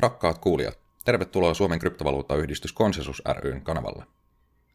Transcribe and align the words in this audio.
Rakkaat 0.00 0.38
kuulijat, 0.38 0.78
tervetuloa 1.04 1.54
Suomen 1.54 1.78
kryptovaluuttayhdistys 1.78 2.72
Konsensus 2.72 3.22
ryn 3.38 3.62
kanavalle. 3.62 4.04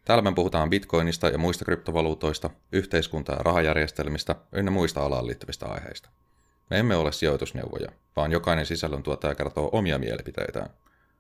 Täällä 0.06 0.22
me 0.22 0.34
puhutaan 0.34 0.70
bitcoinista 0.70 1.30
ja 1.30 1.38
muista 1.38 1.66
kryptovaluutoista, 1.66 2.50
yhteiskunta- 2.72 3.32
ja 3.32 3.38
rahajärjestelmistä 3.38 4.36
ynnä 4.52 4.72
muista 4.72 5.06
alaan 5.06 5.28
liittyvistä 5.28 5.66
aiheista. 5.66 6.10
Me 6.70 6.80
emme 6.80 6.96
ole 6.96 7.12
sijoitusneuvoja, 7.12 7.92
vaan 8.16 8.32
jokainen 8.32 8.66
sisällöntuottaja 8.66 9.36
kertoo 9.36 9.70
omia 9.72 10.00
mielipiteitään. 10.00 10.70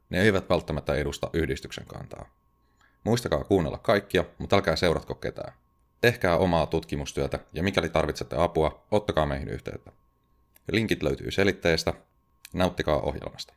Ne 0.09 0.22
eivät 0.22 0.49
välttämättä 0.49 0.95
edusta 0.95 1.30
yhdistyksen 1.34 1.85
kantaa. 1.85 2.30
Muistakaa 3.04 3.44
kuunnella 3.44 3.77
kaikkia, 3.77 4.23
mutta 4.38 4.55
älkää 4.55 4.76
seuratko 4.76 5.16
ketään. 5.16 5.54
Tehkää 6.02 6.38
omaa 6.38 6.66
tutkimustyötä 6.66 7.40
ja 7.54 7.63
mikäli 7.63 7.90
tarvitsette 7.90 8.35
apua, 8.40 8.85
ottakaa 8.91 9.26
meihin 9.26 9.49
yhteyttä. 9.49 9.91
Linkit 10.72 11.04
löytyy 11.04 11.31
selitteestä. 11.31 11.94
Nauttikaa 12.54 12.99
ohjelmasta. 12.99 13.54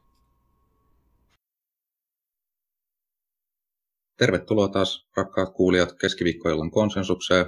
Tervetuloa 4.19 4.69
taas, 4.69 5.07
rakkaat 5.17 5.55
kuulijat, 5.55 5.93
keskiviikkoillan 6.01 6.71
konsensukseen. 6.71 7.47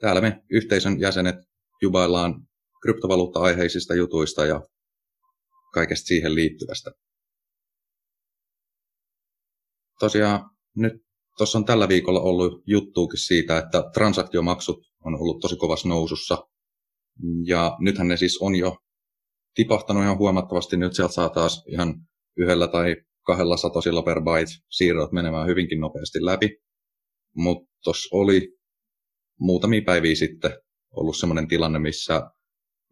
Täällä 0.00 0.20
me 0.20 0.42
yhteisön 0.50 1.00
jäsenet 1.00 1.36
jubaillaan 1.82 2.46
kryptovaluutta-aiheisista 2.82 3.94
jutuista 3.94 4.46
ja 4.46 4.60
kaikesta 5.74 6.06
siihen 6.06 6.34
liittyvästä. 6.34 6.90
Tosiaan 10.00 10.50
nyt 10.76 10.92
tuossa 11.36 11.58
on 11.58 11.64
tällä 11.64 11.88
viikolla 11.88 12.20
ollut 12.20 12.62
juttuukin 12.66 13.18
siitä, 13.18 13.58
että 13.58 13.84
transaktiomaksut 13.94 14.78
on 15.04 15.14
ollut 15.14 15.40
tosi 15.40 15.56
kovassa 15.56 15.88
nousussa. 15.88 16.48
Ja 17.44 17.76
nythän 17.80 18.08
ne 18.08 18.16
siis 18.16 18.38
on 18.40 18.54
jo 18.54 18.76
tipahtanut 19.54 20.02
ihan 20.02 20.18
huomattavasti. 20.18 20.76
Nyt 20.76 20.94
sieltä 20.94 21.14
saa 21.14 21.28
taas 21.28 21.64
ihan 21.66 21.94
yhdellä 22.36 22.68
tai 22.68 22.96
kahdella 23.26 23.56
satosilla 23.56 24.02
per 24.02 24.20
byte 24.20 24.52
siirrot 24.68 25.12
menemään 25.12 25.48
hyvinkin 25.48 25.80
nopeasti 25.80 26.24
läpi. 26.24 26.56
Mutta 27.36 27.70
tuossa 27.84 28.16
oli 28.16 28.58
muutamia 29.40 29.82
päiviä 29.86 30.14
sitten 30.14 30.50
ollut 30.90 31.16
sellainen 31.16 31.48
tilanne, 31.48 31.78
missä 31.78 32.30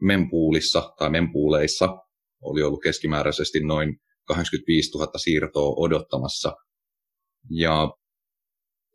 mempuulissa 0.01 0.93
tai 0.99 1.11
mempuuleissa 1.11 1.89
oli 2.43 2.63
ollut 2.63 2.83
keskimääräisesti 2.83 3.61
noin 3.61 4.01
85 4.25 4.91
000 4.99 5.19
siirtoa 5.19 5.75
odottamassa. 5.77 6.57
Ja 7.51 7.93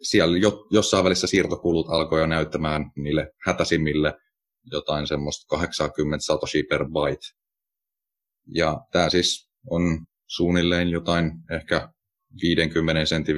siellä 0.02 0.38
jo, 0.38 0.67
jossain 0.72 1.04
välissä 1.04 1.28
siirtokulut 1.28 1.89
alkoi 1.89 2.20
jo 2.20 2.28
näyttämään 2.28 2.92
niille 2.95 3.31
hätäisimmille 3.45 4.14
jotain 4.72 5.08
semmoista 5.08 5.45
80 5.48 6.26
satoshi 6.26 6.64
per 6.64 6.86
byte. 6.86 7.28
Ja 8.48 8.78
tämä 8.92 9.09
siis 9.09 9.50
on 9.70 10.06
suunnilleen 10.36 10.89
jotain 10.89 11.31
ehkä 11.52 11.89
50 12.42 13.06
sentin 13.06 13.36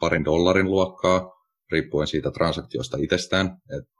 parin 0.00 0.24
dollarin 0.24 0.70
luokkaa, 0.70 1.32
riippuen 1.72 2.06
siitä 2.06 2.30
transaktiosta 2.30 2.96
itsestään, 3.00 3.46
että 3.46 3.90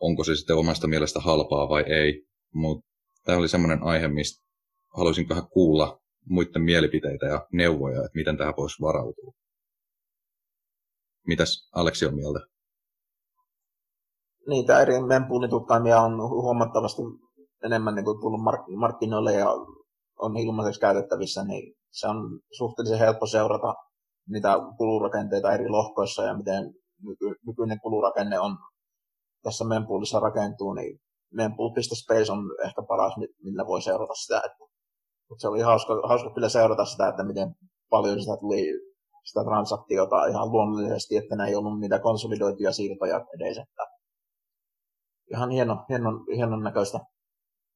onko 0.00 0.24
se 0.24 0.36
sitten 0.36 0.56
omasta 0.56 0.86
mielestä 0.86 1.20
halpaa 1.20 1.68
vai 1.68 1.82
ei. 1.82 2.26
Mutta 2.54 2.86
tämä 3.24 3.38
oli 3.38 3.48
semmoinen 3.48 3.82
aihe, 3.82 4.08
mistä 4.08 4.44
haluaisin 4.96 5.28
vähän 5.28 5.48
kuulla 5.48 6.00
muiden 6.28 6.62
mielipiteitä 6.62 7.26
ja 7.26 7.46
neuvoja, 7.52 8.04
että 8.04 8.18
miten 8.18 8.36
tähän 8.36 8.54
voisi 8.56 8.82
varautua. 8.82 9.32
Mitäs 11.26 11.68
Aleksi 11.74 12.06
on 12.06 12.14
mieltä? 12.14 12.40
Niitä 14.48 14.80
eri 14.80 15.00
mempuunitutkaimia 15.00 16.00
on 16.00 16.16
huomattavasti 16.16 17.02
enemmän 17.64 17.94
niin 17.94 18.04
kuin 18.04 18.20
tullut 18.20 18.40
mark- 18.40 18.76
markkinoille 18.76 19.32
ja 19.32 19.46
on 20.22 20.36
ilmaiseksi 20.36 20.80
käytettävissä, 20.80 21.44
niin 21.44 21.74
se 21.90 22.08
on 22.08 22.40
suhteellisen 22.58 22.98
helppo 22.98 23.26
seurata 23.26 23.74
niitä 24.28 24.54
kulurakenteita 24.78 25.52
eri 25.52 25.68
lohkoissa 25.68 26.22
ja 26.22 26.36
miten 26.36 26.74
nyky- 27.02 27.38
nykyinen 27.46 27.80
kulurakenne 27.80 28.38
on 28.38 28.56
tässä 29.42 29.64
mempoolissa 29.64 30.20
rakentuu, 30.20 30.72
niin 30.72 31.00
mempool.space 31.32 32.32
on 32.32 32.38
ehkä 32.64 32.82
paras, 32.88 33.12
millä 33.42 33.66
voi 33.66 33.82
seurata 33.82 34.14
sitä. 34.14 34.36
Että, 34.36 34.64
mutta 35.28 35.42
se 35.42 35.48
oli 35.48 35.60
hauska, 35.60 35.94
hauska 36.08 36.34
kyllä 36.34 36.48
seurata 36.48 36.84
sitä, 36.84 37.08
että 37.08 37.24
miten 37.24 37.54
paljon 37.90 38.20
sitä 38.20 38.36
tuli 38.40 38.64
sitä 39.24 39.44
transaktiota 39.44 40.26
ihan 40.26 40.52
luonnollisesti, 40.52 41.16
että 41.16 41.36
ne 41.36 41.48
ei 41.48 41.56
ollut 41.56 41.80
niitä 41.80 41.98
konsolidoituja 41.98 42.72
siirtoja 42.72 43.26
edes. 43.36 43.58
Että 43.58 43.86
ihan 45.30 45.50
hieno, 45.50 45.84
hienon, 45.88 46.24
hienon 46.36 46.62
näköistä 46.62 46.98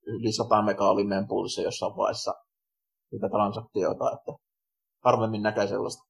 yli 0.06 0.32
100 0.32 0.62
mega 0.62 0.90
oli 0.90 1.04
mempoolissa 1.04 1.62
jossain 1.62 1.96
vaiheessa 1.96 2.34
niitä 3.12 3.28
transaktioita, 3.28 4.12
että 4.12 4.32
harvemmin 5.04 5.42
näkee 5.42 5.66
sellaista. 5.66 6.02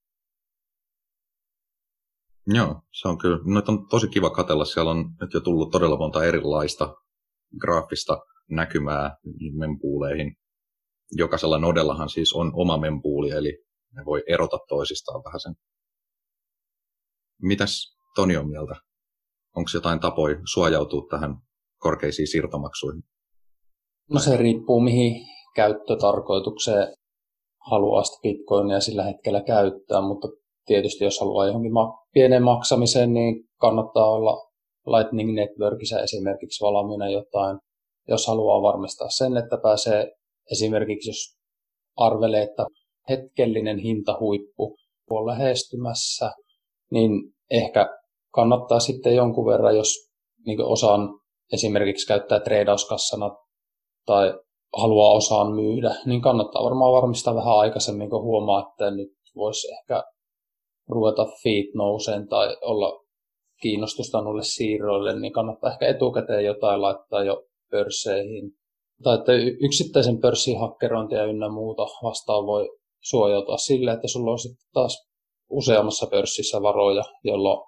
Joo, 2.47 2.81
se 3.01 3.09
on 3.09 3.19
kyllä. 3.19 3.39
Noita 3.45 3.73
on 3.73 3.89
tosi 3.89 4.09
kiva 4.09 4.31
katella. 4.31 4.65
Siellä 4.65 4.91
on 4.91 5.17
nyt 5.21 5.35
jo 5.35 5.41
tullut 5.41 5.71
todella 5.71 5.99
monta 5.99 6.25
erilaista 6.25 6.95
graafista 7.61 8.19
näkymää 8.51 9.17
mempuuleihin. 9.59 10.37
Jokaisella 11.13 11.59
nodellahan 11.59 12.09
siis 12.09 12.33
on 12.33 12.53
oma 12.55 12.79
mempuuli, 12.79 13.31
eli 13.31 13.65
ne 13.93 14.05
voi 14.05 14.23
erota 14.29 14.59
toisistaan 14.69 15.25
vähän 15.25 15.41
sen. 15.41 15.55
Mitäs 17.43 17.97
Toni 18.15 18.37
on 18.37 18.49
mieltä? 18.49 18.75
Onko 19.57 19.71
jotain 19.75 20.01
tapoja 20.01 20.37
suojautua 20.53 21.07
tähän 21.11 21.37
korkeisiin 21.79 22.29
siirtomaksuihin? 22.29 23.03
No 24.11 24.21
se 24.21 24.37
riippuu 24.37 24.81
mihin 24.81 25.27
käyttötarkoitukseen 25.55 26.95
haluaa 27.71 28.05
sitä 28.05 28.19
bitcoinia 28.23 28.81
sillä 28.81 29.03
hetkellä 29.05 29.43
käyttää, 29.43 30.01
mutta 30.01 30.29
tietysti 30.67 31.05
jos 31.05 31.21
haluaa 31.21 31.47
johonkin 31.47 31.73
ma- 31.73 31.99
pienen 32.13 32.43
maksamiseen, 32.43 33.15
niin 33.15 33.45
kannattaa 33.61 34.11
olla 34.11 34.47
Lightning 34.87 35.35
Networkissa 35.35 36.03
esimerkiksi 36.03 36.65
valmiina 36.65 37.09
jotain, 37.09 37.59
jos 38.09 38.27
haluaa 38.27 38.63
varmistaa 38.63 39.09
sen, 39.09 39.37
että 39.37 39.59
pääsee 39.63 40.13
esimerkiksi, 40.53 41.11
jos 41.11 41.37
arvelee, 41.97 42.43
että 42.43 42.67
hetkellinen 43.09 43.79
hintahuippu 43.79 44.77
on 45.11 45.27
lähestymässä, 45.27 46.33
niin 46.91 47.11
ehkä 47.51 47.89
kannattaa 48.35 48.81
sitten 48.81 49.17
jonkun 49.17 49.47
verran, 49.47 49.77
jos 49.77 49.89
niin 50.47 50.65
osaan 50.65 51.21
esimerkiksi 51.53 52.07
käyttää 52.07 52.41
treidauskassana 52.41 53.46
tai 54.07 54.35
haluaa 54.77 55.13
osaan 55.13 55.53
myydä, 55.53 55.95
niin 56.07 56.21
kannattaa 56.21 56.65
varmaan 56.65 56.93
varmistaa 56.93 57.35
vähän 57.35 57.59
aikaisemmin, 57.59 58.11
kun 58.11 58.23
huomaa, 58.23 58.69
että 58.69 58.91
nyt 58.91 59.13
voisi 59.37 59.73
ehkä 59.73 60.05
ruveta 60.89 61.27
feet 61.43 61.75
nouseen 61.75 62.29
tai 62.29 62.57
olla 62.63 63.05
kiinnostusta 63.63 64.21
noille 64.21 64.43
siirroille, 64.43 65.21
niin 65.21 65.33
kannattaa 65.33 65.73
ehkä 65.73 65.87
etukäteen 65.87 66.45
jotain 66.45 66.83
laittaa 66.83 67.25
jo 67.25 67.43
pörsseihin. 67.71 68.53
Tai 69.03 69.15
että 69.15 69.33
yksittäisen 69.65 70.21
pörssin 70.21 70.61
hakkerointia 70.61 71.25
ynnä 71.25 71.49
muuta 71.49 71.83
vastaan 72.03 72.47
voi 72.47 72.71
suojautua 73.03 73.57
sille, 73.57 73.93
että 73.93 74.09
sulla 74.09 74.31
on 74.31 74.39
sitten 74.39 74.69
taas 74.73 75.09
useammassa 75.51 76.07
pörssissä 76.07 76.63
varoja, 76.63 77.03
jolloin 77.25 77.59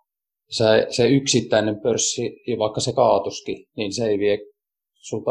se, 0.51 0.87
se 0.91 1.09
yksittäinen 1.09 1.81
pörssi, 1.81 2.37
vaikka 2.59 2.81
se 2.81 2.93
kaatuskin, 2.93 3.65
niin 3.77 3.95
se 3.95 4.07
ei 4.07 4.19
vie 4.19 4.39
sulta 4.95 5.31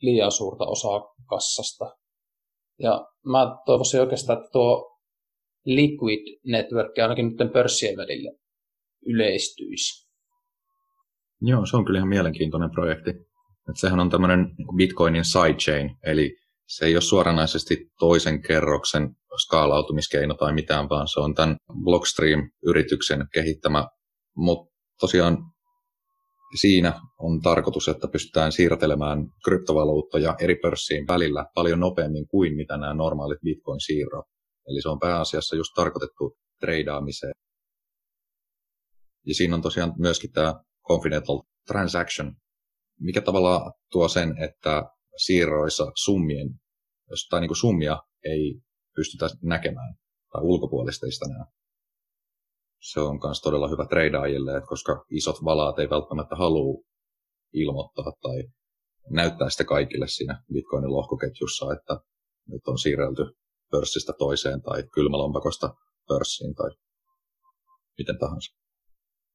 liian 0.00 0.32
suurta 0.32 0.64
osaa 0.64 1.14
kassasta. 1.26 1.96
Ja 2.78 3.06
mä 3.26 3.56
toivoisin 3.66 4.00
oikeastaan, 4.00 4.38
että 4.38 4.50
tuo 4.52 4.98
Liquid 5.64 6.38
Network 6.46 6.98
ainakin 6.98 7.26
nyt 7.26 7.52
pörssien 7.52 7.96
välillä 7.96 8.32
yleistyisi. 9.06 10.06
Joo, 11.40 11.66
se 11.66 11.76
on 11.76 11.84
kyllä 11.84 11.98
ihan 11.98 12.08
mielenkiintoinen 12.08 12.70
projekti. 12.70 13.10
Että 13.10 13.80
sehän 13.80 14.00
on 14.00 14.10
tämmöinen 14.10 14.54
niin 14.58 14.76
Bitcoinin 14.76 15.24
sidechain, 15.24 15.96
eli 16.02 16.36
se 16.66 16.86
ei 16.86 16.94
ole 16.94 17.00
suoranaisesti 17.00 17.90
toisen 17.98 18.42
kerroksen 18.42 19.16
skaalautumiskeino 19.42 20.34
tai 20.34 20.52
mitään, 20.52 20.88
vaan 20.88 21.08
se 21.08 21.20
on 21.20 21.34
tämän 21.34 21.56
Blockstream-yrityksen 21.84 23.26
kehittämä. 23.32 23.88
Mutta 24.36 24.74
tosiaan 25.00 25.38
siinä 26.56 27.00
on 27.18 27.40
tarkoitus, 27.40 27.88
että 27.88 28.08
pystytään 28.08 28.52
siirtelemään 28.52 29.26
kryptovaluuttoja 29.44 30.36
eri 30.40 30.54
pörssiin 30.54 31.06
välillä 31.08 31.46
paljon 31.54 31.80
nopeammin 31.80 32.26
kuin 32.28 32.56
mitä 32.56 32.76
nämä 32.76 32.94
normaalit 32.94 33.40
Bitcoin-siirrot. 33.40 34.24
Eli 34.68 34.82
se 34.82 34.88
on 34.88 34.98
pääasiassa 34.98 35.56
just 35.56 35.72
tarkoitettu 35.74 36.36
treidaamiseen. 36.60 37.32
Ja 39.26 39.34
siinä 39.34 39.54
on 39.54 39.62
tosiaan 39.62 39.92
myöskin 39.98 40.32
tämä 40.32 40.54
confidential 40.88 41.42
transaction, 41.66 42.32
mikä 43.00 43.20
tavallaan 43.20 43.72
tuo 43.92 44.08
sen, 44.08 44.34
että 44.42 44.84
siirroissa 45.16 45.92
summien, 46.04 46.48
tai 47.30 47.40
niin 47.40 47.48
kuin 47.48 47.56
summia 47.56 47.98
ei 48.24 48.60
pystytä 48.96 49.26
näkemään 49.42 49.94
tai 50.32 50.42
ulkopuolisteista 50.42 51.28
nämä. 51.28 51.44
Se 52.92 53.00
on 53.00 53.20
myös 53.24 53.40
todella 53.40 53.68
hyvä 53.68 53.86
treidaajille, 53.86 54.62
koska 54.68 55.04
isot 55.10 55.44
valaat 55.44 55.78
ei 55.78 55.90
välttämättä 55.90 56.36
halua 56.36 56.82
ilmoittaa 57.52 58.12
tai 58.22 58.44
näyttää 59.10 59.50
sitä 59.50 59.64
kaikille 59.64 60.08
siinä 60.08 60.42
Bitcoinin 60.52 60.92
lohkoketjussa, 60.92 61.72
että 61.72 62.00
nyt 62.48 62.62
on 62.66 62.78
siirrelty 62.78 63.24
pörssistä 63.70 64.12
toiseen 64.18 64.62
tai 64.62 64.82
kylmälompakosta 64.94 65.74
pörssiin 66.08 66.54
tai 66.54 66.70
miten 67.98 68.18
tahansa. 68.18 68.56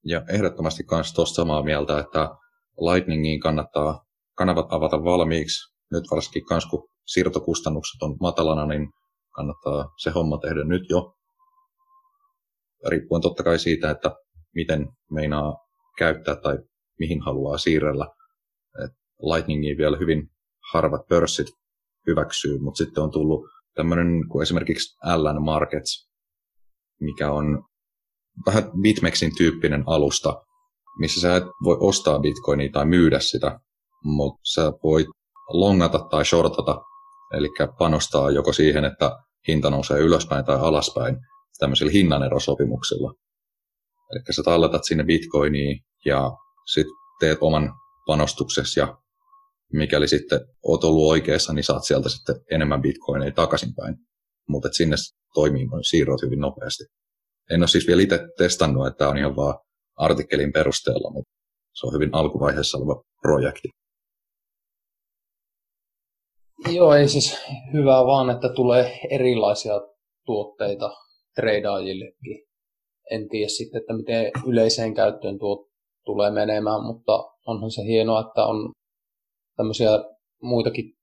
Ja 0.06 0.25
ehdottomasti 0.30 0.83
myös 0.92 1.13
tuosta 1.13 1.36
samaa 1.36 1.63
mieltä, 1.63 2.00
että 2.00 2.30
Lightningiin 2.77 3.39
kannattaa 3.39 4.06
kanavat 4.38 4.74
avata 4.74 5.03
valmiiksi. 5.03 5.74
Nyt 5.92 6.03
varsinkin 6.12 6.45
kans 6.45 6.65
kun 6.65 6.89
siirtokustannukset 7.06 8.01
on 8.01 8.18
matalana, 8.21 8.65
niin 8.65 8.89
kannattaa 9.36 9.89
se 10.03 10.09
homma 10.09 10.38
tehdä 10.38 10.63
nyt 10.63 10.83
jo. 10.89 11.13
Riippuen 12.88 13.22
totta 13.22 13.44
kai 13.44 13.60
siitä, 13.60 13.92
että 13.92 14.12
miten 14.56 14.88
meinaa 15.12 15.57
käyttää 15.98 16.36
tai 16.36 16.57
mihin 17.00 17.22
haluaa 17.22 17.57
siirrellä. 17.57 18.07
Et 18.86 18.92
Lightningiin 19.22 19.78
vielä 19.78 19.98
hyvin 19.98 20.31
harvat 20.74 21.07
pörssit 21.07 21.48
hyväksyy, 22.07 22.60
mutta 22.60 22.78
sitten 22.78 23.04
on 23.04 23.12
tullut 23.12 23.42
tämmöinen 23.75 24.28
kuin 24.30 24.44
esimerkiksi 24.44 24.98
LN 25.16 25.42
Markets, 25.42 26.10
mikä 27.00 27.31
on 27.31 27.63
vähän 28.45 28.72
BitMEXin 28.81 29.31
tyyppinen 29.38 29.84
alusta, 29.86 30.44
missä 31.00 31.22
sä 31.22 31.36
et 31.36 31.44
voi 31.63 31.77
ostaa 31.80 32.19
bitcoinia 32.19 32.69
tai 32.74 32.86
myydä 32.86 33.19
sitä, 33.19 33.60
mutta 34.04 34.42
sä 34.54 34.72
voit 34.84 35.07
longata 35.50 36.00
tai 36.00 36.25
shortata, 36.25 36.81
eli 37.38 37.50
panostaa 37.77 38.31
joko 38.31 38.54
siihen, 38.54 38.86
että 38.86 39.19
hinta 39.48 39.69
nousee 39.69 40.00
ylöspäin 40.00 40.45
tai 40.45 40.57
alaspäin 40.60 41.18
tämmöisillä 41.62 41.92
hinnanerosopimuksilla. 41.92 43.13
Eli 44.12 44.22
sä 44.36 44.44
talletat 44.44 44.81
sinne 44.84 45.04
bitcoiniin 45.04 45.80
ja 46.06 46.31
sitten 46.74 46.94
teet 47.19 47.38
oman 47.42 47.74
panostuksesi 48.08 48.80
ja 48.80 48.98
mikäli 49.74 50.08
sitten 50.08 50.40
oot 50.68 50.84
ollut 50.84 51.10
oikeassa, 51.10 51.54
niin 51.54 51.63
saat 51.63 51.84
sieltä 51.84 52.10
sitten 52.10 52.36
enemmän 52.52 52.81
bitcoineja 52.81 53.31
takaisinpäin. 53.31 53.96
Mutta 54.48 54.69
sinne 54.72 54.96
toimii 55.34 55.66
noin 55.66 55.84
siirrot 55.84 56.22
hyvin 56.22 56.40
nopeasti. 56.40 56.84
En 57.52 57.62
ole 57.62 57.68
siis 57.68 57.88
vielä 57.88 58.02
itse 58.02 58.19
testannut, 58.38 58.88
että 58.88 59.10
on 59.10 59.18
ihan 59.18 59.36
vaan 59.36 59.60
artikkelin 59.96 60.54
perusteella, 60.54 61.12
mutta 61.13 61.31
se 61.74 61.88
on 61.88 61.94
hyvin 61.94 62.10
alkuvaiheessa 62.13 62.78
oleva 62.78 63.04
projekti. 63.22 63.69
Joo, 66.69 66.94
ei 66.94 67.08
siis 67.08 67.38
hyvää 67.74 68.06
vaan, 68.06 68.30
että 68.30 68.50
tulee 68.56 69.00
erilaisia 69.12 69.74
tuotteita 70.25 70.92
treidaajillekin. 71.36 72.48
En 73.12 73.30
tiedä 73.30 73.50
sitten, 73.50 73.81
että 73.81 73.94
miten 73.94 74.31
yleiseen 74.48 74.94
käyttöön 74.94 75.39
tuo 75.39 75.69
tulee 76.06 76.31
menemään, 76.31 76.86
mutta 76.86 77.12
onhan 77.45 77.72
se 77.72 77.81
hienoa, 77.83 78.22
että 78.22 78.45
on 78.45 78.72
tämmöisiä 79.57 79.89
muitakin, 80.42 80.94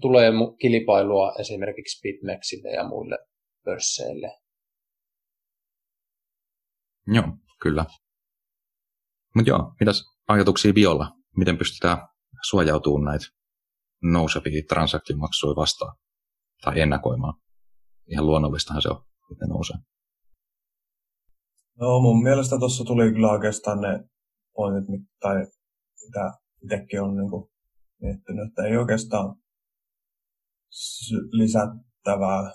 tulee 0.00 0.30
kilpailua 0.60 1.32
esimerkiksi 1.38 2.00
BitMEXille 2.02 2.70
ja 2.70 2.88
muille 2.88 3.18
pörsseille. 3.64 4.38
Joo, 7.06 7.24
kyllä. 7.62 7.84
Mutta 9.34 9.50
joo, 9.50 9.72
mitäs 9.80 10.04
ajatuksia 10.28 10.72
Biolla? 10.72 11.12
Miten 11.36 11.58
pystytään 11.58 12.08
suojautumaan 12.48 13.04
näitä 13.04 13.24
nousevia 14.02 14.62
transaktiomaksuja 14.68 15.56
vastaan 15.56 15.96
tai 16.64 16.80
ennakoimaan? 16.80 17.34
Ihan 18.06 18.26
luonnollistahan 18.26 18.82
se 18.82 18.88
on, 18.88 19.04
että 19.32 19.44
ne 19.44 19.48
nousee. 19.48 19.76
No 21.80 22.00
mun 22.00 22.22
mielestä 22.22 22.58
tuossa 22.58 22.84
tuli 22.84 23.12
kyllä 23.12 23.30
oikeastaan 23.30 23.80
ne 23.80 24.04
pointit, 24.56 25.00
tai 25.20 25.46
mitä 26.06 26.32
itsekin 26.62 27.02
on 27.02 27.16
niin 27.16 27.30
kuin 27.30 27.50
miettinyt, 28.02 28.48
että 28.48 28.62
ei 28.62 28.76
oikeastaan 28.76 29.36
lisättävää. 31.32 32.52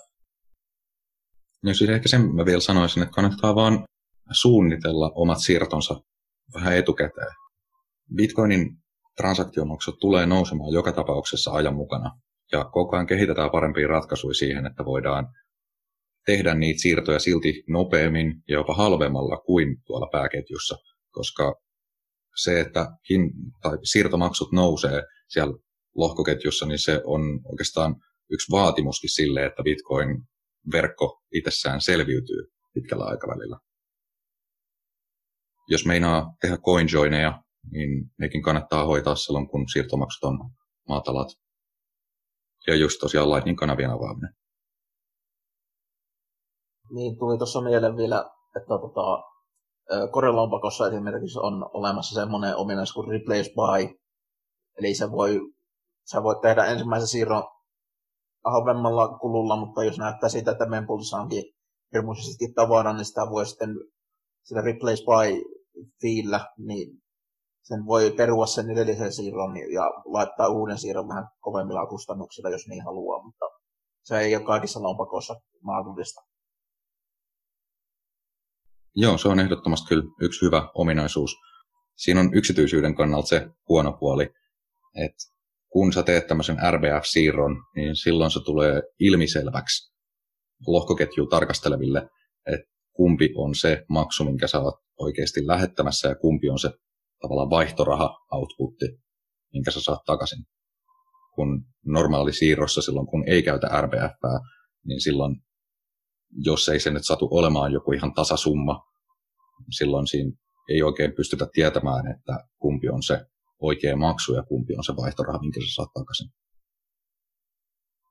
No 1.62 1.74
siis 1.74 1.90
ehkä 1.90 2.08
sen 2.08 2.34
mä 2.34 2.44
vielä 2.44 2.60
sanoisin, 2.60 3.02
että 3.02 3.14
kannattaa 3.14 3.54
vaan 3.54 3.84
suunnitella 4.32 5.12
omat 5.14 5.38
siirtonsa 5.38 6.00
vähän 6.54 6.76
etukäteen. 6.76 7.34
Bitcoinin 8.14 8.76
transaktiomaksut 9.16 9.98
tulee 10.00 10.26
nousemaan 10.26 10.72
joka 10.72 10.92
tapauksessa 10.92 11.52
ajan 11.52 11.74
mukana. 11.74 12.20
Ja 12.52 12.64
koko 12.64 12.96
ajan 12.96 13.06
kehitetään 13.06 13.50
parempia 13.50 13.88
ratkaisuja 13.88 14.34
siihen, 14.34 14.66
että 14.66 14.84
voidaan 14.84 15.28
tehdä 16.26 16.54
niitä 16.54 16.80
siirtoja 16.80 17.18
silti 17.18 17.64
nopeammin 17.68 18.42
ja 18.48 18.54
jopa 18.54 18.74
halvemmalla 18.74 19.36
kuin 19.36 19.76
tuolla 19.86 20.08
pääketjussa, 20.12 20.76
koska 21.10 21.54
se, 22.36 22.60
että 22.60 22.86
hin, 23.10 23.30
tai 23.62 23.78
siirtomaksut 23.82 24.52
nousee 24.52 25.02
siellä 25.28 25.54
lohkoketjussa, 25.94 26.66
niin 26.66 26.78
se 26.78 27.00
on 27.04 27.40
oikeastaan 27.44 27.96
yksi 28.30 28.52
vaatimuskin 28.52 29.10
sille, 29.10 29.46
että 29.46 29.62
Bitcoin-verkko 29.62 31.22
itsessään 31.32 31.80
selviytyy 31.80 32.52
pitkällä 32.74 33.04
aikavälillä 33.04 33.58
jos 35.68 35.86
meinaa 35.86 36.36
tehdä 36.40 36.56
coinjoineja, 36.56 37.42
niin 37.70 38.10
nekin 38.18 38.42
kannattaa 38.42 38.86
hoitaa 38.86 39.14
silloin, 39.14 39.48
kun 39.48 39.68
siirtomaksut 39.68 40.24
on 40.24 40.50
matalat. 40.88 41.28
Ja 42.66 42.74
just 42.74 42.98
tosiaan 43.00 43.30
Lightning-kanavien 43.30 43.90
avaaminen. 43.90 44.34
Niin, 46.90 47.18
tuli 47.18 47.38
tuossa 47.38 47.60
mieleen 47.60 47.96
vielä, 47.96 48.30
että 48.56 48.78
tota, 48.80 49.22
Korelompakossa 50.10 50.86
esimerkiksi 50.86 51.38
on 51.38 51.70
olemassa 51.74 52.14
semmoinen 52.14 52.56
ominaisuus 52.56 52.94
kuin 52.94 53.08
replace 53.08 53.50
by. 53.50 53.98
Eli 54.78 54.94
se 54.94 55.10
voi, 55.10 55.40
sä 56.10 56.22
voit 56.22 56.40
tehdä 56.40 56.64
ensimmäisen 56.64 57.08
siirron 57.08 57.44
halvemmalla 58.44 59.18
kululla, 59.18 59.56
mutta 59.56 59.84
jos 59.84 59.98
näyttää 59.98 60.28
siitä, 60.28 60.50
että 60.50 60.66
Mempulissa 60.66 61.16
onkin 61.16 61.44
hirmuisesti 61.94 62.52
tavaraa, 62.54 62.92
niin 62.92 63.04
sitä 63.04 63.20
voi 63.30 63.46
sitten 63.46 63.70
sitä 64.42 64.60
replace 64.60 65.02
by 65.02 65.44
fiillä, 66.00 66.40
niin 66.58 67.02
sen 67.62 67.86
voi 67.86 68.10
perua 68.16 68.46
sen 68.46 68.70
edellisen 68.70 69.12
siirron 69.12 69.56
ja 69.56 69.82
laittaa 70.04 70.48
uuden 70.48 70.78
siirron 70.78 71.08
vähän 71.08 71.28
kovemmilla 71.40 71.86
kustannuksilla, 71.86 72.50
jos 72.50 72.66
niin 72.68 72.84
haluaa, 72.84 73.24
mutta 73.24 73.44
se 74.02 74.18
ei 74.18 74.36
ole 74.36 74.44
kaikissa 74.44 74.82
lompakoissa 74.82 75.34
mahdollista. 75.62 76.33
Joo, 78.96 79.18
se 79.18 79.28
on 79.28 79.40
ehdottomasti 79.40 79.88
kyllä 79.88 80.04
yksi 80.20 80.46
hyvä 80.46 80.68
ominaisuus. 80.74 81.36
Siinä 81.96 82.20
on 82.20 82.34
yksityisyyden 82.34 82.94
kannalta 82.94 83.28
se 83.28 83.48
huono 83.68 83.92
puoli, 83.92 84.24
että 85.04 85.24
kun 85.68 85.92
sä 85.92 86.02
teet 86.02 86.26
tämmöisen 86.26 86.56
RBF-siirron, 86.70 87.62
niin 87.76 87.96
silloin 87.96 88.30
se 88.30 88.40
tulee 88.44 88.82
ilmiselväksi 89.00 89.94
lohkoketjua 90.66 91.26
tarkasteleville, 91.30 92.08
että 92.46 92.66
kumpi 92.92 93.32
on 93.36 93.54
se 93.54 93.84
maksu, 93.88 94.24
minkä 94.24 94.46
sä 94.46 94.60
oot 94.60 94.74
oikeasti 94.98 95.46
lähettämässä 95.46 96.08
ja 96.08 96.14
kumpi 96.14 96.50
on 96.50 96.58
se 96.58 96.70
tavallaan 97.20 97.50
vaihtoraha-outputti, 97.50 98.86
minkä 99.52 99.70
sä 99.70 99.80
saat 99.80 100.04
takaisin. 100.06 100.44
Kun 101.34 101.64
normaali 101.86 102.32
siirrossa 102.32 102.82
silloin, 102.82 103.06
kun 103.06 103.28
ei 103.28 103.42
käytä 103.42 103.66
RBF, 103.80 104.40
niin 104.86 105.00
silloin, 105.00 105.36
jos 106.44 106.68
ei 106.68 106.80
se 106.80 106.90
nyt 106.90 107.06
satu 107.06 107.28
olemaan 107.30 107.72
joku 107.72 107.92
ihan 107.92 108.14
tasasumma, 108.14 108.93
silloin 109.70 110.06
siinä 110.06 110.32
ei 110.68 110.82
oikein 110.82 111.12
pystytä 111.12 111.46
tietämään, 111.52 112.06
että 112.06 112.44
kumpi 112.58 112.88
on 112.88 113.02
se 113.02 113.26
oikea 113.60 113.96
maksu 113.96 114.34
ja 114.34 114.42
kumpi 114.42 114.74
on 114.76 114.84
se 114.84 114.96
vaihtoraha, 114.96 115.38
minkä 115.38 115.60
sä 115.60 115.74
saat 115.74 115.92
takaisin. 115.94 116.30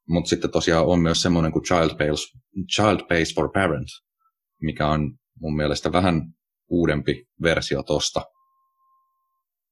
Mutta 0.09 0.29
sitten 0.29 0.51
tosiaan 0.51 0.85
on 0.85 0.99
myös 0.99 1.21
semmoinen 1.21 1.51
kuin 1.51 1.63
child 1.63 1.97
pays, 1.97 2.33
child 2.75 3.07
pays 3.07 3.35
for 3.35 3.51
parent, 3.51 3.87
mikä 4.61 4.87
on 4.87 5.17
mun 5.39 5.55
mielestä 5.55 5.91
vähän 5.91 6.21
uudempi 6.69 7.25
versio 7.41 7.83
tosta. 7.83 8.21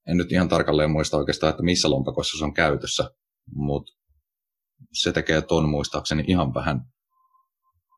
En 0.08 0.18
nyt 0.18 0.32
ihan 0.32 0.50
tarkalleen 0.50 0.92
muista 0.92 1.18
oikeastaan, 1.18 1.52
että 1.52 1.64
missä 1.64 1.90
lompakossa 1.90 2.38
se 2.38 2.44
on 2.46 2.54
käytössä, 2.54 3.10
mutta 3.56 3.92
se 4.94 5.12
tekee 5.12 5.42
ton 5.42 5.70
muistaakseni 5.70 6.24
ihan 6.28 6.54
vähän 6.54 6.82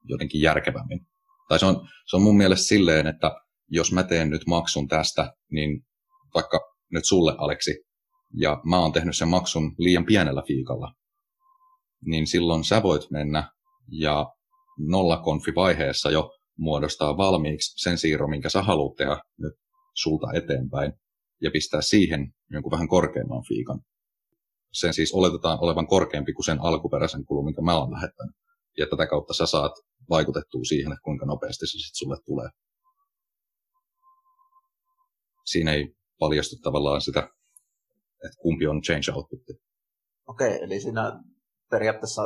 jotenkin 0.04 0.42
järkevämmin. 0.42 1.08
Tai 1.50 1.60
se 1.60 1.66
on, 1.66 1.88
se 2.10 2.16
on 2.16 2.22
mun 2.22 2.38
mielestä 2.38 2.68
silleen, 2.68 3.08
että 3.08 3.32
jos 3.74 3.92
mä 3.92 4.03
teen 4.03 4.30
nyt 4.30 4.42
maksun 4.48 4.88
tästä, 4.88 5.34
niin 5.51 5.86
vaikka 6.34 6.60
nyt 6.92 7.06
sulle 7.06 7.36
Aleksi, 7.38 7.72
ja 8.34 8.62
mä 8.65 8.80
oon 8.80 8.92
tehnyt 8.92 9.18
sen 9.18 9.27
maksun 9.27 9.75
liian 9.77 10.06
pienellä 10.06 10.44
fiikalla, 10.48 10.94
niin 12.06 12.27
silloin 12.27 12.63
sä 12.63 12.84
voit 12.84 13.12
mennä 13.12 13.51
ja 13.92 14.25
nollakonfi-vaiheessa 14.80 16.12
jo 16.12 16.32
muodostaa 16.58 17.18
valmiiksi 17.18 17.84
sen 17.84 17.98
siirron, 17.98 18.30
minkä 18.30 18.50
sä 18.50 18.62
haluat 18.62 18.96
tehdä 18.96 19.18
nyt 19.38 19.53
sulta 19.96 20.27
eteenpäin, 20.34 20.94
ja 21.42 21.51
pistää 21.51 21.82
siihen 21.82 22.34
jonkun 22.50 22.72
vähän 22.72 22.88
korkeamman 22.88 23.44
fiikan. 23.48 23.80
Sen 24.74 24.94
siis 24.94 25.13
oletetaan 25.13 25.60
olevan 25.62 25.88
korkeampi 25.88 26.34
kuin 26.34 26.46
sen 26.46 26.62
alkuperäisen 26.62 27.25
kulun, 27.25 27.46
minkä 27.46 27.62
mä 27.62 27.77
oon 27.77 27.92
lähettänyt. 27.92 28.36
Ja 28.77 28.88
tätä 28.89 29.08
kautta 29.08 29.34
sä 29.34 29.46
saat 29.46 29.72
vaikutettua 30.10 30.63
siihen, 30.63 30.92
että 30.92 31.01
kuinka 31.03 31.25
nopeasti 31.25 31.68
se 31.68 31.72
sitten 31.72 31.96
sulle 31.96 32.18
tulee. 32.25 32.50
Siinä 35.46 35.74
ei 35.74 35.96
paljastu 36.20 36.56
tavallaan 36.64 37.02
sitä, 37.02 37.20
että 38.26 38.38
kumpi 38.42 38.68
on 38.68 38.82
change 38.82 39.12
output. 39.16 39.42
Okei, 40.28 40.64
eli 40.64 40.80
siinä 40.80 41.20
periaatteessa 41.70 42.22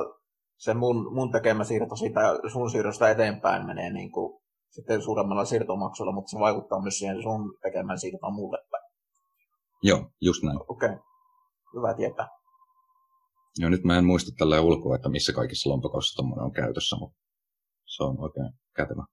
se 0.57 0.73
mun, 0.73 1.13
mun 1.13 1.31
tekemä 1.31 1.63
siirto 1.63 1.95
siitä 1.95 2.19
sun 2.51 2.71
siirrosta 2.71 3.09
eteenpäin 3.09 3.65
menee 3.65 3.93
niin 3.93 4.11
kuin 4.11 4.41
sitten 4.69 5.01
suuremmalla 5.01 5.45
siirtomaksulla, 5.45 6.11
mutta 6.11 6.29
se 6.29 6.39
vaikuttaa 6.39 6.81
myös 6.81 6.97
siihen 6.99 7.21
sun 7.21 7.57
tekemään 7.61 7.99
siirtoa 7.99 8.31
mulle 8.31 8.57
päin. 8.71 8.83
Joo, 9.83 10.11
just 10.21 10.43
näin. 10.43 10.59
Okei, 10.67 10.89
okay. 10.89 10.99
hyvä 11.75 11.93
tietää. 11.93 12.27
Joo, 13.57 13.69
nyt 13.69 13.83
mä 13.83 13.97
en 13.97 14.05
muista 14.05 14.31
tällä 14.37 14.61
ulkoa, 14.61 14.95
että 14.95 15.09
missä 15.09 15.33
kaikissa 15.33 15.69
lompakoissa 15.69 16.15
tuommoinen 16.15 16.45
on 16.45 16.51
käytössä, 16.51 16.95
mutta 16.99 17.17
se 17.85 18.03
on 18.03 18.19
oikein 18.19 18.49
kätevä. 18.75 19.05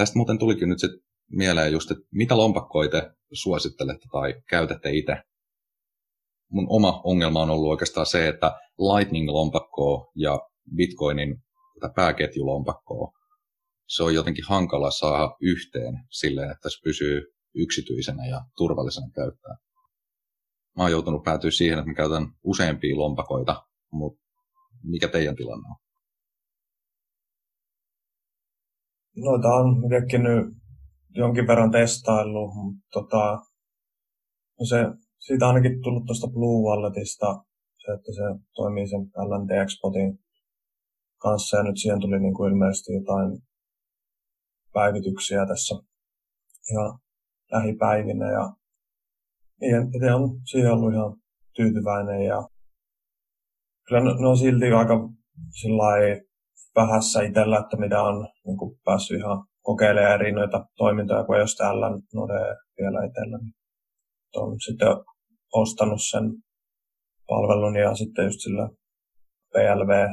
Tästä 0.00 0.18
muuten 0.18 0.38
tulikin 0.38 0.68
nyt 0.68 0.78
sitten 0.78 1.00
mieleen 1.30 1.72
just, 1.72 1.90
että 1.90 2.04
mitä 2.10 2.36
lompakkoa 2.36 2.88
te 2.88 3.10
suosittelette 3.32 4.06
tai 4.12 4.34
käytätte 4.48 4.90
itse? 4.90 5.16
Mun 6.50 6.66
oma 6.68 7.00
ongelma 7.04 7.42
on 7.42 7.50
ollut 7.50 7.70
oikeastaan 7.70 8.06
se, 8.06 8.28
että 8.28 8.52
Lightning-lompakkoa 8.78 10.12
ja 10.14 10.40
Bitcoinin 10.76 11.36
tätä 11.80 11.92
pääketjulompakkoa, 11.96 13.12
se 13.88 14.02
on 14.02 14.14
jotenkin 14.14 14.44
hankala 14.48 14.90
saada 14.90 15.36
yhteen 15.40 15.94
silleen, 16.10 16.50
että 16.50 16.70
se 16.70 16.78
pysyy 16.84 17.22
yksityisenä 17.54 18.26
ja 18.26 18.40
turvallisena 18.56 19.10
käyttää. 19.14 19.56
Mä 20.76 20.82
oon 20.82 20.90
joutunut 20.92 21.22
päätyä 21.24 21.50
siihen, 21.50 21.78
että 21.78 21.88
mä 21.88 21.94
käytän 21.94 22.26
useampia 22.44 22.96
lompakoita, 22.96 23.62
mutta 23.92 24.22
mikä 24.82 25.08
teidän 25.08 25.36
tilanne 25.36 25.68
on? 25.68 25.89
Noita 29.24 29.48
on 29.48 29.84
itsekin 29.84 30.22
nyt 30.22 30.46
jonkin 31.14 31.46
verran 31.46 31.70
testaillut, 31.70 32.54
mutta 32.54 32.86
tota, 32.92 33.32
no 34.60 34.66
se, 34.68 34.76
siitä 35.18 35.48
on 35.48 35.54
ainakin 35.54 35.82
tullut 35.82 36.06
tuosta 36.06 36.28
Blue 36.28 36.62
Walletista, 36.62 37.44
se, 37.78 37.92
että 37.92 38.12
se 38.12 38.22
toimii 38.54 38.88
sen 38.88 39.00
LNT 39.00 39.50
Expotin 39.50 40.18
kanssa, 41.18 41.56
ja 41.56 41.62
nyt 41.62 41.76
siihen 41.76 42.00
tuli 42.00 42.20
niin 42.20 42.34
kuin 42.34 42.52
ilmeisesti 42.52 42.92
jotain 42.92 43.38
päivityksiä 44.72 45.46
tässä 45.46 45.74
ihan 46.72 46.98
lähipäivinä, 47.52 48.32
ja 48.32 48.44
itse 49.94 50.14
on 50.14 50.40
siihen 50.50 50.72
ollut 50.72 50.92
ihan 50.92 51.16
tyytyväinen, 51.56 52.24
ja 52.24 52.48
kyllä 53.88 54.00
ne, 54.00 54.28
on 54.28 54.36
silti 54.36 54.66
aika 54.66 55.08
vähässä 56.76 57.22
itsellä, 57.22 57.58
että 57.58 57.76
mitä 57.76 58.02
on 58.02 58.28
niin 58.46 58.56
kuin 58.56 58.80
päässyt 58.84 59.18
ihan 59.18 59.44
kokeilemaan 59.62 60.14
eri 60.14 60.32
noita 60.32 60.64
toimintoja, 60.76 61.24
kun 61.24 61.38
jos 61.38 61.56
täällä 61.56 61.86
Node 62.14 62.56
vielä 62.78 63.04
itsellä, 63.06 63.38
niin 63.38 63.54
on 64.36 64.60
sitten 64.60 64.88
ostanut 65.52 66.00
sen 66.10 66.32
palvelun 67.28 67.76
ja 67.76 67.94
sitten 67.94 68.24
just 68.24 68.40
sillä 68.40 68.68
PLV 69.52 70.08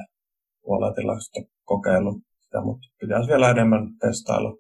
walletilla 0.70 1.20
sitten 1.20 1.46
kokeillut 1.66 2.18
sitä, 2.44 2.62
mutta 2.62 2.88
pitäisi 3.02 3.30
vielä 3.30 3.50
enemmän 3.50 3.98
testailla. 4.00 4.54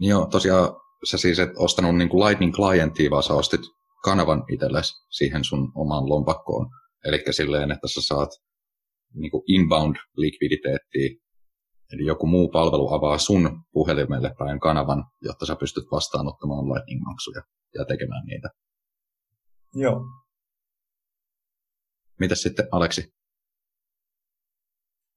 Niin 0.00 0.10
joo, 0.10 0.26
tosiaan 0.26 0.68
sä 1.10 1.18
siis 1.18 1.38
et 1.38 1.50
ostanut 1.56 1.96
niin 1.96 2.08
kuin 2.08 2.24
Lightning 2.24 2.54
Clientia, 2.54 3.10
vaan 3.10 3.22
sä 3.22 3.34
ostit 3.34 3.60
kanavan 4.04 4.44
itsellesi 4.52 4.94
siihen 5.10 5.44
sun 5.44 5.72
omaan 5.74 6.08
lompakkoon. 6.08 6.66
Eli 7.04 7.24
silleen, 7.30 7.70
että 7.70 7.88
sä 7.88 8.00
saat 8.02 8.30
niin 9.14 9.30
kuin 9.30 9.42
inbound-likviditeettiä, 9.46 11.28
eli 11.92 12.06
joku 12.06 12.26
muu 12.26 12.48
palvelu 12.48 12.92
avaa 12.92 13.18
sun 13.18 13.62
puhelimelle 13.72 14.34
päin 14.38 14.60
kanavan, 14.60 15.04
jotta 15.22 15.46
sä 15.46 15.56
pystyt 15.56 15.84
vastaanottamaan 15.92 16.64
Lightning-maksuja 16.64 17.42
ja 17.74 17.84
tekemään 17.84 18.26
niitä. 18.26 18.48
Joo. 19.74 20.00
Mitäs 22.20 22.42
sitten, 22.42 22.68
Aleksi? 22.72 23.12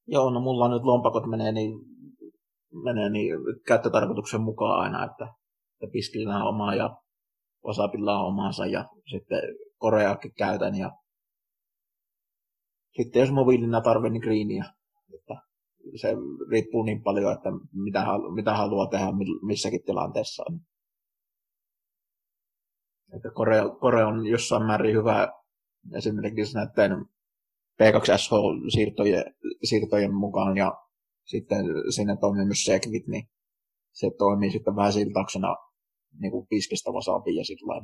Joo, 0.08 0.30
no 0.30 0.40
mulla 0.40 0.70
nyt 0.70 0.84
lompakot 0.84 1.30
menee 1.30 1.52
niin, 1.52 1.80
menee 2.84 3.10
niin 3.10 3.36
käyttötarkoituksen 3.68 4.42
mukaan 4.42 4.80
aina, 4.80 5.06
että, 5.06 5.34
että 5.74 5.92
Piskillä 5.92 6.38
on 6.38 6.48
omaa 6.48 6.76
ja 6.76 6.98
Wasapilla 7.66 8.20
on 8.20 8.28
omansa 8.28 8.66
ja 8.66 8.86
sitten 9.12 9.42
Koreakin 9.78 10.34
käytän 10.38 10.76
ja 10.76 10.92
sitten 12.96 13.20
jos 13.20 13.32
mobiilina 13.32 13.82
tarve, 13.82 14.10
niin 14.10 14.22
greenia. 14.22 14.64
Että 15.14 15.36
se 16.02 16.08
riippuu 16.50 16.84
niin 16.84 17.04
paljon, 17.04 17.34
että 17.34 17.50
mitä, 17.74 18.06
mitä 18.36 18.54
haluaa 18.54 18.88
tehdä 18.88 19.08
missäkin 19.42 19.84
tilanteessa. 19.84 20.44
Että 23.16 23.30
Kore, 23.34 23.58
Kore 23.80 24.06
on 24.06 24.26
jossain 24.26 24.66
määrin 24.66 24.96
hyvä 24.96 25.28
esimerkiksi 25.96 26.54
näiden 26.54 27.06
P2SH-siirtojen 27.82 29.36
siirtojen 29.64 30.14
mukaan 30.14 30.58
ja 30.58 30.74
sitten 31.26 31.66
siinä 31.96 32.16
toimii 32.16 32.46
myös 32.46 32.64
Segwit, 32.64 33.08
niin 33.08 33.30
se 33.92 34.12
toimii 34.18 34.52
sitten 34.52 34.76
vähän 34.76 34.94
siltauksena 34.94 35.56
niin 36.20 36.32
kuin 36.32 36.48
piskistä 36.48 36.94
vasaapiin 36.94 37.38
ja 37.38 37.46
sillä 37.46 37.82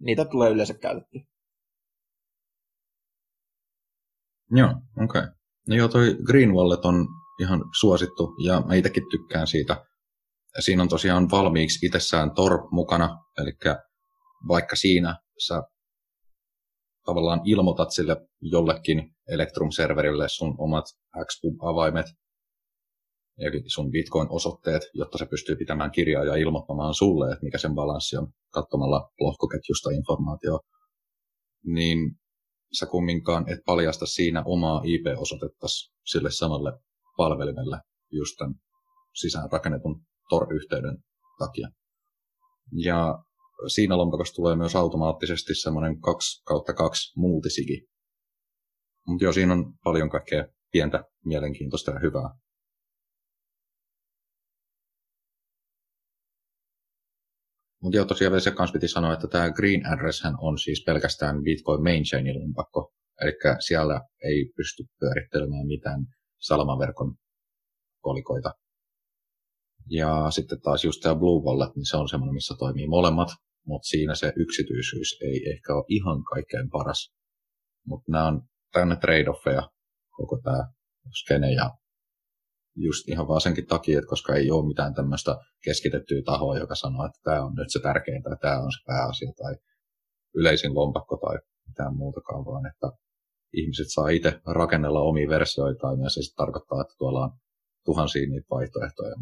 niitä 0.00 0.24
tulee 0.24 0.50
yleensä 0.50 0.74
käytetty. 0.74 1.20
Joo, 4.56 4.68
okei. 5.04 5.04
Okay. 5.04 5.32
No 5.68 5.74
joo, 5.76 5.88
toi 5.88 6.16
Green 6.26 6.52
Wallet 6.54 6.84
on 6.84 7.06
ihan 7.40 7.64
suosittu 7.80 8.34
ja 8.44 8.60
mä 8.60 8.74
itsekin 8.74 9.04
tykkään 9.10 9.46
siitä. 9.46 9.84
Siinä 10.60 10.82
on 10.82 10.88
tosiaan 10.88 11.30
valmiiksi 11.30 11.86
itsessään 11.86 12.34
Tor 12.34 12.68
mukana, 12.70 13.18
eli 13.38 13.52
vaikka 14.48 14.76
siinä 14.76 15.16
sä 15.46 15.62
tavallaan 17.04 17.40
ilmoitat 17.44 17.90
sille 17.90 18.16
jollekin 18.40 19.14
Electrum-serverille 19.28 20.28
sun 20.28 20.54
omat 20.58 20.84
Xpub-avaimet 21.16 22.06
ja 23.38 23.50
sun 23.66 23.90
Bitcoin-osoitteet, 23.90 24.82
jotta 24.94 25.18
se 25.18 25.26
pystyy 25.26 25.56
pitämään 25.56 25.90
kirjaa 25.90 26.24
ja 26.24 26.36
ilmoittamaan 26.36 26.94
sulle, 26.94 27.32
että 27.32 27.44
mikä 27.44 27.58
sen 27.58 27.74
balanssi 27.74 28.16
on 28.16 28.28
katsomalla 28.50 29.10
lohkoketjusta 29.20 29.90
informaatio, 29.90 30.60
niin 31.64 31.98
sä 32.78 32.86
kumminkaan 32.86 33.52
et 33.52 33.58
paljasta 33.66 34.06
siinä 34.06 34.42
omaa 34.46 34.82
IP-osoitetta 34.84 35.66
sille 36.06 36.30
samalle 36.30 36.72
palvelimelle 37.16 37.80
just 38.10 38.36
tämän 38.38 38.54
sisään 39.14 39.48
rakennetun 39.52 40.02
Tor-yhteyden 40.28 40.98
takia. 41.38 41.68
Ja 42.72 43.18
siinä 43.66 43.96
lompakossa 43.96 44.34
tulee 44.34 44.56
myös 44.56 44.76
automaattisesti 44.76 45.54
semmoinen 45.54 46.00
2 46.00 46.42
kautta 46.44 46.74
2 46.74 47.20
multisigi. 47.20 47.88
Mutta 49.06 49.24
joo, 49.24 49.32
siinä 49.32 49.52
on 49.52 49.74
paljon 49.84 50.10
kaikkea 50.10 50.46
pientä, 50.72 51.04
mielenkiintoista 51.24 51.90
ja 51.90 51.98
hyvää. 51.98 52.30
Mutta 57.82 57.96
joo, 57.96 58.04
tosiaan 58.04 58.32
vielä 58.32 58.40
se 58.40 58.50
kanssa 58.50 58.72
piti 58.72 58.88
sanoa, 58.88 59.12
että 59.12 59.28
tämä 59.28 59.50
Green 59.50 59.86
Address 59.86 60.22
on 60.38 60.58
siis 60.58 60.82
pelkästään 60.86 61.42
Bitcoin 61.42 61.82
Main 61.82 62.04
Chainin 62.04 62.40
lompakko. 62.40 62.92
Eli 63.20 63.32
siellä 63.66 64.00
ei 64.24 64.52
pysty 64.56 64.84
pyörittelemään 65.00 65.66
mitään 65.66 66.06
salamaverkon 66.40 67.14
kolikoita. 68.00 68.54
Ja 69.90 70.30
sitten 70.30 70.60
taas 70.60 70.84
just 70.84 71.00
tämä 71.00 71.14
Blue 71.14 71.42
Wallet, 71.44 71.76
niin 71.76 71.86
se 71.86 71.96
on 71.96 72.08
semmoinen, 72.08 72.34
missä 72.34 72.54
toimii 72.58 72.86
molemmat, 72.86 73.28
mutta 73.66 73.86
siinä 73.86 74.14
se 74.14 74.32
yksityisyys 74.36 75.18
ei 75.22 75.50
ehkä 75.54 75.74
ole 75.74 75.84
ihan 75.88 76.24
kaikkein 76.24 76.70
paras. 76.70 77.12
Mutta 77.86 78.12
nämä 78.12 78.26
on 78.26 78.42
täynnä 78.72 78.94
trade-offeja, 78.94 79.68
koko 80.10 80.40
tämä 80.44 80.68
skene, 81.20 81.52
ja 81.52 81.70
just 82.76 83.08
ihan 83.08 83.28
vaan 83.28 83.40
senkin 83.40 83.66
takia, 83.66 83.98
että 83.98 84.08
koska 84.08 84.34
ei 84.34 84.50
ole 84.50 84.66
mitään 84.66 84.94
tämmöistä 84.94 85.36
keskitettyä 85.64 86.22
tahoa, 86.24 86.58
joka 86.58 86.74
sanoo, 86.74 87.06
että 87.06 87.20
tämä 87.24 87.44
on 87.44 87.54
nyt 87.54 87.70
se 87.70 87.80
tärkein 87.80 88.22
tai 88.22 88.36
tämä 88.40 88.58
on 88.58 88.72
se 88.72 88.84
pääasia 88.86 89.32
tai 89.42 89.54
yleisin 90.34 90.74
lompakko 90.74 91.16
tai 91.16 91.38
mitään 91.68 91.96
muutakaan, 91.96 92.44
vaan 92.44 92.66
että 92.66 92.88
ihmiset 93.52 93.86
saa 93.88 94.08
itse 94.08 94.40
rakennella 94.46 95.00
omia 95.00 95.28
versioitaan 95.28 96.00
ja 96.00 96.10
se 96.10 96.22
sitten 96.22 96.36
tarkoittaa, 96.36 96.80
että 96.80 96.94
tuolla 96.98 97.24
on 97.24 97.30
tuhansia 97.84 98.28
niitä 98.28 98.46
vaihtoehtoja. 98.50 99.14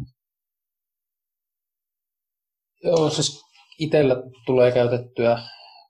Joo, 2.83 3.09
siis 3.09 3.41
itsellä 3.79 4.15
tulee 4.45 4.71
käytettyä 4.71 5.37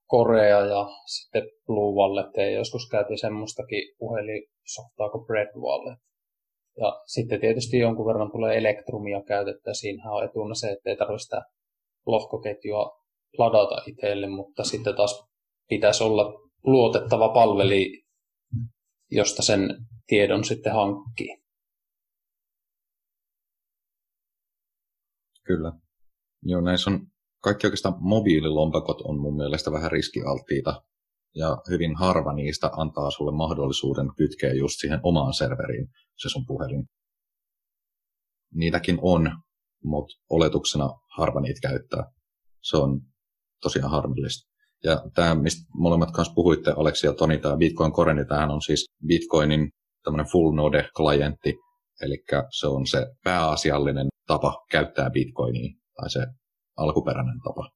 Korea 0.08 0.60
ja 0.60 0.88
sitten 1.06 1.44
Blue 1.66 1.96
Wallet 1.96 2.38
ja 2.38 2.52
joskus 2.52 2.90
käytiin 2.92 3.20
semmoistakin 3.20 3.96
puhelinsoftaa 4.00 5.10
kuin 5.10 5.26
Bread 5.26 5.56
Wallet. 5.56 6.00
Ja 6.78 7.02
sitten 7.06 7.42
tietysti 7.42 7.78
jonkun 7.78 8.06
verran 8.06 8.32
tulee 8.32 8.58
elektrumia 8.58 9.22
käytettyä. 9.28 9.74
Siinähän 9.74 10.14
on 10.14 10.26
etuna 10.26 10.56
se, 10.56 10.72
että 10.72 10.90
ei 10.90 10.98
tarvitse 10.98 11.24
sitä 11.24 11.42
lohkoketjua 12.06 12.92
ladata 13.38 13.82
itselle, 13.88 14.28
mutta 14.28 14.64
sitten 14.64 14.96
taas 14.96 15.26
pitäisi 15.70 16.04
olla 16.04 16.50
luotettava 16.64 17.30
palveli, 17.30 18.04
josta 19.12 19.42
sen 19.42 19.76
tiedon 20.08 20.44
sitten 20.44 20.74
hankkii. 20.74 21.38
Kyllä. 25.44 25.72
Joo, 26.44 26.62
näissä 26.62 26.90
on 26.90 27.08
kaikki 27.44 27.68
oikeastaan 27.68 27.96
mobiililompakot 28.00 29.02
on 29.02 29.20
mun 29.20 29.38
mielestä 29.38 29.72
vähän 29.72 29.92
riskialttiita, 29.92 30.82
ja 31.36 31.58
hyvin 31.70 31.96
harva 31.96 32.34
niistä 32.34 32.70
antaa 32.78 33.12
sulle 33.12 33.32
mahdollisuuden 33.32 34.08
kytkeä 34.18 34.54
just 34.54 34.80
siihen 34.80 35.00
omaan 35.04 35.34
serveriin 35.34 35.88
se 36.22 36.30
sun 36.30 36.46
puhelin. 36.46 36.86
Niitäkin 38.54 39.00
on, 39.02 39.32
mutta 39.84 40.16
oletuksena 40.30 40.90
harva 41.18 41.42
niitä 41.42 41.68
käyttää. 41.68 42.04
Se 42.62 42.78
on 42.78 43.02
tosiaan 43.62 43.92
harmillista. 43.92 44.52
Ja 44.84 45.04
tämä, 45.16 45.36
mistä 45.36 45.62
molemmat 45.74 46.12
kanssa 46.12 46.34
puhuitte, 46.34 46.72
Aleksi 46.72 47.08
ja 47.08 47.14
Toni, 47.14 47.38
tämä 47.38 47.58
Bitcoin 47.58 47.92
Core, 47.92 48.14
niin 48.14 48.28
tämähän 48.28 48.52
on 48.52 48.62
siis 48.62 48.86
Bitcoinin 49.08 49.70
tämmöinen 50.04 50.32
full 50.32 50.56
node-klientti, 50.56 51.54
eli 52.02 52.24
se 52.60 52.68
on 52.68 52.88
se 52.88 53.08
pääasiallinen 53.24 54.08
tapa 54.28 54.66
käyttää 54.72 55.10
Bitcoinia, 55.10 55.74
tai 55.96 56.10
se 56.10 56.20
alkuperäinen 56.78 57.40
tapa. 57.44 57.70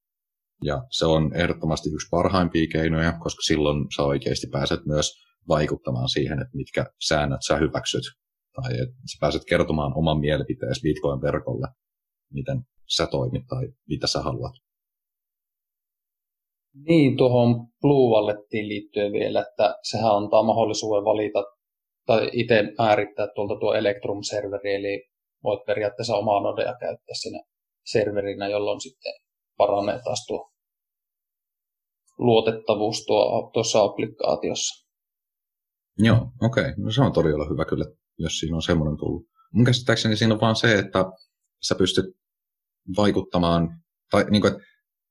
Ja 0.63 0.83
se 0.91 1.05
on 1.05 1.33
ehdottomasti 1.35 1.89
yksi 1.89 2.07
parhaimpia 2.11 2.67
keinoja, 2.71 3.13
koska 3.19 3.41
silloin 3.41 3.85
sä 3.95 4.03
oikeasti 4.03 4.47
pääset 4.51 4.85
myös 4.85 5.11
vaikuttamaan 5.47 6.09
siihen, 6.09 6.41
että 6.41 6.57
mitkä 6.57 6.85
säännöt 7.07 7.39
sä 7.47 7.57
hyväksyt. 7.57 8.03
Tai 8.55 8.73
että 8.73 8.95
sä 9.11 9.17
pääset 9.19 9.41
kertomaan 9.49 9.97
oman 9.97 10.19
mielipiteesi 10.19 10.81
Bitcoin-verkolle, 10.81 11.67
miten 12.33 12.61
sä 12.95 13.07
toimit 13.07 13.43
tai 13.47 13.67
mitä 13.89 14.07
sä 14.07 14.19
haluat. 14.21 14.53
Niin, 16.87 17.17
tuohon 17.17 17.67
Blue 17.81 18.11
Wallettiin 18.15 18.67
liittyen 18.67 19.11
vielä, 19.11 19.41
että 19.41 19.75
sehän 19.83 20.15
antaa 20.15 20.43
mahdollisuuden 20.43 21.03
valita 21.03 21.43
tai 22.05 22.29
itse 22.33 22.63
määrittää 22.77 23.27
tuolta 23.35 23.59
tuo 23.59 23.73
Electrum-serveri, 23.73 24.75
eli 24.75 25.03
voit 25.43 25.65
periaatteessa 25.65 26.15
omaa 26.15 26.41
nodea 26.41 26.75
käyttää 26.79 27.15
siinä 27.21 27.43
serverinä, 27.85 28.47
jolloin 28.47 28.81
sitten 28.81 29.13
paranee 29.57 29.99
taas 30.03 30.25
tuo 30.27 30.51
luotettavuus 32.17 33.05
tuo, 33.05 33.49
tuossa 33.53 33.83
applikaatiossa. 33.83 34.85
Joo, 35.97 36.17
okei. 36.41 36.63
Okay. 36.63 36.73
No 36.77 36.91
se 36.91 37.01
on 37.01 37.13
todella 37.13 37.45
hyvä 37.49 37.65
kyllä, 37.65 37.85
jos 38.17 38.39
siinä 38.39 38.55
on 38.55 38.61
semmoinen 38.61 38.97
tullut. 38.97 39.25
Mun 39.53 39.65
käsittääkseni 39.65 40.17
siinä 40.17 40.33
on 40.33 40.41
vaan 40.41 40.55
se, 40.55 40.79
että 40.79 41.05
sä 41.67 41.75
pystyt 41.75 42.05
vaikuttamaan, 42.97 43.83
tai 44.11 44.25
niin 44.29 44.41
kuin, 44.41 44.53
että 44.53 44.63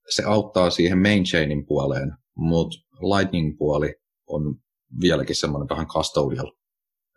se 0.09 0.23
auttaa 0.23 0.69
siihen 0.69 1.01
main 1.01 1.23
chainin 1.23 1.65
puoleen, 1.65 2.11
mutta 2.35 2.77
Lightning-puoli 3.01 3.93
on 4.27 4.55
vieläkin 5.01 5.35
semmoinen 5.35 5.69
vähän 5.69 5.87
custodial, 5.87 6.47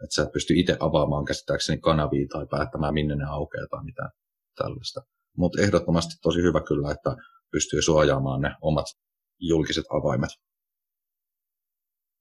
että 0.02 0.14
sä 0.14 0.22
et 0.22 0.32
pysty 0.32 0.54
itse 0.54 0.76
avaamaan 0.80 1.24
käsittääkseni 1.24 1.80
kanavia 1.80 2.26
tai 2.32 2.46
päättämään 2.50 2.94
minne 2.94 3.16
ne 3.16 3.24
aukeaa 3.24 3.66
tai 3.70 3.84
mitään 3.84 4.10
tällaista. 4.56 5.00
Mutta 5.36 5.62
ehdottomasti 5.62 6.14
tosi 6.22 6.42
hyvä 6.42 6.60
kyllä, 6.60 6.90
että 6.90 7.16
pystyy 7.52 7.82
suojaamaan 7.82 8.40
ne 8.40 8.50
omat 8.62 8.86
julkiset 9.40 9.84
avaimet. 9.90 10.30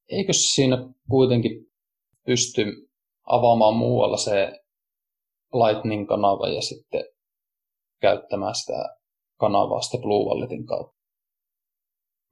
Eikö 0.09 0.33
siinä 0.33 0.77
kuitenkin 1.09 1.51
pysty 2.25 2.87
avaamaan 3.27 3.75
muualla 3.75 4.17
se 4.17 4.51
Lightning-kanava 5.53 6.48
ja 6.48 6.62
sitten 6.62 7.05
käyttämään 8.01 8.55
sitä 8.55 8.98
kanavaa 9.39 9.81
sitten 9.81 10.01
Blue 10.01 10.25
Walletin 10.25 10.65
kautta? 10.65 10.98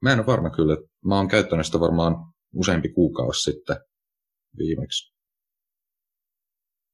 Mä 0.02 0.12
en 0.12 0.18
ole 0.18 0.26
varma 0.26 0.50
kyllä. 0.50 0.76
Mä 1.04 1.16
oon 1.16 1.28
käyttänyt 1.28 1.66
sitä 1.66 1.80
varmaan 1.80 2.14
useampi 2.54 2.88
kuukausi 2.88 3.50
sitten 3.50 3.76
viimeksi. 4.58 5.16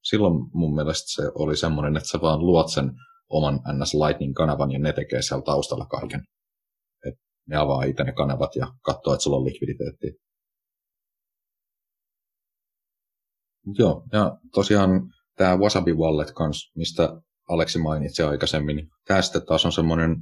Silloin 0.03 0.33
mun 0.53 0.75
mielestä 0.75 1.05
se 1.07 1.31
oli 1.35 1.57
semmoinen, 1.57 1.97
että 1.97 2.09
sä 2.09 2.21
vaan 2.21 2.39
luot 2.39 2.71
sen 2.71 2.91
oman 3.29 3.55
NS 3.55 3.93
Lightning-kanavan 3.93 4.71
ja 4.71 4.79
ne 4.79 4.93
tekee 4.93 5.21
siellä 5.21 5.43
taustalla 5.43 5.85
kaiken. 5.85 6.21
Et 7.07 7.15
ne 7.49 7.57
avaa 7.57 7.83
itse 7.83 8.03
ne 8.03 8.11
kanavat 8.11 8.55
ja 8.55 8.67
katsoo, 8.81 9.13
että 9.13 9.23
sulla 9.23 9.37
on 9.37 9.45
likviditeettiä. 9.45 10.11
Joo, 13.77 14.03
ja 14.11 14.37
tosiaan 14.53 14.89
tämä 15.37 15.57
Wasabi 15.57 15.93
Wallet 15.93 16.31
kans, 16.31 16.71
mistä 16.75 17.21
Aleksi 17.49 17.79
mainitsi 17.79 18.23
aikaisemmin, 18.23 18.75
niin 18.75 18.89
sitten 19.21 19.45
taas 19.45 19.65
on 19.65 19.71
semmoinen 19.71 20.17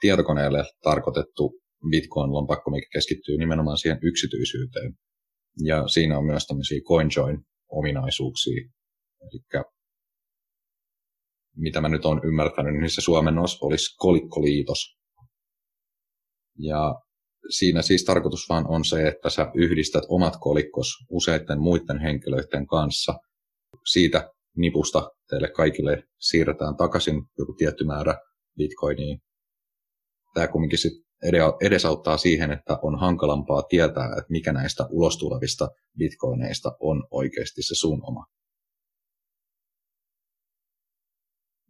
tietokoneelle 0.00 0.64
tarkoitettu 0.82 1.60
Bitcoin-lompakko, 1.90 2.70
mikä 2.70 2.86
keskittyy 2.92 3.38
nimenomaan 3.38 3.78
siihen 3.78 3.98
yksityisyyteen. 4.02 4.92
Ja 5.64 5.88
siinä 5.88 6.18
on 6.18 6.26
myös 6.26 6.46
tämmöisiä 6.46 6.80
CoinJoin-ominaisuuksia. 6.80 8.70
Eli 9.22 9.64
mitä 11.56 11.80
mä 11.80 11.88
nyt 11.88 12.04
olen 12.04 12.24
ymmärtänyt, 12.24 12.80
niin 12.80 12.90
se 12.90 13.00
suomennos 13.00 13.58
olisi 13.62 13.96
kolikkoliitos. 13.96 14.98
Ja 16.58 16.94
siinä 17.50 17.82
siis 17.82 18.04
tarkoitus 18.04 18.48
vaan 18.48 18.66
on 18.68 18.84
se, 18.84 19.08
että 19.08 19.30
sä 19.30 19.50
yhdistät 19.54 20.04
omat 20.08 20.34
kolikkos 20.40 20.88
useiden 21.10 21.60
muiden 21.60 22.00
henkilöiden 22.00 22.66
kanssa. 22.66 23.14
Siitä 23.92 24.30
nipusta 24.56 25.10
teille 25.30 25.48
kaikille 25.48 26.02
siirretään 26.20 26.76
takaisin 26.76 27.22
joku 27.38 27.54
tietty 27.58 27.84
määrä 27.84 28.14
bitcoinia. 28.56 29.16
Tämä 30.34 30.48
kumminkin 30.48 30.78
sit 30.78 30.92
edesauttaa 31.60 32.16
siihen, 32.16 32.50
että 32.50 32.78
on 32.82 32.98
hankalampaa 32.98 33.62
tietää, 33.62 34.06
että 34.06 34.30
mikä 34.30 34.52
näistä 34.52 34.86
ulostulevista 34.90 35.68
bitcoineista 35.98 36.76
on 36.80 37.06
oikeasti 37.10 37.62
se 37.62 37.74
sun 37.74 38.00
oma. 38.02 38.26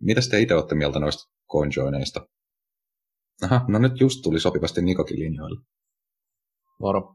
Mitä 0.00 0.20
te 0.30 0.40
itse 0.40 0.54
olette 0.54 0.74
mieltä 0.74 0.98
noista 0.98 1.32
CoinJoineista? 1.52 2.26
Aha, 3.42 3.64
no 3.68 3.78
nyt 3.78 4.00
just 4.00 4.22
tuli 4.22 4.40
sopivasti 4.40 4.82
Nikokin 4.82 5.18
linjoille. 5.18 5.60
Moro. 6.80 7.14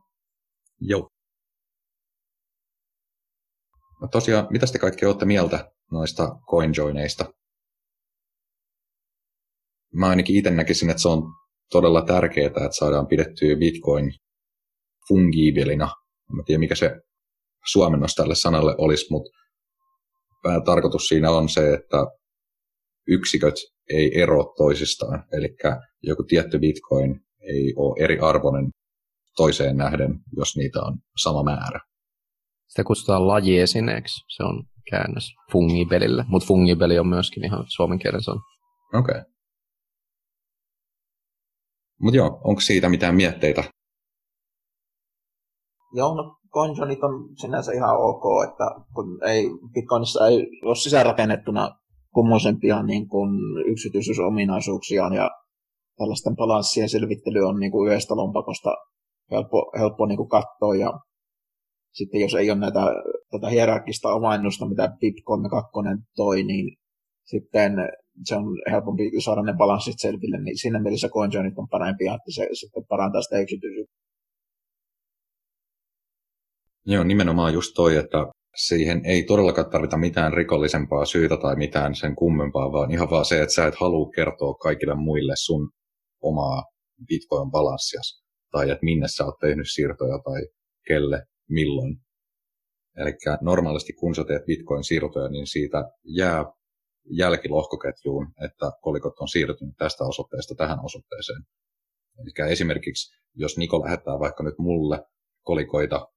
Joo. 0.79 1.09
No 4.01 4.07
tosiaan, 4.07 4.47
mitä 4.49 4.65
te 4.65 4.79
kaikki 4.79 5.05
olette 5.05 5.25
mieltä 5.25 5.71
noista 5.91 6.39
CoinJoineista? 6.49 7.33
Mä 9.93 10.07
ainakin 10.07 10.35
itse 10.35 10.51
näkisin, 10.51 10.89
että 10.89 11.01
se 11.01 11.07
on 11.07 11.23
todella 11.71 12.01
tärkeää, 12.01 12.47
että 12.47 12.67
saadaan 12.71 13.07
pidettyä 13.07 13.55
Bitcoin 13.55 14.11
fungibilina. 15.07 15.95
Mä 16.33 16.43
tiedän, 16.45 16.59
mikä 16.59 16.75
se 16.75 17.01
suomennos 17.71 18.15
tälle 18.15 18.35
sanalle 18.35 18.75
olisi, 18.77 19.05
mutta 19.09 19.31
tarkoitus 20.65 21.07
siinä 21.07 21.31
on 21.31 21.49
se, 21.49 21.73
että 21.73 21.97
yksiköt 23.07 23.55
ei 23.89 24.21
ero 24.21 24.53
toisistaan. 24.57 25.23
Eli 25.31 25.55
joku 26.03 26.23
tietty 26.23 26.59
bitcoin 26.59 27.19
ei 27.41 27.73
ole 27.75 28.03
eri 28.03 28.19
arvoinen 28.19 28.69
toiseen 29.35 29.77
nähden, 29.77 30.19
jos 30.37 30.55
niitä 30.57 30.79
on 30.81 30.97
sama 31.23 31.43
määrä. 31.43 31.79
Sitä 32.67 32.83
kutsutaan 32.83 33.27
lajiesineeksi, 33.27 34.25
se 34.35 34.43
on 34.43 34.63
käännös 34.91 35.35
fungibelille, 35.51 36.25
mutta 36.27 36.47
fungibeli 36.47 36.99
on 36.99 37.07
myöskin 37.07 37.45
ihan 37.45 37.65
suomen 37.67 37.99
kielen 37.99 38.23
sana. 38.23 38.41
Okei. 38.93 39.19
Okay. 39.19 39.31
Mutta 42.01 42.17
joo, 42.17 42.41
onko 42.43 42.61
siitä 42.61 42.89
mitään 42.89 43.15
mietteitä? 43.15 43.63
Joo, 45.93 46.15
no 46.15 46.37
konjonit 46.49 47.03
on 47.03 47.37
sinänsä 47.37 47.71
ihan 47.71 47.97
ok, 47.97 48.23
että 48.49 48.63
kun 48.95 49.23
ei, 49.23 49.45
Bitcoinissa 49.73 50.27
ei 50.27 50.47
ole 50.63 50.75
sisäänrakennettuna 50.75 51.80
kummoisempia 52.13 52.83
niin 52.83 53.07
kuin 53.07 53.29
yksityisyysominaisuuksiaan 53.71 55.13
ja 55.13 55.29
tällaisten 55.97 56.35
balanssien 56.35 56.89
selvittely 56.89 57.39
on 57.39 57.59
niin 57.59 57.71
kuin 57.71 57.91
yhdestä 57.91 58.15
lompakosta 58.15 58.73
helppo, 59.31 59.71
helppo 59.79 60.05
niin 60.05 60.17
kuin 60.17 60.29
katsoa 60.29 60.75
ja 60.75 60.93
sitten 61.93 62.21
jos 62.21 62.35
ei 62.35 62.51
ole 62.51 62.59
näitä, 62.59 62.79
tätä 63.31 63.49
hierarkista 63.49 64.13
omainnusta, 64.13 64.69
mitä 64.69 64.89
BIP 64.99 65.15
2 65.51 65.71
toi, 66.15 66.43
niin 66.43 66.77
sitten 67.25 67.73
se 68.25 68.35
on 68.35 68.43
helpompi 68.71 69.21
saada 69.23 69.41
ne 69.41 69.53
balanssit 69.53 69.95
selville, 69.97 70.43
niin 70.43 70.57
siinä 70.57 70.81
mielessä 70.81 71.09
CoinJoinit 71.09 71.57
on 71.57 71.67
parempia, 71.69 72.13
että 72.13 72.31
se 72.35 72.47
sitten 72.53 72.85
parantaa 72.89 73.21
sitä 73.21 73.39
yksityisyyttä. 73.39 73.95
Joo, 76.85 77.03
nimenomaan 77.03 77.53
just 77.53 77.71
toi, 77.75 77.95
että 77.95 78.17
siihen 78.55 79.05
ei 79.05 79.23
todellakaan 79.23 79.69
tarvita 79.69 79.97
mitään 79.97 80.33
rikollisempaa 80.33 81.05
syytä 81.05 81.37
tai 81.37 81.55
mitään 81.55 81.95
sen 81.95 82.15
kummempaa, 82.15 82.71
vaan 82.71 82.91
ihan 82.91 83.09
vaan 83.09 83.25
se, 83.25 83.41
että 83.41 83.55
sä 83.55 83.67
et 83.67 83.75
halua 83.75 84.11
kertoa 84.15 84.53
kaikille 84.53 84.95
muille 84.95 85.33
sun 85.35 85.71
omaa 86.21 86.63
Bitcoin-balanssias, 87.07 88.23
tai 88.51 88.69
että 88.69 88.85
minne 88.85 89.07
sä 89.07 89.25
oot 89.25 89.39
tehnyt 89.39 89.67
siirtoja 89.73 90.19
tai 90.19 90.47
kelle, 90.87 91.23
milloin. 91.49 91.97
Eli 92.97 93.13
normaalisti 93.41 93.93
kun 93.93 94.15
sä 94.15 94.23
teet 94.23 94.45
Bitcoin-siirtoja, 94.45 95.29
niin 95.29 95.47
siitä 95.47 95.83
jää 96.03 96.45
jälkilohkoketjuun, 97.09 98.27
että 98.45 98.71
kolikot 98.81 99.19
on 99.19 99.27
siirtynyt 99.27 99.75
tästä 99.77 100.03
osoitteesta 100.03 100.55
tähän 100.55 100.85
osoitteeseen. 100.85 101.41
Eli 102.19 102.51
esimerkiksi 102.51 103.21
jos 103.35 103.57
Niko 103.57 103.83
lähettää 103.85 104.19
vaikka 104.19 104.43
nyt 104.43 104.57
mulle 104.57 105.03
kolikoita, 105.43 106.07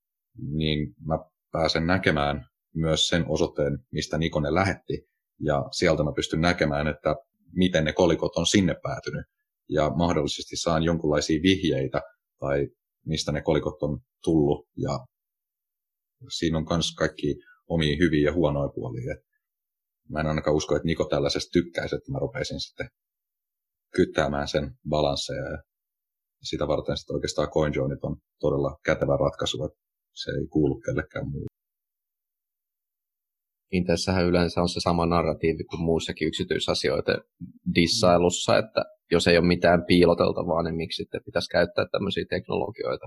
niin 0.56 0.94
mä 1.06 1.18
pääsen 1.54 1.86
näkemään 1.86 2.46
myös 2.74 3.08
sen 3.08 3.24
osoitteen, 3.28 3.78
mistä 3.92 4.18
Niko 4.18 4.40
ne 4.40 4.54
lähetti, 4.54 4.96
ja 5.40 5.64
sieltä 5.70 6.02
mä 6.02 6.12
pystyn 6.16 6.40
näkemään, 6.40 6.86
että 6.88 7.16
miten 7.52 7.84
ne 7.84 7.92
kolikot 7.92 8.36
on 8.36 8.46
sinne 8.46 8.74
päätynyt. 8.82 9.26
ja 9.68 9.90
mahdollisesti 9.90 10.56
saan 10.56 10.82
jonkinlaisia 10.82 11.42
vihjeitä 11.42 12.00
tai 12.40 12.68
mistä 13.06 13.32
ne 13.32 13.42
kolikot 13.42 13.82
on 13.82 14.00
tullut 14.24 14.68
ja 14.76 15.06
siinä 16.28 16.58
on 16.58 16.66
myös 16.70 16.94
kaikki 16.94 17.36
omia 17.68 17.96
hyviä 17.98 18.28
ja 18.28 18.32
huonoja 18.32 18.68
puolia. 18.74 19.16
Mä 20.08 20.20
en 20.20 20.26
ainakaan 20.26 20.56
usko, 20.56 20.76
että 20.76 20.86
Niko 20.86 21.04
tällaisesta 21.04 21.50
tykkäisi, 21.52 21.96
että 21.96 22.12
mä 22.12 22.18
rupeisin 22.18 22.60
sitten 22.60 22.88
kyttäämään 23.94 24.48
sen 24.48 24.70
balansseja 24.88 25.50
ja 25.50 25.58
sitä 26.42 26.68
varten 26.68 26.96
sitten 26.96 27.14
oikeastaan 27.14 27.48
CoinJoinit 27.48 28.04
on 28.04 28.16
todella 28.40 28.78
kätevä 28.84 29.16
ratkaisu, 29.16 29.64
että 29.64 29.83
se 30.14 30.30
ei 30.30 30.46
kuulu 30.46 30.80
kellekään 30.80 31.30
muulle. 31.30 31.46
Intellissähän 33.72 34.24
yleensä 34.24 34.60
on 34.60 34.68
se 34.68 34.80
sama 34.80 35.06
narratiivi 35.06 35.64
kuin 35.64 35.82
muussakin 35.82 36.28
yksityisasioiden 36.28 37.16
dissailussa, 37.74 38.58
että 38.58 38.84
jos 39.10 39.26
ei 39.26 39.38
ole 39.38 39.46
mitään 39.46 39.84
piiloteltavaa, 39.86 40.62
niin 40.62 40.74
miksi 40.74 40.96
sitten 40.96 41.20
pitäisi 41.24 41.48
käyttää 41.48 41.86
tämmöisiä 41.92 42.24
teknologioita. 42.30 43.06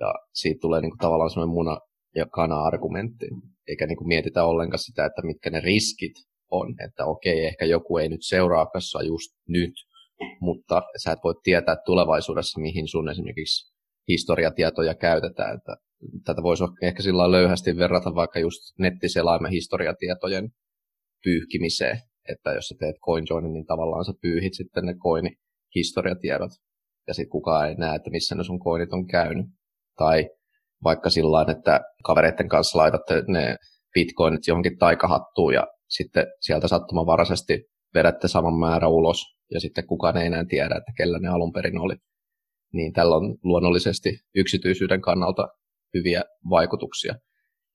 Ja 0.00 0.14
siitä 0.32 0.60
tulee 0.60 0.80
niin 0.80 0.90
kuin 0.90 0.98
tavallaan 0.98 1.30
semmoinen 1.30 1.54
muna 1.54 1.78
ja 2.14 2.26
kana-argumentti, 2.26 3.26
eikä 3.68 3.86
niin 3.86 3.96
kuin 3.96 4.08
mietitä 4.08 4.44
ollenkaan 4.44 4.78
sitä, 4.78 5.04
että 5.04 5.22
mitkä 5.22 5.50
ne 5.50 5.60
riskit 5.60 6.12
on, 6.50 6.74
että 6.86 7.04
okei, 7.04 7.44
ehkä 7.44 7.64
joku 7.64 7.98
ei 7.98 8.08
nyt 8.08 8.22
seuraa 8.22 8.66
kanssa 8.66 9.02
just 9.02 9.30
nyt, 9.48 9.72
mutta 10.40 10.82
sä 11.02 11.12
et 11.12 11.18
voi 11.24 11.34
tietää 11.42 11.76
tulevaisuudessa, 11.86 12.60
mihin 12.60 12.88
sun 12.88 13.08
esimerkiksi 13.08 13.71
historiatietoja 14.08 14.94
käytetään. 14.94 15.56
Että 15.56 15.76
tätä 16.24 16.42
voisi 16.42 16.64
ehkä 16.82 17.02
sillä 17.02 17.30
löyhästi 17.30 17.76
verrata 17.76 18.14
vaikka 18.14 18.38
just 18.38 18.60
nettiselaimen 18.78 19.50
historiatietojen 19.50 20.48
pyyhkimiseen, 21.24 21.98
että 22.28 22.52
jos 22.52 22.68
sä 22.68 22.74
teet 22.78 22.96
CoinJoinin, 23.06 23.52
niin 23.52 23.66
tavallaan 23.66 24.04
sä 24.04 24.12
pyyhit 24.22 24.54
sitten 24.54 24.86
ne 24.86 24.94
coin 24.94 25.30
historiatiedot, 25.74 26.50
ja 27.06 27.14
sitten 27.14 27.30
kukaan 27.30 27.68
ei 27.68 27.74
näe, 27.74 27.96
että 27.96 28.10
missä 28.10 28.34
ne 28.34 28.44
sun 28.44 28.60
coinit 28.60 28.92
on 28.92 29.06
käynyt. 29.06 29.46
Tai 29.98 30.28
vaikka 30.84 31.10
sillä 31.10 31.52
että 31.52 31.80
kavereiden 32.04 32.48
kanssa 32.48 32.78
laitatte 32.78 33.22
ne 33.28 33.56
bitcoinit 33.94 34.46
johonkin 34.46 34.78
taikahattuun 34.78 35.54
ja 35.54 35.66
sitten 35.88 36.26
sieltä 36.40 36.68
sattumanvaraisesti 36.68 37.64
vedätte 37.94 38.28
saman 38.28 38.54
määrän 38.54 38.90
ulos 38.90 39.22
ja 39.50 39.60
sitten 39.60 39.86
kukaan 39.86 40.16
ei 40.16 40.26
enää 40.26 40.44
tiedä, 40.48 40.74
että 40.74 40.92
kellä 40.96 41.18
ne 41.18 41.28
alun 41.28 41.52
perin 41.52 41.78
oli. 41.78 41.96
Niin 42.72 42.92
tällä 42.92 43.16
on 43.16 43.38
luonnollisesti 43.42 44.18
yksityisyyden 44.34 45.00
kannalta 45.00 45.48
hyviä 45.94 46.22
vaikutuksia. 46.50 47.14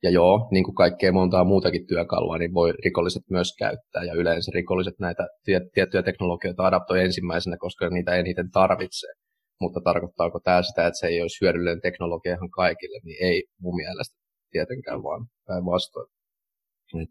Ja 0.04 0.10
joo, 0.10 0.48
niin 0.52 0.64
kuin 0.64 0.76
kaikkea 0.76 1.12
montaa 1.12 1.44
muutakin 1.44 1.88
työkalua, 1.88 2.38
niin 2.38 2.54
voi 2.54 2.74
rikolliset 2.86 3.24
myös 3.30 3.56
käyttää. 3.60 4.04
Ja 4.04 4.14
yleensä 4.14 4.52
rikolliset 4.56 5.00
näitä 5.00 5.28
tiettyjä 5.44 6.04
teknologioita 6.04 6.64
adaptoi 6.64 7.04
ensimmäisenä, 7.04 7.58
koska 7.60 7.90
niitä 7.90 8.16
eniten 8.16 8.52
tarvitsee. 8.52 9.14
Mutta 9.62 9.82
tarkoittaako 9.84 10.40
tämä 10.40 10.62
sitä, 10.62 10.88
että 10.88 11.00
se 11.00 11.08
ei 11.08 11.22
olisi 11.22 11.42
hyödyllinen 11.42 11.82
teknologia 11.82 12.36
ihan 12.36 12.50
kaikille, 12.50 13.00
niin 13.04 13.18
ei 13.26 13.44
mun 13.62 13.76
mielestä 13.76 14.18
tietenkään 14.52 15.04
vaan 15.04 15.26
päinvastoin. 15.48 16.10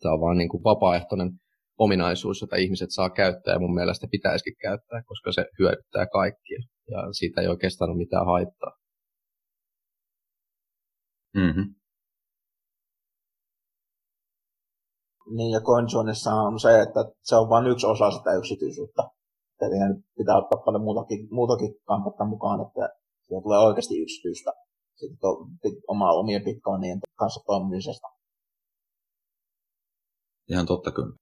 Tämä 0.01 0.15
on 0.15 0.21
vaan 0.21 0.39
niin 0.39 0.49
kuin 0.49 0.65
vapaaehtoinen 0.65 1.31
ominaisuus, 1.79 2.41
jota 2.41 2.57
ihmiset 2.57 2.91
saa 2.91 3.11
käyttää 3.11 3.55
ja 3.55 3.59
mun 3.59 3.75
mielestä 3.75 4.07
pitäisikin 4.11 4.57
käyttää, 4.63 5.03
koska 5.07 5.33
se 5.33 5.47
hyödyttää 5.59 6.07
kaikkia 6.07 6.59
ja 6.91 7.13
siitä 7.13 7.41
ei 7.41 7.49
oikeastaan 7.49 7.91
ole 7.91 7.99
mitään 7.99 8.27
haittaa. 8.27 8.73
Mm-hmm. 11.35 11.75
Niin, 15.37 15.53
ja 15.53 15.61
CoinJoinissa 15.61 16.31
on 16.35 16.61
se, 16.61 16.81
että 16.81 17.01
se 17.23 17.37
on 17.37 17.49
vain 17.49 17.67
yksi 17.67 17.87
osa 17.87 18.11
sitä 18.11 18.35
yksityisyyttä. 18.35 19.03
Eli 19.61 20.03
pitää 20.19 20.37
ottaa 20.37 20.63
paljon 20.65 20.85
muutakin, 20.85 21.29
muutakin 21.31 21.75
kampetta 21.85 22.25
mukaan, 22.25 22.61
että 22.67 22.89
siitä 23.23 23.43
tulee 23.43 23.59
oikeasti 23.59 24.03
yksityistä 24.03 24.53
sitten 24.97 25.19
to, 25.21 25.47
omaa 25.89 26.13
omien 26.13 26.45
bitcoinien 26.45 26.99
kanssa 27.19 27.41
toimimisesta. 27.47 28.09
Ihan 30.49 30.67
totta 30.67 30.93
kyllä. 30.93 31.17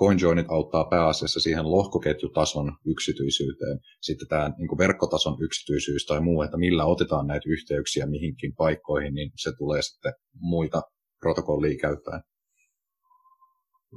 CoinJoinit 0.00 0.46
auttaa 0.48 0.84
pääasiassa 0.84 1.40
siihen 1.40 1.70
lohkoketjutason 1.70 2.72
yksityisyyteen. 2.86 3.78
Sitten 4.00 4.28
tämä 4.28 4.50
niin 4.58 4.78
verkkotason 4.78 5.36
yksityisyys 5.40 6.06
tai 6.06 6.20
muu, 6.20 6.42
että 6.42 6.56
millä 6.56 6.84
otetaan 6.84 7.26
näitä 7.26 7.48
yhteyksiä 7.48 8.06
mihinkin 8.06 8.54
paikkoihin, 8.56 9.14
niin 9.14 9.30
se 9.36 9.52
tulee 9.58 9.82
sitten 9.82 10.12
muita 10.40 10.82
protokollia 11.20 11.78
käyttäen. 11.80 12.22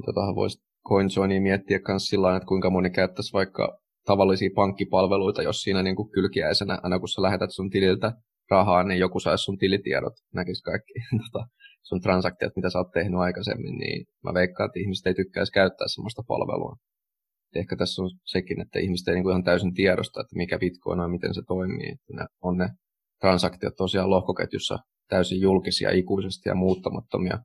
Totahan 0.06 0.36
voisi 0.36 0.58
CoinJoinia 0.90 1.42
miettiä 1.42 1.80
myös 1.88 2.06
sillä 2.06 2.36
että 2.36 2.48
kuinka 2.48 2.70
moni 2.70 2.90
käyttäisi 2.90 3.34
vaikka 3.34 3.80
tavallisia 4.06 4.50
pankkipalveluita, 4.56 5.42
jos 5.42 5.62
siinä 5.62 5.84
niin 5.84 5.96
kuin 5.96 6.12
kylkiäisenä, 6.12 6.80
aina 6.84 7.00
kun 7.00 7.10
sä 7.10 7.22
lähetät 7.22 7.52
sun 7.52 7.70
tililtä 7.70 8.14
rahaa, 8.50 8.84
niin 8.84 9.00
joku 9.00 9.20
saisi 9.20 9.44
sun 9.44 9.58
tilitiedot, 9.58 10.14
näkisi 10.34 10.64
kaikki 10.64 10.94
tota, 11.32 11.48
sun 11.84 12.02
transaktiot, 12.02 12.56
mitä 12.56 12.70
sä 12.70 12.80
oot 12.80 12.91
tehnyt 12.91 13.20
aikaisemmin, 13.20 13.78
niin 13.78 14.06
mä 14.24 14.34
veikkaan, 14.34 14.67
että 14.67 14.80
ihmiset 14.80 15.08
ei 15.08 15.13
tykkäisi 15.13 15.52
käyttää 15.52 15.88
sellaista 15.88 16.24
palvelua. 16.28 16.76
Ehkä 17.56 17.76
tässä 17.76 18.02
on 18.02 18.10
sekin, 18.26 18.62
että 18.62 18.80
ihmiset 18.80 19.08
ei 19.08 19.13
niin 19.13 19.24
kuin 19.24 19.32
ihan 19.32 19.44
täysin 19.44 19.74
tiedosta, 19.74 20.22
että 20.22 20.36
mikä 20.36 20.60
Bitcoin 20.60 21.00
on 21.00 21.04
ja 21.04 21.15
miten 21.17 21.34
se 21.34 21.41
toimii. 21.48 21.91
Että 21.91 22.13
ne 22.13 22.26
on 22.41 22.58
ne 22.58 22.70
transaktiot 23.20 23.76
tosiaan 23.76 24.10
lohkoketjussa 24.10 24.80
täysin 25.08 25.41
julkisia, 25.41 25.91
ikuisesti 25.91 26.50
ja 26.50 26.56
muuttamattomia. 26.56 27.38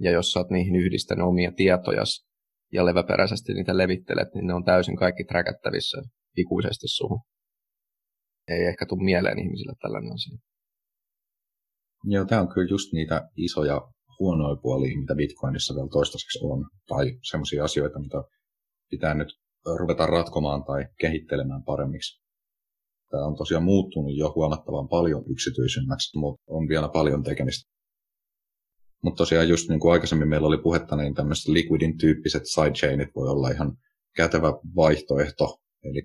Ja 0.00 0.10
jos 0.10 0.32
sä 0.32 0.38
oot 0.38 0.50
niihin 0.50 0.76
yhdistänyt 0.76 1.26
omia 1.26 1.52
tietoja 1.52 2.02
ja 2.72 2.84
leväperäisesti 2.84 3.54
niitä 3.54 3.76
levittelet, 3.76 4.28
niin 4.34 4.46
ne 4.46 4.54
on 4.54 4.64
täysin 4.64 4.96
kaikki 4.96 5.24
träkättävissä 5.24 6.02
ikuisesti 6.36 6.88
suhun. 6.88 7.20
Ei 8.48 8.64
ehkä 8.64 8.86
tule 8.86 9.04
mieleen 9.04 9.38
ihmisille 9.38 9.72
tällainen 9.82 10.12
asia. 10.12 10.49
Joo, 12.04 12.24
tämä 12.24 12.40
on 12.40 12.48
kyllä 12.48 12.68
just 12.70 12.92
niitä 12.92 13.28
isoja 13.36 13.80
huonoja 14.18 14.56
puolia, 14.56 15.00
mitä 15.00 15.14
Bitcoinissa 15.14 15.74
vielä 15.74 15.88
toistaiseksi 15.88 16.38
on, 16.42 16.64
tai 16.88 17.18
sellaisia 17.30 17.64
asioita, 17.64 17.98
mitä 17.98 18.22
pitää 18.90 19.14
nyt 19.14 19.28
ruveta 19.78 20.06
ratkomaan 20.06 20.64
tai 20.64 20.86
kehittelemään 21.00 21.62
paremmiksi. 21.62 22.20
Tämä 23.10 23.26
on 23.26 23.36
tosiaan 23.36 23.64
muuttunut 23.64 24.16
jo 24.16 24.32
huomattavan 24.34 24.88
paljon 24.88 25.24
yksityisemmäksi, 25.30 26.18
mutta 26.18 26.42
on 26.48 26.68
vielä 26.68 26.88
paljon 26.88 27.22
tekemistä. 27.22 27.70
Mutta 29.02 29.18
tosiaan 29.18 29.48
just 29.48 29.68
niin 29.68 29.80
kuin 29.80 29.92
aikaisemmin 29.92 30.28
meillä 30.28 30.46
oli 30.46 30.58
puhetta, 30.58 30.96
niin 30.96 31.14
tämmöiset 31.14 31.48
Liquidin 31.48 31.98
tyyppiset 31.98 32.42
sidechainit 32.46 33.08
voi 33.16 33.28
olla 33.28 33.50
ihan 33.50 33.76
kätevä 34.16 34.52
vaihtoehto, 34.76 35.58
eli 35.82 36.02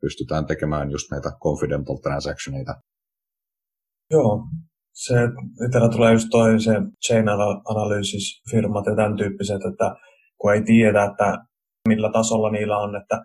pystytään 0.00 0.46
tekemään 0.46 0.90
just 0.90 1.10
näitä 1.10 1.30
confidential 1.42 1.96
transactioneita. 1.96 2.74
Joo, 4.10 4.40
se 4.94 5.14
itsellä 5.66 5.88
tulee 5.88 6.12
just 6.12 6.28
toi 6.30 6.60
se 6.60 6.72
chain 7.06 7.28
analysis 7.64 8.42
firmat 8.50 8.86
ja 8.86 8.96
tämän 8.96 9.16
tyyppiset, 9.16 9.64
että 9.72 9.94
kun 10.38 10.54
ei 10.54 10.62
tiedä, 10.62 11.04
että 11.04 11.38
millä 11.88 12.10
tasolla 12.12 12.50
niillä 12.50 12.78
on, 12.78 12.96
että 12.96 13.24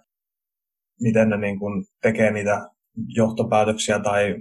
miten 1.02 1.30
ne 1.30 1.38
niin 1.38 1.60
kuin 1.60 1.86
tekee 2.02 2.32
niitä 2.32 2.70
johtopäätöksiä 3.16 4.00
tai 4.00 4.36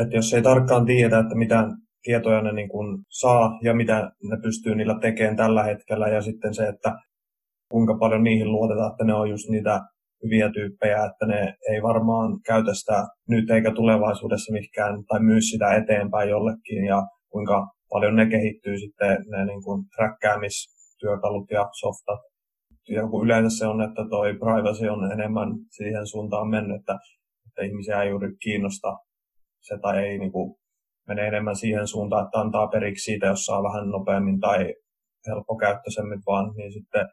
että 0.00 0.16
jos 0.16 0.34
ei 0.34 0.42
tarkkaan 0.42 0.86
tiedä, 0.86 1.18
että 1.18 1.34
mitä 1.34 1.68
tietoja 2.02 2.42
ne 2.42 2.52
niin 2.52 2.68
kuin 2.68 2.98
saa 3.08 3.58
ja 3.62 3.74
mitä 3.74 4.10
ne 4.22 4.36
pystyy 4.42 4.74
niillä 4.74 4.98
tekemään 5.00 5.36
tällä 5.36 5.62
hetkellä 5.62 6.08
ja 6.08 6.22
sitten 6.22 6.54
se, 6.54 6.68
että 6.68 6.94
kuinka 7.70 7.98
paljon 7.98 8.24
niihin 8.24 8.52
luotetaan, 8.52 8.90
että 8.90 9.04
ne 9.04 9.14
on 9.14 9.30
just 9.30 9.48
niitä 9.48 9.80
hyviä 10.24 10.50
tyyppejä, 10.54 11.04
että 11.04 11.26
ne 11.26 11.54
ei 11.72 11.82
varmaan 11.82 12.40
käytä 12.46 12.74
sitä 12.74 13.06
nyt 13.28 13.50
eikä 13.50 13.70
tulevaisuudessa 13.74 14.52
mikään 14.52 15.04
tai 15.08 15.20
myy 15.20 15.40
sitä 15.40 15.74
eteenpäin 15.74 16.30
jollekin 16.30 16.84
ja 16.84 17.02
kuinka 17.32 17.66
paljon 17.90 18.16
ne 18.16 18.26
kehittyy 18.26 18.78
sitten 18.78 19.24
ne 19.30 19.44
niin 19.44 19.62
kuin 19.62 19.84
träkkäämistyökalut 19.96 21.50
ja 21.50 21.68
softat. 21.80 22.20
Ja 22.88 23.08
kun 23.08 23.24
yleensä 23.24 23.58
se 23.58 23.66
on, 23.66 23.82
että 23.82 24.02
toi 24.10 24.34
privacy 24.34 24.88
on 24.88 25.12
enemmän 25.12 25.48
siihen 25.70 26.06
suuntaan 26.06 26.48
mennyt, 26.48 26.80
että, 26.80 26.98
että 27.46 27.62
ihmisiä 27.62 28.02
ei 28.02 28.10
juuri 28.10 28.36
kiinnosta 28.42 28.98
se 29.60 29.78
tai 29.82 30.04
ei 30.04 30.18
niin 30.18 30.32
kuin, 30.32 30.54
mene 31.08 31.26
enemmän 31.26 31.56
siihen 31.56 31.86
suuntaan, 31.86 32.24
että 32.24 32.40
antaa 32.40 32.66
periksi 32.66 33.04
siitä, 33.04 33.26
jos 33.26 33.44
saa 33.44 33.62
vähän 33.62 33.88
nopeammin 33.88 34.40
tai 34.40 34.74
helppokäyttöisemmin 35.26 36.22
vaan, 36.26 36.54
niin 36.56 36.72
sitten 36.72 37.06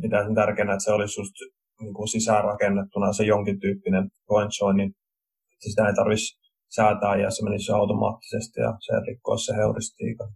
pitäisi 0.00 0.34
tärkeänä, 0.34 0.72
että 0.72 0.84
se 0.84 0.92
olisi 0.92 1.20
just 1.20 1.32
niin 1.80 1.94
kuin 1.94 2.08
sisäänrakennettuna 2.08 3.12
se 3.12 3.24
jonkin 3.24 3.60
tyyppinen 3.60 4.08
join, 4.60 4.76
niin 4.76 4.92
sitä 5.60 5.86
ei 5.88 5.94
tarvitsisi 5.94 6.38
säätää 6.74 7.16
ja 7.16 7.30
se 7.30 7.44
menisi 7.44 7.72
automaattisesti 7.72 8.60
ja 8.60 8.72
se 8.80 8.92
rikkoo 9.06 9.38
se 9.38 9.52
heuristiikan. 9.56 10.28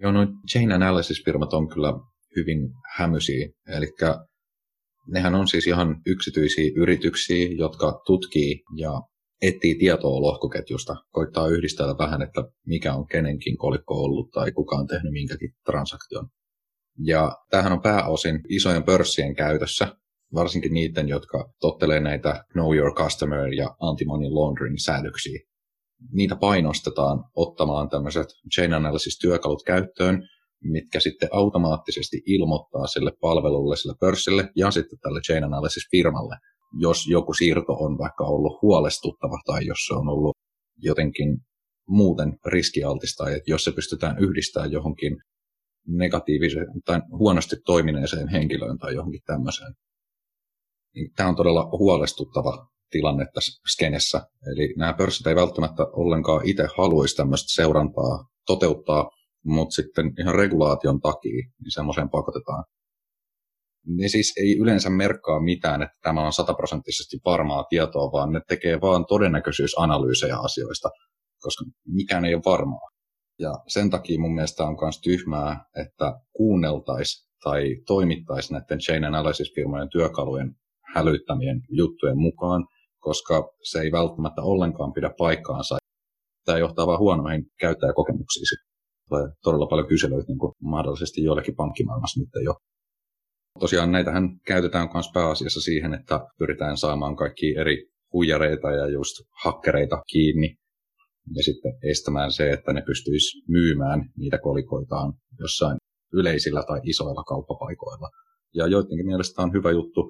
Joo, 0.00 0.12
noin 0.12 0.28
chain 0.52 0.72
analysis-firmat 0.72 1.52
on 1.52 1.68
kyllä 1.68 1.92
hyvin 2.36 2.70
hämysiä, 2.96 3.48
eli 3.68 3.86
nehän 5.08 5.34
on 5.34 5.48
siis 5.48 5.66
ihan 5.66 6.00
yksityisiä 6.06 6.72
yrityksiä, 6.76 7.48
jotka 7.56 8.02
tutkii 8.06 8.62
ja 8.76 8.92
etsii 9.42 9.74
tietoa 9.78 10.22
lohkoketjusta, 10.22 10.96
koittaa 11.10 11.48
yhdistellä 11.48 11.94
vähän, 11.98 12.22
että 12.22 12.44
mikä 12.66 12.94
on 12.94 13.06
kenenkin 13.06 13.56
kolikko 13.58 13.94
ollut 13.94 14.30
tai 14.30 14.52
kuka 14.52 14.76
on 14.76 14.86
tehnyt 14.86 15.12
minkäkin 15.12 15.50
transaktion. 15.64 16.28
Ja 17.04 17.32
tämähän 17.50 17.72
on 17.72 17.82
pääosin 17.82 18.40
isojen 18.48 18.82
pörssien 18.82 19.34
käytössä, 19.34 19.96
varsinkin 20.34 20.72
niiden, 20.72 21.08
jotka 21.08 21.52
tottelee 21.60 22.00
näitä 22.00 22.44
Know 22.52 22.76
Your 22.76 22.94
Customer 22.94 23.54
ja 23.54 23.76
Anti-Money 23.80 24.30
Laundering-säädöksiä. 24.30 25.40
Niitä 26.12 26.36
painostetaan 26.36 27.24
ottamaan 27.34 27.88
tämmöiset 27.88 28.26
chain 28.54 28.74
analysis-työkalut 28.74 29.62
käyttöön, 29.66 30.28
mitkä 30.64 31.00
sitten 31.00 31.28
automaattisesti 31.32 32.22
ilmoittaa 32.26 32.86
sille 32.86 33.12
palvelulle, 33.20 33.76
sille 33.76 33.94
pörssille 34.00 34.50
ja 34.56 34.70
sitten 34.70 34.98
tälle 34.98 35.20
chain 35.20 35.44
analysis-firmalle, 35.44 36.36
jos 36.78 37.06
joku 37.06 37.34
siirto 37.34 37.72
on 37.72 37.98
vaikka 37.98 38.24
ollut 38.24 38.62
huolestuttava 38.62 39.38
tai 39.46 39.66
jos 39.66 39.78
se 39.86 39.94
on 39.94 40.08
ollut 40.08 40.36
jotenkin 40.76 41.38
muuten 41.88 42.38
riskialtista, 42.46 43.30
että 43.30 43.50
jos 43.50 43.64
se 43.64 43.72
pystytään 43.72 44.18
yhdistämään 44.18 44.72
johonkin 44.72 45.16
negatiiviseen 45.86 46.66
tai 46.84 47.00
huonosti 47.10 47.56
toimineeseen 47.66 48.28
henkilöön 48.28 48.78
tai 48.78 48.94
johonkin 48.94 49.20
tämmöiseen. 49.26 49.72
Niin 50.94 51.10
tämä 51.16 51.28
on 51.28 51.36
todella 51.36 51.68
huolestuttava 51.78 52.68
tilanne 52.90 53.26
tässä 53.34 53.60
skenessä. 53.72 54.26
Eli 54.52 54.74
nämä 54.76 54.92
pörssit 54.92 55.26
ei 55.26 55.34
välttämättä 55.34 55.82
ollenkaan 55.92 56.46
itse 56.46 56.68
haluaisi 56.78 57.16
tämmöistä 57.16 57.54
seurantaa 57.54 58.24
toteuttaa, 58.46 59.10
mutta 59.44 59.74
sitten 59.74 60.12
ihan 60.20 60.34
regulaation 60.34 61.00
takia 61.00 61.48
niin 61.62 61.72
semmoiseen 61.72 62.10
pakotetaan. 62.10 62.64
Ne 63.86 64.08
siis 64.08 64.34
ei 64.36 64.58
yleensä 64.58 64.90
merkkaa 64.90 65.40
mitään, 65.40 65.82
että 65.82 65.96
tämä 66.02 66.26
on 66.26 66.32
sataprosenttisesti 66.32 67.16
varmaa 67.24 67.64
tietoa, 67.64 68.12
vaan 68.12 68.32
ne 68.32 68.40
tekee 68.48 68.80
vaan 68.80 69.06
todennäköisyysanalyysejä 69.06 70.36
asioista, 70.36 70.88
koska 71.40 71.64
mikään 71.86 72.24
ei 72.24 72.34
ole 72.34 72.42
varmaa. 72.44 72.87
Ja 73.38 73.52
sen 73.68 73.90
takia 73.90 74.20
mun 74.20 74.34
mielestä 74.34 74.64
on 74.64 74.76
myös 74.82 75.00
tyhmää, 75.00 75.64
että 75.82 76.20
kuunneltaisiin 76.32 77.28
tai 77.44 77.76
toimittaisiin 77.86 78.54
näiden 78.54 78.78
chain 78.78 79.04
analysis-firmojen 79.04 79.88
työkalujen 79.92 80.54
hälyttämien 80.94 81.60
juttujen 81.70 82.18
mukaan, 82.18 82.66
koska 82.98 83.50
se 83.62 83.80
ei 83.80 83.92
välttämättä 83.92 84.42
ollenkaan 84.42 84.92
pidä 84.92 85.10
paikkaansa. 85.18 85.78
Tämä 86.44 86.58
johtaa 86.58 86.86
vain 86.86 86.98
huonoihin 86.98 87.44
käyttäjäkokemuksiin. 87.60 88.44
Tulee 89.08 89.28
todella 89.42 89.66
paljon 89.66 89.88
kyselyitä 89.88 90.28
niin 90.28 90.38
kuin 90.38 90.52
mahdollisesti 90.62 91.22
joillekin 91.22 91.56
pankkimaailmassa 91.56 92.20
nyt 92.20 92.44
jo. 92.44 92.54
Tosiaan 93.60 93.92
näitähän 93.92 94.28
käytetään 94.46 94.88
myös 94.94 95.06
pääasiassa 95.14 95.60
siihen, 95.60 95.94
että 95.94 96.20
pyritään 96.38 96.76
saamaan 96.76 97.16
kaikki 97.16 97.56
eri 97.56 97.86
huijareita 98.12 98.70
ja 98.70 98.88
just 98.88 99.16
hakkereita 99.44 100.02
kiinni 100.12 100.56
ja 101.36 101.42
sitten 101.42 101.72
estämään 101.90 102.32
se, 102.32 102.52
että 102.52 102.72
ne 102.72 102.82
pystyisi 102.86 103.42
myymään 103.48 104.10
niitä 104.16 104.38
kolikoitaan 104.38 105.12
jossain 105.38 105.78
yleisillä 106.12 106.62
tai 106.68 106.80
isoilla 106.82 107.24
kauppapaikoilla. 107.24 108.08
Ja 108.54 108.66
joidenkin 108.66 109.06
mielestä 109.06 109.42
on 109.42 109.52
hyvä 109.52 109.70
juttu. 109.70 110.00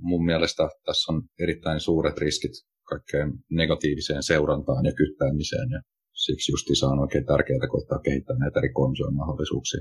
Mun 0.00 0.24
mielestä 0.24 0.68
tässä 0.84 1.12
on 1.12 1.22
erittäin 1.38 1.80
suuret 1.80 2.18
riskit 2.18 2.52
kaikkeen 2.88 3.32
negatiiviseen 3.50 4.22
seurantaan 4.22 4.84
ja 4.84 4.92
kyttäämiseen, 4.92 5.70
ja 5.70 5.80
siksi 6.12 6.52
justiinsa 6.52 6.86
on 6.86 6.98
oikein 6.98 7.26
tärkeää 7.26 7.68
koittaa 7.70 7.98
kehittää 7.98 8.36
näitä 8.38 8.58
eri 8.58 8.72
mahdollisuuksia. 9.12 9.80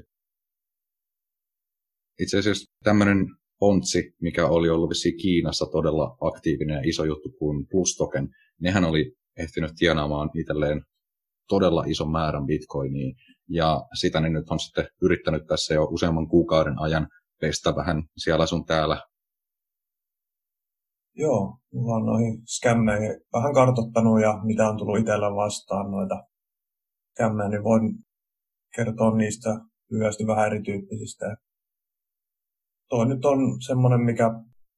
Itse 2.20 2.38
asiassa 2.38 2.72
tämmöinen 2.84 3.28
Pontsi, 3.60 4.16
mikä 4.22 4.48
oli 4.48 4.70
ollut 4.70 4.92
Kiinassa 5.22 5.66
todella 5.72 6.18
aktiivinen 6.22 6.76
ja 6.76 6.82
iso 6.86 7.04
juttu 7.06 7.30
kuin 7.40 7.68
Plus 7.68 7.96
Token, 7.96 8.30
nehän 8.60 8.84
oli 8.84 9.14
ehtinyt 9.38 9.72
tienaamaan 9.76 10.30
itselleen 10.36 10.82
todella 11.50 11.84
ison 11.88 12.12
määrän 12.12 12.46
bitcoinia, 12.46 13.16
ja 13.50 13.82
sitä 13.94 14.20
ne 14.20 14.30
nyt 14.30 14.50
on 14.50 14.60
sitten 14.60 14.88
yrittänyt 15.02 15.48
tässä 15.48 15.74
jo 15.74 15.84
useamman 15.84 16.28
kuukauden 16.28 16.80
ajan 16.80 17.08
pestä 17.42 17.76
vähän 17.76 18.04
siellä 18.18 18.46
sun 18.46 18.66
täällä. 18.66 19.02
Joo, 21.16 21.58
mulla 21.74 21.96
on 21.96 22.06
noihin 22.06 22.42
skämmeihin 22.46 23.22
vähän 23.34 23.54
kartottanut 23.54 24.22
ja 24.22 24.40
mitä 24.44 24.68
on 24.68 24.78
tullut 24.78 25.00
itsellä 25.00 25.36
vastaan 25.36 25.92
noita 25.92 26.24
skämmejä, 27.12 27.50
niin 27.50 27.64
voin 27.64 27.96
kertoa 28.76 29.16
niistä 29.18 29.50
lyhyesti 29.92 30.28
vähän 30.28 30.48
erityyppisistä. 30.48 31.36
Tuo 32.90 33.06
nyt 33.06 33.26
on 33.26 33.62
semmoinen, 33.62 34.02
mikä 34.02 34.30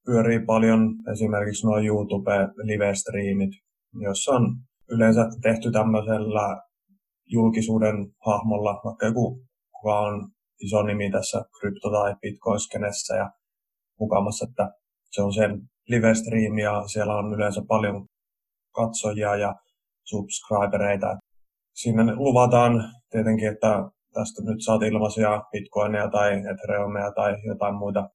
pyörii 0.05 0.39
paljon, 0.45 0.95
esimerkiksi 1.13 1.65
nuo 1.65 1.77
YouTube-live-striimit, 1.77 3.51
jossa 4.01 4.31
on 4.31 4.55
yleensä 4.89 5.21
tehty 5.41 5.71
tämmöisellä 5.71 6.61
julkisuuden 7.25 7.95
hahmolla, 8.25 8.81
vaikka 8.85 9.05
joku, 9.05 9.45
kuka 9.71 9.99
on 9.99 10.29
iso 10.61 10.83
nimi 10.83 11.11
tässä 11.11 11.37
krypto- 11.37 11.91
tai 11.91 12.15
bitcoin-skenessä 12.21 13.15
ja 13.15 13.31
mukamassa, 13.99 14.45
että 14.49 14.71
se 15.11 15.21
on 15.21 15.33
sen 15.33 15.61
live-stream 15.87 16.57
ja 16.57 16.87
siellä 16.87 17.15
on 17.15 17.33
yleensä 17.33 17.61
paljon 17.67 18.05
katsojia 18.75 19.35
ja 19.35 19.55
subscribereita. 20.03 21.17
Siinä 21.73 22.15
luvataan 22.15 22.73
tietenkin, 23.09 23.47
että 23.47 23.89
tästä 24.13 24.41
nyt 24.43 24.57
saat 24.65 24.81
ilmaisia 24.81 25.43
bitcoineja 25.51 26.09
tai 26.09 26.31
ethereumeja 26.33 27.11
tai 27.11 27.35
jotain 27.47 27.75
muita 27.75 28.09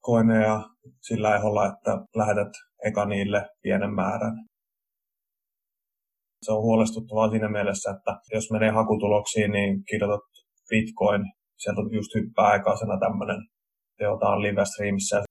koineja 0.00 0.60
sillä 1.00 1.36
eholla, 1.36 1.66
että 1.66 1.90
lähetät 2.16 2.52
eka 2.84 3.04
niille 3.04 3.48
pienen 3.62 3.94
määrän 3.94 4.46
se 6.46 6.52
on 6.52 6.62
huolestuttavaa 6.62 7.30
siinä 7.30 7.48
mielessä, 7.48 7.90
että 7.90 8.12
jos 8.34 8.50
menee 8.50 8.70
hakutuloksiin, 8.70 9.50
niin 9.52 9.84
kirjoitat 9.84 10.24
Bitcoin, 10.70 11.22
sieltä 11.56 11.80
just 11.96 12.14
hyppää 12.14 12.44
aikaisena 12.44 12.98
tämmöinen 12.98 13.40
teotaan 13.98 14.42
live-streamissä. 14.42 15.22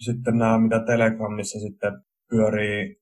Sitten 0.00 0.38
nämä, 0.38 0.58
mitä 0.58 0.80
Telegramissa 0.86 1.58
sitten 1.60 1.92
pyörii, 2.30 2.96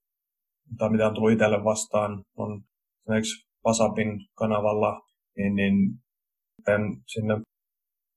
tai 0.78 0.90
mitä 0.90 1.06
on 1.06 1.14
tullut 1.14 1.32
itselle 1.32 1.64
vastaan, 1.64 2.22
on 2.36 2.62
esimerkiksi 3.04 3.48
Pasapin 3.62 4.10
kanavalla, 4.34 5.00
niin, 5.36 5.54
niin 5.54 5.74
sinne 7.06 7.34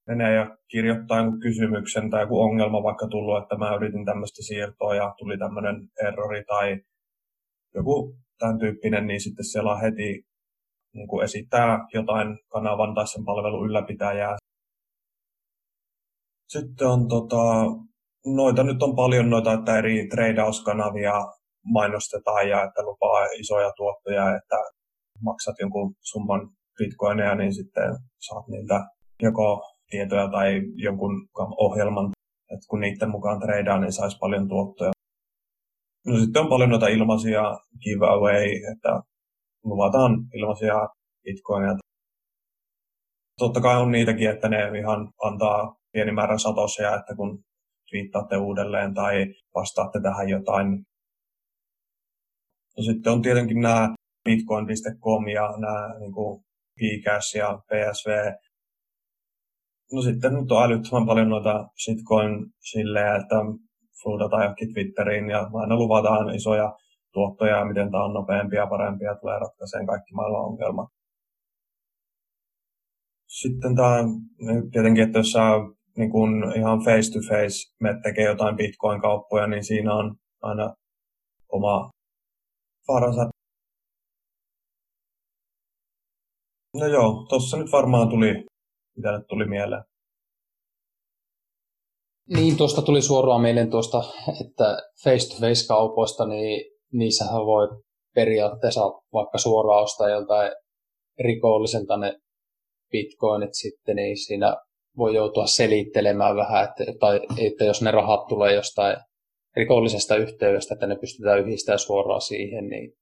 menee 0.08 0.34
ja 0.36 0.58
kirjoittaa 0.68 1.18
jonkun 1.18 1.40
kysymyksen 1.40 2.10
tai 2.10 2.22
joku 2.22 2.42
ongelma 2.42 2.84
vaikka 2.84 3.08
tullut, 3.08 3.44
että 3.44 3.56
mä 3.58 3.76
yritin 3.76 4.06
tämmöistä 4.06 4.42
siirtoa 4.44 4.96
ja 4.96 5.14
tuli 5.18 5.38
tämmöinen 5.38 5.76
errori 6.08 6.44
tai 6.44 6.82
joku 7.76 8.16
tämän 8.40 8.60
tyyppinen, 8.60 9.08
niin 9.08 9.22
sitten 9.22 9.46
siellä 9.46 9.72
on 9.72 9.82
heti 9.82 10.24
niin 10.94 11.08
kuin 11.08 11.24
esittää 11.24 11.80
jotain 11.94 12.38
kanavan 12.50 12.96
tai 12.96 13.08
sen 13.08 13.26
palvelun 13.26 13.66
ylläpitäjää. 13.66 14.36
Sitten 16.48 16.88
on 16.88 17.08
tota, 17.08 17.44
noita 18.26 18.64
nyt 18.64 18.84
on 18.84 18.96
paljon 18.96 19.30
noita, 19.30 19.54
että 19.54 19.78
eri 19.78 20.08
tradeauskanavia 20.08 21.14
mainostetaan 21.64 22.50
ja 22.50 22.64
että 22.64 22.84
lupaa 22.84 23.26
isoja 23.26 23.72
tuottoja, 23.78 24.36
että 24.36 24.56
maksat 25.24 25.56
jonkun 25.60 25.96
summan 26.02 26.50
bitcoineja, 26.78 27.36
niin 27.36 27.54
sitten 27.54 27.98
saat 28.20 28.48
niiltä 28.48 28.88
joko 29.22 29.62
tietoja 29.90 30.28
tai 30.28 30.62
jonkun 30.76 31.28
ohjelman, 31.58 32.12
että 32.54 32.66
kun 32.70 32.80
niiden 32.80 33.10
mukaan 33.10 33.40
tradeaa, 33.40 33.80
niin 33.80 33.94
saisi 33.94 34.18
paljon 34.18 34.48
tuottoja. 34.48 34.92
No 36.08 36.20
sitten 36.20 36.42
on 36.42 36.50
paljon 36.50 36.70
noita 36.70 36.88
ilmaisia 36.88 37.42
giveaway, 37.84 38.46
että 38.72 39.02
luvataan 39.64 40.12
ilmaisia 40.34 40.76
bitcoineja. 41.24 41.78
Totta 43.40 43.62
kai 43.62 43.82
on 43.82 43.92
niitäkin, 43.92 44.30
että 44.30 44.50
ne 44.50 44.80
ihan 44.80 45.14
antaa 45.24 45.76
pieni 45.92 46.12
määrän 46.12 46.40
satosia, 46.40 46.96
että 46.96 47.16
kun 47.16 47.44
twiittaatte 47.90 48.38
uudelleen 48.38 48.94
tai 48.94 49.26
vastaatte 49.56 50.02
tähän 50.02 50.30
jotain. 50.30 50.68
No 52.78 52.84
sitten 52.84 53.14
on 53.14 53.22
tietenkin 53.22 53.62
nämä 53.62 53.94
bitcoin.com 54.24 55.28
ja 55.28 55.54
nämä 55.58 56.00
niin 56.00 56.14
kuin 56.14 56.44
Pcash 56.76 57.36
ja 57.36 57.60
PSV. 57.68 58.10
No 59.92 60.02
sitten 60.02 60.34
nyt 60.34 60.52
on 60.52 60.64
älyttömän 60.64 61.06
paljon 61.06 61.30
noita 61.30 61.68
shitcoin 61.84 62.46
silleen, 62.60 63.22
että 63.22 63.36
floodata 64.04 64.44
johonkin 64.44 64.74
Twitteriin 64.74 65.30
ja 65.30 65.50
aina 65.54 65.76
luvataan 65.76 66.36
isoja 66.36 66.78
tuottoja 67.14 67.58
ja 67.58 67.66
miten 67.66 67.92
tämä 67.92 68.04
on 68.04 68.14
nopeampia 68.14 68.60
ja 68.60 68.68
parempia 68.68 69.10
ja 69.10 69.16
tulee 69.16 69.40
ratkaiseen 69.40 69.88
kaikki 69.88 70.14
maailman 70.14 70.46
ongelmat. 70.46 70.90
Sitten 73.28 73.76
tämä 73.76 73.98
tietenkin, 74.72 75.04
että 75.04 75.20
jos 75.20 75.32
sä 75.32 75.40
niin 75.98 76.12
kun 76.12 76.54
ihan 76.56 76.80
face 76.80 77.12
to 77.14 77.20
face 77.30 77.58
me 77.80 77.90
tekee 78.04 78.26
jotain 78.26 78.56
bitcoin-kauppoja, 78.58 79.48
niin 79.48 79.64
siinä 79.64 79.94
on 79.94 80.16
aina 80.42 80.76
oma 81.50 81.90
varansa. 82.88 83.30
No 86.74 86.86
joo, 86.88 87.26
tuossa 87.30 87.58
nyt 87.58 87.72
varmaan 87.72 88.10
tuli, 88.10 88.46
mitä 88.98 89.12
nyt 89.12 89.28
tuli 89.28 89.46
mieleen. 89.46 89.84
Niin, 92.30 92.58
tuosta 92.58 92.82
tuli 92.82 93.02
suoraan 93.02 93.42
mieleen 93.42 93.70
tuosta, 93.70 94.04
että 94.42 94.78
face-to-face-kaupoista, 95.04 96.26
niin 96.26 96.72
niissähän 96.94 97.46
voi 97.46 97.68
periaatteessa 98.16 98.82
vaikka 99.14 99.38
suoraan 99.38 99.84
ostaa 99.84 100.10
joltain 100.10 100.52
rikolliselta 101.20 101.98
ne 101.98 102.16
bitcoinit 102.92 103.54
sitten, 103.54 103.96
niin 103.96 104.18
siinä 104.18 104.58
voi 104.98 105.16
joutua 105.16 105.48
selittelemään 105.48 106.36
vähän, 106.36 106.64
että, 106.64 106.94
tai 107.00 107.22
että 107.38 107.64
jos 107.66 107.82
ne 107.82 107.92
rahat 107.92 108.28
tulee 108.28 108.54
jostain 108.54 108.98
rikollisesta 109.56 110.16
yhteydestä, 110.16 110.74
että 110.74 110.88
ne 110.88 110.96
pystytään 110.96 111.40
yhdistämään 111.40 111.80
suoraan 111.80 112.22
siihen, 112.22 112.68
niin 112.68 112.94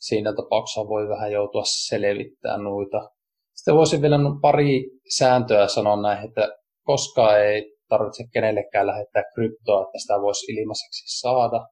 siinä 0.00 0.32
tapauksessa 0.34 0.88
voi 0.88 1.08
vähän 1.08 1.32
joutua 1.32 1.62
selvittämään 1.64 2.64
noita. 2.64 3.10
Sitten 3.54 3.76
voisin 3.76 4.02
vielä 4.02 4.18
pari 4.42 4.84
sääntöä 5.16 5.68
sanoa 5.68 6.02
näin, 6.02 6.28
että 6.28 6.48
koskaan 6.86 7.40
ei 7.40 7.73
tarvitse 7.88 8.24
kenellekään 8.32 8.86
lähettää 8.86 9.22
kryptoa, 9.34 9.82
että 9.82 9.98
sitä 9.98 10.14
voisi 10.14 10.52
ilmaiseksi 10.52 11.20
saada. 11.20 11.68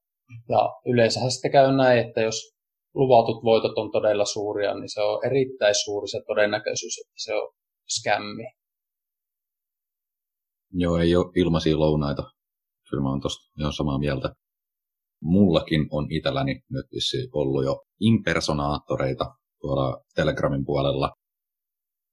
Ja 0.49 0.71
yleensä 0.87 1.21
sitten 1.31 1.53
käy 1.53 1.77
näin, 1.77 1.99
että 2.07 2.21
jos 2.21 2.53
luvatut 2.95 3.45
voitot 3.45 3.79
on 3.79 3.91
todella 3.93 4.25
suuria, 4.25 4.75
niin 4.75 4.93
se 4.95 5.01
on 5.01 5.27
erittäin 5.27 5.75
suuri 5.85 6.09
se 6.09 6.21
todennäköisyys, 6.27 6.99
että 6.99 7.15
se 7.17 7.35
on 7.35 7.49
skämmi. 7.89 8.45
Joo, 10.73 10.99
ei 10.99 11.17
ole 11.17 11.33
ilmaisia 11.37 11.79
lounaita. 11.79 12.23
Kyllä 12.91 13.03
mä 13.03 13.11
oon 13.11 13.21
tosta 13.21 13.53
ihan 13.61 13.73
samaa 13.73 13.99
mieltä. 13.99 14.29
Mullakin 15.23 15.87
on 15.91 16.07
itselläni 16.11 16.55
nyt 16.55 16.87
ollut 17.33 17.65
jo 17.65 17.83
impersonaattoreita 18.01 19.25
tuolla 19.61 20.05
Telegramin 20.15 20.65
puolella. 20.65 21.11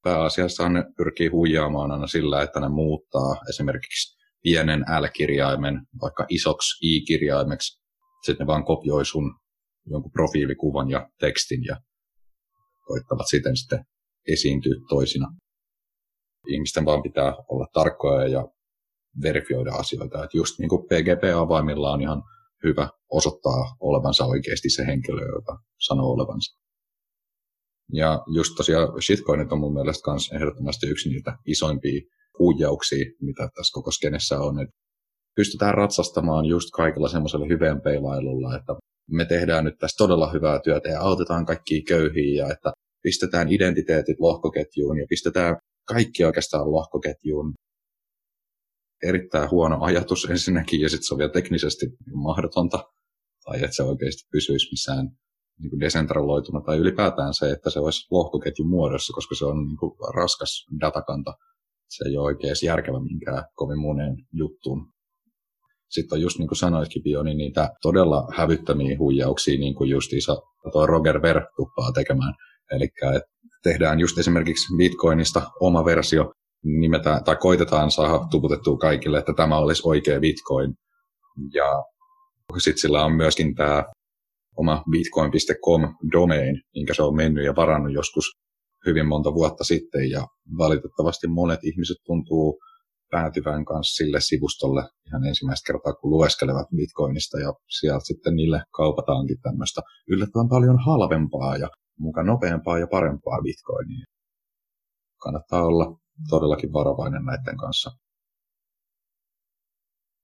Pääasiassa 0.03 0.69
ne 0.69 0.83
pyrkii 0.97 1.27
huijaamaan 1.27 1.91
aina 1.91 2.07
sillä, 2.07 2.41
että 2.41 2.59
ne 2.59 2.69
muuttaa 2.69 3.35
esimerkiksi 3.49 4.17
pienen 4.43 4.81
L-kirjaimen 4.81 5.81
vaikka 6.01 6.25
isoksi 6.29 6.77
I-kirjaimeksi. 6.81 7.81
Sitten 8.25 8.45
ne 8.45 8.47
vaan 8.47 8.65
kopioi 8.65 9.05
sun 9.05 9.35
jonkun 9.85 10.12
profiilikuvan 10.12 10.89
ja 10.89 11.09
tekstin 11.19 11.63
ja 11.63 11.77
koittavat 12.88 13.27
siten 13.29 13.57
sitten 13.57 13.85
esiintyä 14.27 14.75
toisina. 14.89 15.27
Ihmisten 16.47 16.85
vaan 16.85 17.03
pitää 17.03 17.33
olla 17.49 17.67
tarkkoja 17.73 18.27
ja 18.27 18.47
verifioida 19.21 19.71
asioita. 19.71 20.23
Että 20.23 20.38
just 20.38 20.59
niin 20.59 20.69
kuin 20.69 20.85
PGP-avaimilla 20.85 21.91
on 21.91 22.01
ihan 22.01 22.23
hyvä 22.63 22.89
osoittaa 23.12 23.75
olevansa 23.79 24.25
oikeasti 24.25 24.69
se 24.69 24.85
henkilö, 24.85 25.21
joka 25.35 25.59
sanoo 25.88 26.07
olevansa. 26.07 26.59
Ja 27.93 28.23
just 28.28 28.54
tosiaan 28.58 29.02
shitcoinit 29.02 29.52
on 29.52 29.60
mun 29.60 29.73
mielestä 29.73 30.12
myös 30.12 30.32
ehdottomasti 30.32 30.88
yksi 30.88 31.10
niitä 31.10 31.38
isoimpia 31.45 32.02
huijauksia, 32.39 33.06
mitä 33.21 33.49
tässä 33.56 33.73
koko 33.73 33.91
skenessä 33.91 34.39
on. 34.39 34.62
Että 34.62 34.75
pystytään 35.36 35.73
ratsastamaan 35.73 36.45
just 36.45 36.69
kaikilla 36.73 37.08
semmoisella 37.08 37.45
hyvän 37.49 37.82
peilailulla, 37.82 38.56
että 38.56 38.73
me 39.12 39.25
tehdään 39.25 39.65
nyt 39.65 39.78
tässä 39.80 39.97
todella 39.97 40.32
hyvää 40.32 40.60
työtä 40.63 40.89
ja 40.89 41.02
autetaan 41.02 41.45
kaikkia 41.45 41.82
köyhiä 41.88 42.45
ja 42.45 42.54
että 42.54 42.71
pistetään 43.04 43.52
identiteetit 43.52 44.19
lohkoketjuun 44.19 44.97
ja 44.97 45.06
pistetään 45.10 45.58
kaikki 45.88 46.23
oikeastaan 46.23 46.71
lohkoketjuun. 46.71 47.54
Erittäin 49.04 49.49
huono 49.49 49.84
ajatus 49.84 50.25
ensinnäkin 50.30 50.82
ja 50.82 50.89
sitten 50.89 51.04
se 51.04 51.13
on 51.13 51.17
vielä 51.17 51.32
teknisesti 51.32 51.86
mahdotonta 52.13 52.84
tai 53.45 53.63
että 53.63 53.75
se 53.75 53.84
oikeasti 53.84 54.28
pysyisi 54.32 54.71
missään 54.71 55.10
niin 55.60 55.69
kuin 55.69 55.80
desentraloituna 55.80 56.62
tai 56.62 56.78
ylipäätään 56.78 57.34
se, 57.34 57.52
että 57.52 57.69
se 57.69 57.80
olisi 57.80 58.08
lohkoketjun 58.12 58.69
muodossa, 58.69 59.13
koska 59.13 59.36
se 59.36 59.45
on 59.45 59.67
niin 59.67 59.78
kuin 59.78 59.91
raskas 60.15 60.65
datakanta. 60.82 61.34
Se 61.89 62.10
ei 62.10 62.17
ole 62.17 62.26
oikein 62.26 62.56
järkevä 62.65 63.00
minkään 63.00 63.43
kovin 63.56 63.80
moneen 63.80 64.15
juttuun. 64.34 64.88
Sitten 65.89 66.15
on 66.15 66.22
just 66.22 66.39
niin 66.39 66.48
kuin 66.48 66.58
sanoitkin, 66.58 67.04
niin 67.24 67.38
niitä 67.38 67.69
todella 67.82 68.28
hävyttömiä 68.36 68.98
huijauksia, 69.00 69.60
niin 69.60 69.76
kuin 69.76 69.89
justiinsa 69.89 70.38
tuo 70.72 70.86
Roger 70.86 71.22
Ver 71.22 71.41
tuppaa 71.56 71.91
tekemään. 71.91 72.34
Eli 72.72 72.89
tehdään 73.63 74.00
just 74.00 74.17
esimerkiksi 74.17 74.76
Bitcoinista 74.78 75.41
oma 75.60 75.86
versio, 75.86 76.34
nimetään, 76.63 77.24
tai 77.24 77.36
koitetaan 77.36 77.91
saada 77.91 78.28
tuputettua 78.32 78.78
kaikille, 78.78 79.19
että 79.19 79.34
tämä 79.34 79.58
olisi 79.58 79.82
oikea 79.86 80.19
Bitcoin. 80.19 80.74
Ja 81.54 81.84
sitten 82.58 82.82
sillä 82.82 83.06
on 83.06 83.12
myöskin 83.12 83.56
tämä 83.56 83.84
oma 84.62 84.84
bitcoin.com 84.91 85.82
domain, 86.13 86.56
minkä 86.76 86.93
se 86.93 87.04
on 87.04 87.15
mennyt 87.15 87.45
ja 87.45 87.56
varannut 87.56 87.93
joskus 87.93 88.26
hyvin 88.86 89.08
monta 89.08 89.34
vuotta 89.34 89.63
sitten. 89.63 90.10
Ja 90.10 90.22
valitettavasti 90.58 91.28
monet 91.28 91.60
ihmiset 91.63 91.98
tuntuu 92.06 92.60
päätyvän 93.12 93.65
kanssa 93.65 93.95
sille 93.95 94.19
sivustolle 94.22 94.84
ihan 95.08 95.26
ensimmäistä 95.26 95.67
kertaa, 95.67 95.93
kun 95.93 96.12
lueskelevat 96.12 96.67
Bitcoinista 96.76 97.39
ja 97.39 97.54
sieltä 97.80 98.06
sitten 98.06 98.36
niille 98.36 98.62
kaupataankin 98.72 99.41
tämmöistä 99.41 99.82
yllättävän 100.08 100.50
paljon 100.50 100.80
halvempaa 100.86 101.58
ja 101.58 101.69
mukaan 102.00 102.28
nopeampaa 102.28 102.80
ja 102.80 102.88
parempaa 102.88 103.41
Bitcoinia. 103.43 104.06
Kannattaa 105.22 105.63
olla 105.65 106.00
todellakin 106.30 106.74
varovainen 106.74 107.26
näiden 107.26 107.58
kanssa. 107.58 107.89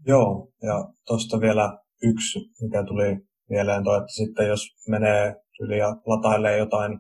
Joo, 0.08 0.52
ja 0.62 0.94
tuosta 1.08 1.40
vielä 1.40 1.78
yksi, 2.04 2.40
mikä 2.62 2.84
tuli 2.88 3.10
mieleen, 3.50 3.84
toi, 3.84 3.98
että 3.98 4.14
sitten 4.14 4.48
jos 4.48 4.62
menee 4.90 5.36
yli 5.60 5.78
ja 5.78 5.88
latailee 6.06 6.58
jotain 6.58 7.00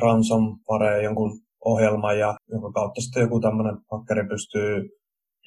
ransomwarea, 0.00 1.02
jonkun 1.02 1.40
ohjelman 1.64 2.18
ja 2.18 2.36
jonka 2.50 2.72
kautta 2.72 3.00
sitten 3.00 3.20
joku 3.20 3.40
tämmöinen 3.40 3.76
hakkeri 3.92 4.28
pystyy 4.28 4.88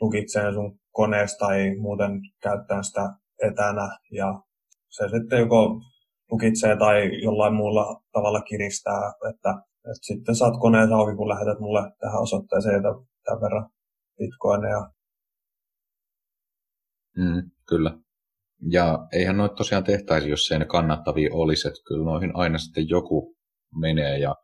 lukitsemaan 0.02 0.54
sun 0.54 0.80
koneesta 0.92 1.46
tai 1.46 1.76
muuten 1.80 2.12
käyttämään 2.42 2.84
sitä 2.84 3.10
etänä 3.44 3.98
ja 4.12 4.42
se 4.90 5.10
sitten 5.10 5.40
joko 5.40 5.82
lukitsee 6.32 6.78
tai 6.78 7.24
jollain 7.24 7.54
muulla 7.54 8.02
tavalla 8.12 8.42
kiristää, 8.42 9.14
että, 9.30 9.50
että 9.76 10.02
sitten 10.02 10.36
saat 10.36 10.60
koneen 10.60 10.94
auki, 10.94 11.16
kun 11.16 11.30
lähetät 11.30 11.60
mulle 11.60 11.92
tähän 12.00 12.22
osoitteeseen 12.22 12.82
tämän 13.26 13.42
verran 13.42 13.70
bitcoineja. 14.18 14.92
Mm, 17.18 17.52
kyllä. 17.70 17.98
Ja 18.72 19.08
eihän 19.14 19.38
noita 19.38 19.56
tosiaan 19.56 19.84
tehtäisi, 19.84 20.30
jos 20.30 20.52
ei 20.52 20.60
ne 20.60 20.66
kannattavia 20.66 21.30
olisi, 21.34 21.68
että 21.68 21.80
kyllä 21.88 22.06
noihin 22.06 22.32
aina 22.34 22.58
sitten 22.58 22.90
joku 22.90 23.36
menee 23.76 24.20
ja 24.20 24.36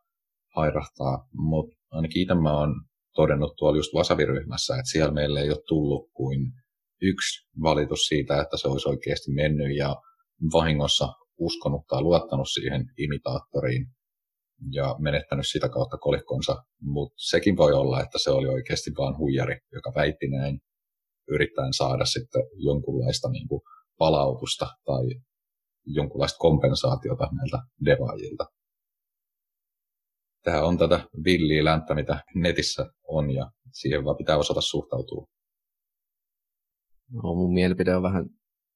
hairahtaa, 0.56 1.28
mutta 1.32 1.76
ainakin 1.90 2.22
itse 2.22 2.34
mä 2.34 2.58
oon 2.58 2.74
todennut 3.14 3.56
tuolla 3.56 3.78
just 3.78 3.94
Vasaviryhmässä, 3.94 4.74
että 4.74 4.90
siellä 4.90 5.12
meille 5.12 5.40
ei 5.40 5.50
ole 5.50 5.62
tullut 5.68 6.10
kuin 6.12 6.52
yksi 7.02 7.48
valitus 7.62 8.00
siitä, 8.00 8.40
että 8.42 8.56
se 8.56 8.68
olisi 8.68 8.88
oikeasti 8.88 9.32
mennyt 9.32 9.76
ja 9.76 9.96
vahingossa 10.52 11.08
uskonut 11.38 11.86
tai 11.88 12.02
luottanut 12.02 12.48
siihen 12.48 12.84
imitaattoriin 12.98 13.86
ja 14.70 14.96
menettänyt 14.98 15.46
sitä 15.48 15.68
kautta 15.68 15.98
kolikkonsa, 15.98 16.56
mutta 16.80 17.14
sekin 17.16 17.56
voi 17.56 17.72
olla, 17.72 18.02
että 18.02 18.18
se 18.18 18.30
oli 18.30 18.48
oikeasti 18.48 18.90
vain 18.98 19.18
huijari, 19.18 19.58
joka 19.72 19.92
väitti 19.94 20.28
näin, 20.28 20.60
yrittäen 21.28 21.72
saada 21.72 22.04
sitten 22.04 22.42
jonkunlaista 22.56 23.30
niin 23.30 23.48
kuin 23.48 23.60
palautusta 23.98 24.66
tai 24.84 25.04
jonkunlaista 25.86 26.38
kompensaatiota 26.38 27.28
näiltä 27.32 27.58
devaajilta. 27.84 28.44
Tämä 30.42 30.62
on 30.62 30.78
tätä 30.78 31.00
villiä 31.24 31.64
länttä, 31.64 31.94
mitä 31.94 32.24
netissä 32.34 32.86
on, 33.08 33.30
ja 33.30 33.50
siihen 33.72 34.04
vaan 34.04 34.16
pitää 34.16 34.36
osata 34.38 34.60
suhtautua. 34.60 35.26
No, 37.12 37.34
mun 37.34 37.54
mielipide 37.54 37.96
on 37.96 38.02
vähän 38.02 38.24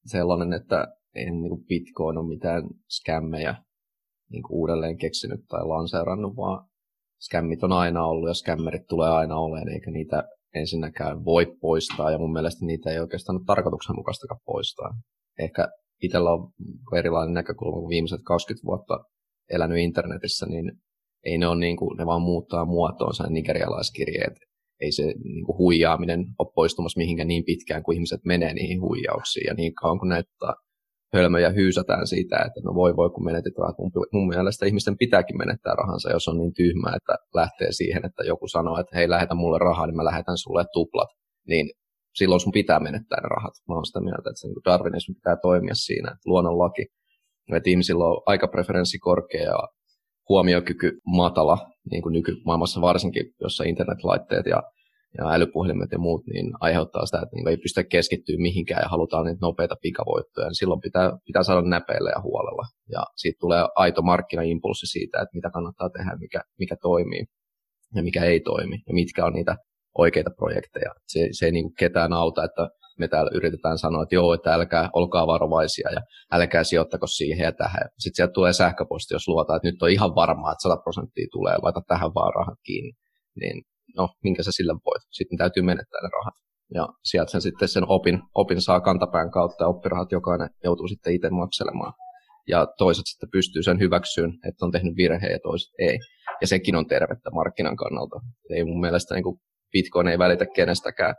sellainen, 0.07 0.53
että 0.53 0.87
en 1.15 1.43
niin 1.43 1.65
Bitcoin 1.69 2.19
ole 2.19 2.29
mitään 2.29 2.63
skämmejä 2.89 3.55
niin 4.31 4.43
uudelleen 4.51 4.97
keksinyt 4.97 5.41
tai 5.49 5.65
lanseerannut, 5.65 6.37
vaan 6.37 6.69
skämmit 7.21 7.63
on 7.63 7.73
aina 7.73 8.07
ollut 8.07 8.29
ja 8.29 8.35
skämmerit 8.35 8.87
tulee 8.87 9.11
aina 9.11 9.37
olemaan, 9.37 9.69
eikä 9.69 9.91
niitä 9.91 10.29
ensinnäkään 10.55 11.25
voi 11.25 11.47
poistaa, 11.61 12.11
ja 12.11 12.19
mun 12.19 12.33
mielestä 12.33 12.67
niitä 12.67 12.91
ei 12.91 12.99
oikeastaan 12.99 13.37
ole 13.37 13.45
tarkoituksenmukaistakaan 13.47 14.41
poistaa. 14.47 14.91
Ehkä 15.39 15.69
itsellä 16.03 16.33
on 16.33 16.51
erilainen 16.99 17.35
näkökulma, 17.35 17.81
kun 17.81 17.89
viimeiset 17.89 18.21
20 18.25 18.67
vuotta 18.67 19.05
elänyt 19.51 19.79
internetissä, 19.79 20.47
niin 20.47 20.73
ei 21.25 21.39
ne 21.39 21.47
ole 21.49 21.61
niin 21.61 21.77
kuin, 21.77 21.97
ne 21.97 22.07
vaan 22.07 22.23
muuttaa 22.23 22.65
muotoonsa 22.65 23.27
nigerialaiskirjeet. 23.27 24.35
Ei 24.81 24.93
se 24.93 25.03
niin 25.03 25.45
kuin 25.47 25.59
huijaaminen 25.59 26.25
ole 26.39 26.53
poistumassa 26.55 26.99
mihinkään 26.99 27.29
niin 27.29 27.45
pitkään, 27.45 27.83
kuin 27.83 27.95
ihmiset 27.95 28.21
menee 28.25 28.55
niihin 28.55 28.81
huijauksiin. 28.81 29.47
Ja 29.47 29.55
niin 29.55 29.75
kauan 29.75 29.99
kun 29.99 30.09
näitä 30.09 30.31
hölmöjä 31.15 31.51
hyysätään 31.51 32.07
siitä, 32.07 32.37
että 32.37 32.61
no 32.65 32.75
voi 32.75 32.97
voi 32.97 33.11
kun 33.11 33.25
menetit 33.25 33.59
rahat. 33.59 33.79
Mun, 33.79 33.91
mun 34.13 34.29
mielestä 34.29 34.67
ihmisten 34.67 34.99
pitääkin 34.99 35.39
menettää 35.39 35.75
rahansa, 35.75 36.11
jos 36.11 36.29
on 36.29 36.39
niin 36.39 36.55
tyhmä, 36.55 36.97
että 36.97 37.15
lähtee 37.35 37.73
siihen, 37.73 38.07
että 38.07 38.23
joku 38.25 38.49
sanoo, 38.49 38.81
että 38.81 38.97
hei 38.97 39.11
lähetä 39.11 39.35
mulle 39.35 39.59
rahaa, 39.59 39.87
niin 39.87 39.97
mä 39.97 40.05
lähetän 40.05 40.39
sulle 40.39 40.65
tuplat. 40.73 41.09
Niin 41.49 41.71
silloin 42.15 42.41
sun 42.41 42.53
pitää 42.53 42.81
menettää 42.81 43.21
ne 43.21 43.29
rahat. 43.29 43.55
Mä 43.69 43.75
oon 43.75 43.87
sitä 43.87 44.01
mieltä, 44.01 44.31
että 44.31 44.41
se 44.41 44.49
darwinismi 44.65 45.15
pitää 45.15 45.37
toimia 45.43 45.75
siinä, 45.75 46.09
että 46.09 46.31
luonnonlaki. 46.31 46.87
Että 47.57 47.71
ihmisillä 47.71 48.05
on 48.05 48.23
aikapreferenssi 48.27 48.99
korkea 48.99 49.43
ja 49.43 49.69
huomiokyky 50.29 50.99
matala, 51.07 51.59
niin 51.91 52.03
kuin 52.03 52.13
nykymaailmassa 52.13 52.81
varsinkin, 52.81 53.27
jossa 53.41 53.65
internetlaitteet 53.65 54.47
ja, 54.47 54.63
ja 55.19 55.31
älypuhelimet 55.31 55.93
ja 55.93 55.99
muut 55.99 56.27
niin 56.27 56.53
aiheuttaa 56.61 57.07
sitä, 57.07 57.21
että 57.23 57.37
niin 57.37 57.49
ei 57.49 57.57
pystytä 57.57 57.89
keskittyä 57.89 58.37
mihinkään 58.39 58.83
ja 58.83 58.89
halutaan 58.89 59.27
niitä 59.27 59.39
nopeita 59.47 59.77
pikavoittoja, 59.83 60.47
niin 60.47 60.55
silloin 60.55 60.81
pitää, 60.81 61.13
pitää 61.27 61.43
saada 61.43 61.63
näpeillä 61.63 62.11
ja 62.11 62.23
huolella. 62.23 62.67
Ja 62.93 63.03
siitä 63.17 63.39
tulee 63.41 63.69
aito 63.77 64.03
markkinaimpulssi 64.03 64.87
siitä, 64.87 65.23
että 65.23 65.35
mitä 65.35 65.51
kannattaa 65.51 65.91
tehdä, 65.91 66.17
mikä, 66.21 66.41
mikä 66.59 66.77
toimii 66.83 67.25
ja 67.95 68.03
mikä 68.03 68.25
ei 68.25 68.41
toimi, 68.41 68.77
ja 68.87 68.95
mitkä 68.95 69.27
on 69.27 69.33
niitä 69.33 69.57
oikeita 69.99 70.31
projekteja. 70.37 70.95
Se, 71.07 71.29
se 71.33 71.47
ei 71.47 71.53
niin 71.53 71.65
kuin 71.65 71.75
ketään 71.75 72.13
auta, 72.13 72.45
että 72.45 72.69
me 72.99 73.09
täällä 73.09 73.31
yritetään 73.35 73.79
sanoa, 73.79 74.03
että 74.03 74.15
joo, 74.15 74.35
että 74.35 74.55
älkää, 74.55 74.91
olkaa 74.93 75.27
varovaisia 75.27 75.91
ja 75.91 76.01
älkää 76.33 76.65
sijoittako 76.65 77.07
siihen 77.07 77.45
ja 77.45 77.53
tähän. 77.53 77.89
Sitten 77.99 78.17
sieltä 78.17 78.33
tulee 78.33 78.53
sähköposti, 78.53 79.15
jos 79.15 79.29
luotaan, 79.29 79.57
että 79.57 79.69
nyt 79.69 79.83
on 79.83 79.91
ihan 79.91 80.15
varmaa, 80.15 80.53
että 80.53 80.63
100 80.63 80.77
prosenttia 80.77 81.27
tulee, 81.33 81.57
laita 81.63 81.83
tähän 81.89 82.15
vaan 82.15 82.35
rahat 82.35 82.59
kiinni. 82.65 82.93
Niin 83.41 83.63
no, 84.01 84.09
minkä 84.25 84.43
sä 84.43 84.53
sillä 84.53 84.75
voit. 84.87 85.03
Sitten 85.11 85.39
täytyy 85.39 85.63
menettää 85.63 86.01
ne 86.03 86.09
rahat. 86.19 86.35
Ja 86.75 86.89
sieltä 87.05 87.31
sen 87.31 87.41
sitten 87.41 87.69
sen 87.69 87.85
opin, 87.89 88.23
opin 88.35 88.63
saa 88.63 88.81
kantapään 88.81 89.31
kautta 89.31 89.65
ja 89.65 89.69
oppirahat 89.69 90.13
jokainen 90.13 90.51
joutuu 90.65 90.89
sitten 90.89 91.15
itse 91.15 91.31
makselemaan. 91.31 91.93
Ja 92.49 92.67
toiset 92.79 93.07
sitten 93.07 93.31
pystyy 93.31 93.63
sen 93.63 93.81
hyväksyyn, 93.81 94.33
että 94.49 94.65
on 94.65 94.73
tehnyt 94.73 94.97
virheen 94.97 95.33
ja 95.33 95.39
toiset 95.43 95.71
ei. 95.79 95.99
Ja 96.41 96.47
sekin 96.47 96.77
on 96.77 96.87
tervettä 96.87 97.31
markkinan 97.31 97.77
kannalta. 97.77 98.17
Ei 98.51 98.65
mun 98.65 98.81
mielestä 98.81 99.15
niin 99.15 99.23
kuin 99.25 99.37
Bitcoin 99.73 100.09
ei 100.09 100.19
välitä 100.19 100.47
kenestäkään 100.55 101.15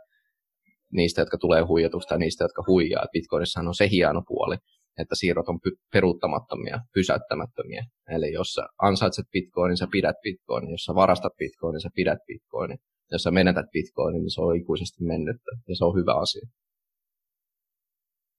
niistä, 0.92 1.20
jotka 1.20 1.38
tulee 1.38 1.62
huijatusta 1.62 2.08
tai 2.08 2.18
niistä, 2.18 2.44
jotka 2.44 2.64
huijaa. 2.66 3.06
Bitcoinissahan 3.12 3.68
on 3.68 3.74
se 3.74 3.88
hieno 3.90 4.22
puoli, 4.28 4.56
että 4.98 5.14
siirrot 5.14 5.48
on 5.48 5.58
peruuttamattomia, 5.92 6.78
pysäyttämättömiä. 6.94 7.84
Eli 8.08 8.32
jos 8.32 8.48
sä 8.52 8.62
ansaitset 8.82 9.26
bitcoinin, 9.32 9.76
sä 9.76 9.86
pidät 9.92 10.16
bitcoinin. 10.22 10.70
Jos 10.70 10.84
sä 10.84 10.94
varastat 10.94 11.32
bitcoinin, 11.38 11.80
sä 11.80 11.88
pidät 11.94 12.18
bitcoinin. 12.26 12.78
Jos 13.12 13.22
sä 13.22 13.30
menetät 13.30 13.66
bitcoinin, 13.72 14.22
niin 14.22 14.34
se 14.34 14.40
on 14.40 14.56
ikuisesti 14.56 15.04
mennyttä. 15.04 15.50
Ja 15.68 15.76
se 15.76 15.84
on 15.84 15.96
hyvä 16.00 16.14
asia. 16.20 16.46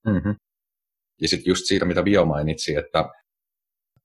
Mm-hmm. 0.07 0.35
Ja 1.21 1.27
sitten 1.27 1.51
just 1.51 1.65
siitä, 1.65 1.85
mitä 1.85 2.03
Bio 2.03 2.25
mainitsi, 2.25 2.75
että 2.75 3.09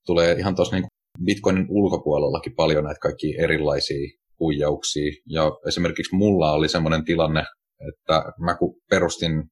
tulee 0.05 0.33
ihan 0.33 0.55
tuossa 0.55 0.75
niin 0.75 0.87
Bitcoinin 1.25 1.65
ulkopuolellakin 1.69 2.55
paljon 2.55 2.83
näitä 2.83 2.99
kaikki 2.99 3.35
erilaisia 3.39 4.17
huijauksia. 4.39 5.11
Ja 5.25 5.51
esimerkiksi 5.67 6.15
mulla 6.15 6.51
oli 6.51 6.69
semmoinen 6.69 7.05
tilanne, 7.05 7.43
että 7.89 8.31
mä 8.45 8.57
kun 8.57 8.75
perustin 8.89 9.43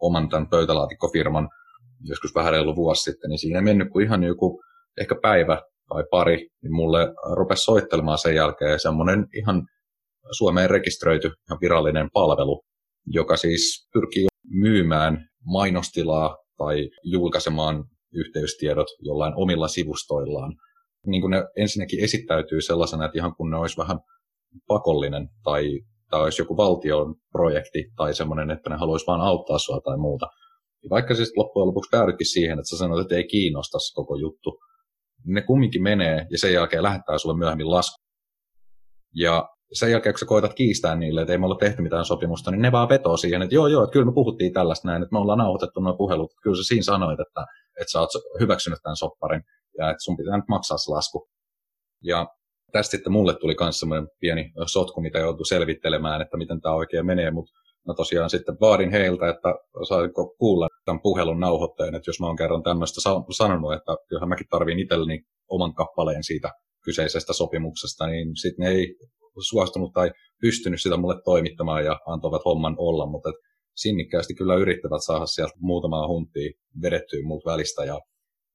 oman 0.00 0.28
tämän 0.28 0.48
pöytälaatikkofirman 0.48 1.48
joskus 2.08 2.34
vähän 2.34 2.52
reilu 2.52 2.76
vuosi 2.76 3.02
sitten, 3.02 3.30
niin 3.30 3.38
siinä 3.38 3.58
ei 3.58 3.64
mennyt 3.64 3.88
kuin 3.92 4.06
ihan 4.06 4.22
joku 4.22 4.62
ehkä 5.00 5.14
päivä 5.22 5.62
tai 5.88 6.04
pari, 6.10 6.48
niin 6.62 6.74
mulle 6.74 7.14
rupesi 7.36 7.64
soittelemaan 7.64 8.18
sen 8.18 8.34
jälkeen 8.34 8.80
semmoinen 8.80 9.26
ihan 9.34 9.66
Suomeen 10.30 10.70
rekisteröity 10.70 11.32
ja 11.50 11.56
virallinen 11.60 12.08
palvelu, 12.12 12.62
joka 13.06 13.36
siis 13.36 13.88
pyrkii 13.92 14.26
myymään 14.50 15.28
mainostilaa 15.44 16.36
tai 16.58 16.90
julkaisemaan 17.04 17.84
yhteystiedot 18.14 18.86
jollain 19.00 19.32
omilla 19.36 19.68
sivustoillaan. 19.68 20.54
Niin 21.06 21.20
kuin 21.20 21.30
ne 21.30 21.44
ensinnäkin 21.56 22.04
esittäytyy 22.04 22.60
sellaisena, 22.60 23.04
että 23.04 23.18
ihan 23.18 23.34
kun 23.36 23.50
ne 23.50 23.56
olisi 23.56 23.76
vähän 23.76 23.98
pakollinen 24.66 25.28
tai, 25.44 25.80
tai 26.10 26.22
olisi 26.22 26.42
joku 26.42 26.56
valtion 26.56 27.14
projekti 27.32 27.84
tai 27.96 28.14
semmoinen, 28.14 28.50
että 28.50 28.70
ne 28.70 28.76
haluaisi 28.76 29.06
vain 29.06 29.20
auttaa 29.20 29.58
sua 29.58 29.80
tai 29.80 29.96
muuta. 29.96 30.26
Ja 30.84 30.90
vaikka 30.90 31.14
siis 31.14 31.32
loppujen 31.36 31.66
lopuksi 31.66 31.88
päädytkin 31.90 32.26
siihen, 32.26 32.58
että 32.58 32.68
sä 32.68 32.76
sanoit, 32.76 33.02
että 33.02 33.16
ei 33.16 33.24
kiinnosta 33.24 33.78
se 33.78 33.94
koko 33.94 34.16
juttu, 34.16 34.58
ne 35.26 35.42
kumminkin 35.42 35.82
menee 35.82 36.26
ja 36.30 36.38
sen 36.38 36.52
jälkeen 36.52 36.82
lähettää 36.82 37.18
sulle 37.18 37.38
myöhemmin 37.38 37.70
lasku. 37.70 38.04
Ja 39.14 39.48
sen 39.72 39.90
jälkeen, 39.90 40.12
kun 40.12 40.18
sä 40.18 40.26
koetat 40.26 40.54
kiistää 40.54 40.96
niille, 40.96 41.20
että 41.20 41.32
ei 41.32 41.38
me 41.38 41.46
olla 41.46 41.56
tehty 41.60 41.82
mitään 41.82 42.04
sopimusta, 42.04 42.50
niin 42.50 42.62
ne 42.62 42.72
vaan 42.72 42.88
vetoo 42.88 43.16
siihen, 43.16 43.42
että 43.42 43.54
joo, 43.54 43.66
joo, 43.66 43.82
että 43.82 43.92
kyllä 43.92 44.06
me 44.06 44.14
puhuttiin 44.14 44.52
tällaista 44.52 44.88
näin, 44.88 45.02
että 45.02 45.12
me 45.12 45.18
ollaan 45.18 45.38
nauhoitettu 45.38 45.80
nuo 45.80 45.96
puhelut. 45.96 46.32
Kyllä 46.42 46.56
sä 46.56 46.62
siinä 46.62 46.82
sanoit, 46.82 47.20
että, 47.20 47.44
että 47.80 47.90
sä 47.92 48.00
oot 48.00 48.10
hyväksynyt 48.40 48.78
tämän 48.82 48.96
sopparin 48.96 49.42
ja 49.78 49.90
että 49.90 50.04
sun 50.04 50.16
pitää 50.16 50.36
nyt 50.36 50.48
maksaa 50.48 50.78
se 50.78 50.90
lasku. 50.90 51.28
Ja 52.02 52.26
tästä 52.72 52.90
sitten 52.90 53.12
mulle 53.12 53.34
tuli 53.34 53.56
myös 53.60 53.80
semmoinen 53.80 54.08
pieni 54.20 54.52
sotku, 54.66 55.00
mitä 55.00 55.18
joutui 55.18 55.46
selvittelemään, 55.46 56.22
että 56.22 56.36
miten 56.36 56.60
tämä 56.60 56.74
oikein 56.74 57.06
menee, 57.06 57.30
mutta 57.30 57.52
mä 57.86 57.94
tosiaan 57.94 58.30
sitten 58.30 58.56
vaadin 58.60 58.90
heiltä, 58.90 59.28
että 59.28 59.48
saiko 59.88 60.34
kuulla 60.38 60.68
tämän 60.84 61.00
puhelun 61.00 61.40
nauhoitteen, 61.40 61.94
että 61.94 62.08
jos 62.08 62.20
mä 62.20 62.26
oon 62.26 62.36
kerran 62.36 62.62
tämmöistä 62.62 63.00
sanonut, 63.36 63.72
että 63.72 63.96
kyllähän 64.08 64.28
mäkin 64.28 64.46
tarviin 64.50 64.78
itselleni 64.78 65.22
oman 65.48 65.74
kappaleen 65.74 66.24
siitä 66.24 66.50
kyseisestä 66.84 67.32
sopimuksesta, 67.32 68.06
niin 68.06 68.36
sitten 68.36 68.64
ne 68.64 68.70
ei 68.70 68.96
suostunut 69.40 69.92
tai 69.92 70.10
pystynyt 70.40 70.82
sitä 70.82 70.96
mulle 70.96 71.22
toimittamaan 71.24 71.84
ja 71.84 72.00
antoivat 72.06 72.44
homman 72.44 72.74
olla, 72.78 73.06
mutta 73.06 73.28
et 73.28 73.34
sinnikkäästi 73.74 74.34
kyllä 74.34 74.54
yrittävät 74.54 75.04
saada 75.04 75.26
sieltä 75.26 75.54
muutamaa 75.58 76.08
huntia 76.08 76.50
vedettyä 76.82 77.22
muut 77.24 77.46
välistä. 77.46 77.84
Ja 77.84 78.00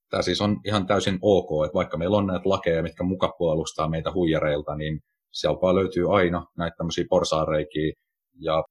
tämä 0.09 0.21
siis 0.21 0.41
on 0.41 0.57
ihan 0.65 0.87
täysin 0.87 1.19
ok, 1.21 1.65
että 1.65 1.73
vaikka 1.73 1.97
meillä 1.97 2.17
on 2.17 2.27
näitä 2.27 2.49
lakeja, 2.49 2.83
mitkä 2.83 3.03
muka 3.03 3.33
puolustaa 3.37 3.89
meitä 3.89 4.11
huijareilta, 4.13 4.75
niin 4.75 4.99
sieltä 5.31 5.75
löytyy 5.75 6.17
aina 6.17 6.45
näitä 6.57 6.75
tämmöisiä 6.77 7.05
porsaareikiä 7.09 7.93
ja 8.39 8.63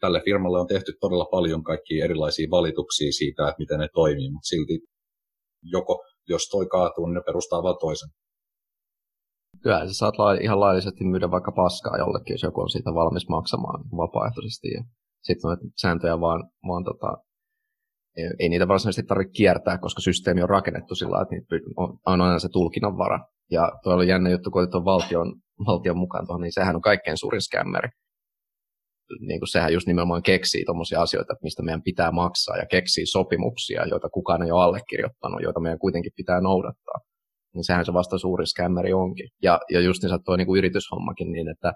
tälle 0.00 0.20
firmalle 0.24 0.60
on 0.60 0.66
tehty 0.66 0.92
todella 1.00 1.24
paljon 1.24 1.62
kaikkia 1.64 2.04
erilaisia 2.04 2.50
valituksia 2.50 3.12
siitä, 3.12 3.48
että 3.48 3.58
miten 3.58 3.78
ne 3.78 3.88
toimii, 3.94 4.30
mutta 4.30 4.46
silti 4.46 4.78
joko 5.62 6.04
jos 6.28 6.48
toi 6.48 6.66
kaatuu, 6.66 7.06
niin 7.06 7.14
ne 7.14 7.22
perustaa 7.26 7.62
vaan 7.62 7.76
toisen. 7.80 8.08
Kyllä, 9.62 9.86
sä 9.86 9.94
saat 9.94 10.14
ihan 10.40 10.60
laillisesti 10.60 11.04
myydä 11.04 11.30
vaikka 11.30 11.52
paskaa 11.52 11.98
jollekin, 11.98 12.34
jos 12.34 12.42
joku 12.42 12.60
on 12.60 12.70
siitä 12.70 12.94
valmis 12.94 13.28
maksamaan 13.28 13.84
vapaaehtoisesti. 13.96 14.68
Ja 14.68 14.84
sitten 15.22 15.48
noita 15.48 15.62
sääntöjä 15.80 16.20
vaan, 16.20 16.50
vaan 16.68 16.84
tota, 16.84 17.16
ei 18.38 18.48
niitä 18.48 18.68
varsinaisesti 18.68 19.08
tarvitse 19.08 19.32
kiertää, 19.32 19.78
koska 19.78 20.00
systeemi 20.00 20.42
on 20.42 20.48
rakennettu 20.48 20.94
sillä 20.94 21.22
että 21.22 21.56
on, 21.76 21.98
on 22.06 22.20
aina 22.20 22.38
se 22.38 22.48
tulkinnanvara. 22.48 23.18
Ja 23.50 23.72
tuo 23.82 23.94
oli 23.94 24.08
jännä 24.08 24.30
juttu, 24.30 24.50
kun 24.50 24.62
otit 24.62 24.84
valtion, 24.84 25.34
valtion 25.66 25.98
mukaan 25.98 26.26
tuohon, 26.26 26.42
niin 26.42 26.52
sehän 26.52 26.76
on 26.76 26.82
kaikkein 26.82 27.18
suurin 27.18 27.42
skämmeri. 27.42 27.88
Niin 29.20 29.40
kuin 29.40 29.48
sehän 29.48 29.72
just 29.72 29.86
nimenomaan 29.86 30.22
keksii 30.22 30.64
tuommoisia 30.64 31.02
asioita, 31.02 31.34
mistä 31.42 31.62
meidän 31.62 31.82
pitää 31.82 32.12
maksaa, 32.12 32.56
ja 32.56 32.66
keksii 32.66 33.06
sopimuksia, 33.06 33.86
joita 33.86 34.08
kukaan 34.08 34.42
ei 34.42 34.50
ole 34.50 34.64
allekirjoittanut, 34.64 35.42
joita 35.42 35.60
meidän 35.60 35.78
kuitenkin 35.78 36.12
pitää 36.16 36.40
noudattaa 36.40 36.98
niin 37.56 37.64
sehän 37.64 37.84
se 37.84 37.92
vasta 37.92 38.18
suuri 38.18 38.46
skämmeri 38.46 38.92
onkin. 38.92 39.28
Ja, 39.42 39.60
ja 39.72 39.80
just 39.80 40.02
niin 40.02 40.24
tuo 40.24 40.36
niin 40.36 40.46
kuin 40.46 40.58
yrityshommakin 40.58 41.32
niin, 41.32 41.48
että 41.48 41.72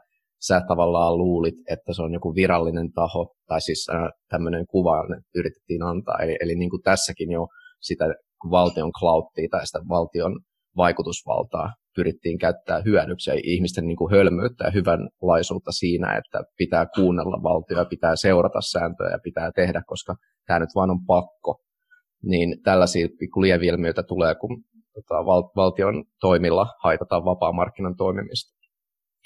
sä 0.46 0.60
tavallaan 0.68 1.18
luulit, 1.18 1.54
että 1.70 1.92
se 1.92 2.02
on 2.02 2.12
joku 2.12 2.34
virallinen 2.34 2.92
taho, 2.92 3.34
tai 3.46 3.60
siis 3.60 3.88
äh, 3.94 4.08
tämmöinen 4.28 4.66
kuva 4.66 4.96
yritettiin 5.34 5.82
antaa. 5.82 6.18
Eli, 6.22 6.36
eli 6.40 6.54
niin 6.54 6.70
kuin 6.70 6.82
tässäkin 6.82 7.30
jo 7.30 7.46
sitä 7.80 8.04
valtion 8.50 8.92
cloudtia 8.92 9.48
tai 9.50 9.66
sitä 9.66 9.78
valtion 9.88 10.40
vaikutusvaltaa 10.76 11.72
pyrittiin 11.96 12.38
käyttää 12.38 12.82
hyödyksi 12.84 13.30
ja 13.30 13.40
ihmisten 13.44 13.86
niin 13.86 13.96
kuin 13.96 14.10
hölmöyttä 14.10 14.64
ja 14.64 14.70
hyvänlaisuutta 14.70 15.72
siinä, 15.72 16.16
että 16.16 16.42
pitää 16.56 16.86
kuunnella 16.94 17.42
valtioa, 17.42 17.84
pitää 17.84 18.16
seurata 18.16 18.60
sääntöjä 18.60 19.10
ja 19.10 19.18
pitää 19.24 19.52
tehdä, 19.52 19.82
koska 19.86 20.16
tämä 20.46 20.58
nyt 20.58 20.74
vaan 20.74 20.90
on 20.90 21.06
pakko. 21.06 21.60
Niin 22.22 22.62
tällaisia 22.62 23.08
lieviilmiöitä 23.36 24.02
tulee, 24.02 24.34
kun 24.34 24.64
tota, 24.94 25.26
val, 25.26 25.42
valtion 25.56 26.04
toimilla 26.20 26.66
haitataan 26.82 27.24
vapaa-markkinan 27.24 27.96
toimimista. 27.96 28.60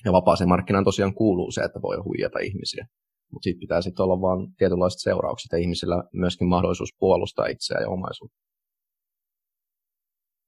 Ja 0.04 0.12
vapaaseen 0.12 0.48
markkinaan 0.48 0.84
tosiaan 0.84 1.14
kuuluu 1.14 1.50
se, 1.50 1.62
että 1.62 1.82
voi 1.82 1.96
huijata 1.96 2.38
ihmisiä. 2.38 2.86
Mutta 3.32 3.44
siitä 3.44 3.60
pitää 3.60 3.82
sitten 3.82 4.02
olla 4.02 4.20
vain 4.20 4.54
tietynlaiset 4.58 5.00
seuraukset 5.00 5.52
ja 5.52 5.58
ihmisillä 5.58 6.04
myöskin 6.12 6.48
mahdollisuus 6.48 6.90
puolustaa 6.98 7.46
itseään 7.46 7.82
ja 7.82 7.88
omaisuutta. 7.88 8.38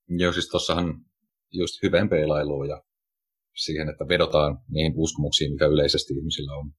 Joo, 0.09 0.33
siis 0.33 0.49
tuossahan 0.49 0.95
just 1.53 1.83
hyvän 1.83 2.09
peilailuun 2.09 2.69
ja 2.69 2.83
siihen, 3.57 3.89
että 3.89 4.09
vedotaan 4.09 4.59
niihin 4.69 4.93
uskomuksiin, 4.97 5.53
mitä 5.53 5.67
yleisesti 5.67 6.15
ihmisillä 6.15 6.53
on. 6.55 6.71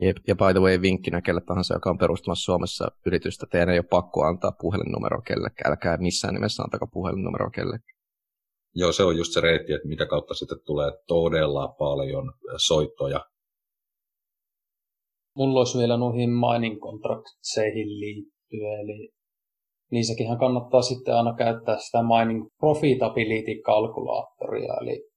Jep. 0.00 0.16
Ja 0.28 0.36
by 0.36 0.52
the 0.52 0.60
way, 0.60 0.82
vinkkinä 0.82 1.22
kelle 1.22 1.40
tahansa, 1.40 1.74
joka 1.74 1.90
on 1.90 1.98
perustamassa 1.98 2.44
Suomessa 2.44 2.88
yritystä, 3.06 3.46
teidän 3.50 3.68
ei 3.68 3.78
ole 3.78 3.86
pakko 3.90 4.22
antaa 4.22 4.52
puhelinnumero 4.60 5.22
kellekään. 5.22 5.70
Älkää 5.70 5.96
missään 5.96 6.34
nimessä 6.34 6.62
antako 6.62 6.86
puhelinnumero 6.86 7.50
kellekään. 7.50 7.96
Joo, 8.74 8.92
se 8.92 9.02
on 9.02 9.16
just 9.16 9.32
se 9.32 9.40
reitti, 9.40 9.72
että 9.72 9.88
mitä 9.88 10.06
kautta 10.06 10.34
sitten 10.34 10.58
tulee 10.66 10.92
todella 11.06 11.68
paljon 11.68 12.32
soittoja. 12.56 13.20
Mulla 15.36 15.60
olisi 15.60 15.78
vielä 15.78 15.96
noihin 15.96 16.30
mining 16.30 16.80
contractseihin 16.80 18.00
liittyen, 18.00 18.80
eli 18.80 19.12
niissäkin 19.90 20.38
kannattaa 20.38 20.82
sitten 20.82 21.14
aina 21.14 21.34
käyttää 21.34 21.78
sitä 21.78 21.98
mining 22.02 22.46
profitability 22.58 23.60
kalkulaattoria, 23.64 24.74
eli 24.82 25.08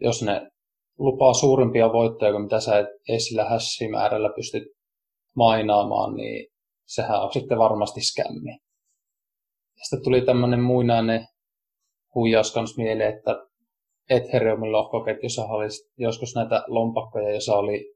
jos 0.00 0.22
ne 0.22 0.50
lupaa 0.98 1.34
suurimpia 1.34 1.92
voittoja 1.92 2.32
kuin 2.32 2.42
mitä 2.42 2.60
sä 2.60 2.78
et 2.78 2.88
edes 3.08 3.24
sillä 3.24 3.44
hassimäärällä 3.44 4.30
pystyt 4.36 4.62
mainaamaan, 5.36 6.16
niin 6.16 6.46
sehän 6.86 7.22
on 7.22 7.32
sitten 7.32 7.58
varmasti 7.58 8.00
skämmi. 8.00 8.58
Sitten 9.82 10.04
tuli 10.04 10.20
tämmöinen 10.20 10.60
muinainen 10.60 11.26
huijaus 12.14 12.52
kans 12.52 12.76
mieleen, 12.76 13.14
että 13.16 13.46
Ethereumin 14.10 14.72
lohkoketjussa 14.72 15.44
oli 15.44 15.66
joskus 15.98 16.34
näitä 16.34 16.64
lompakkoja, 16.66 17.30
joissa 17.30 17.56
oli 17.56 17.94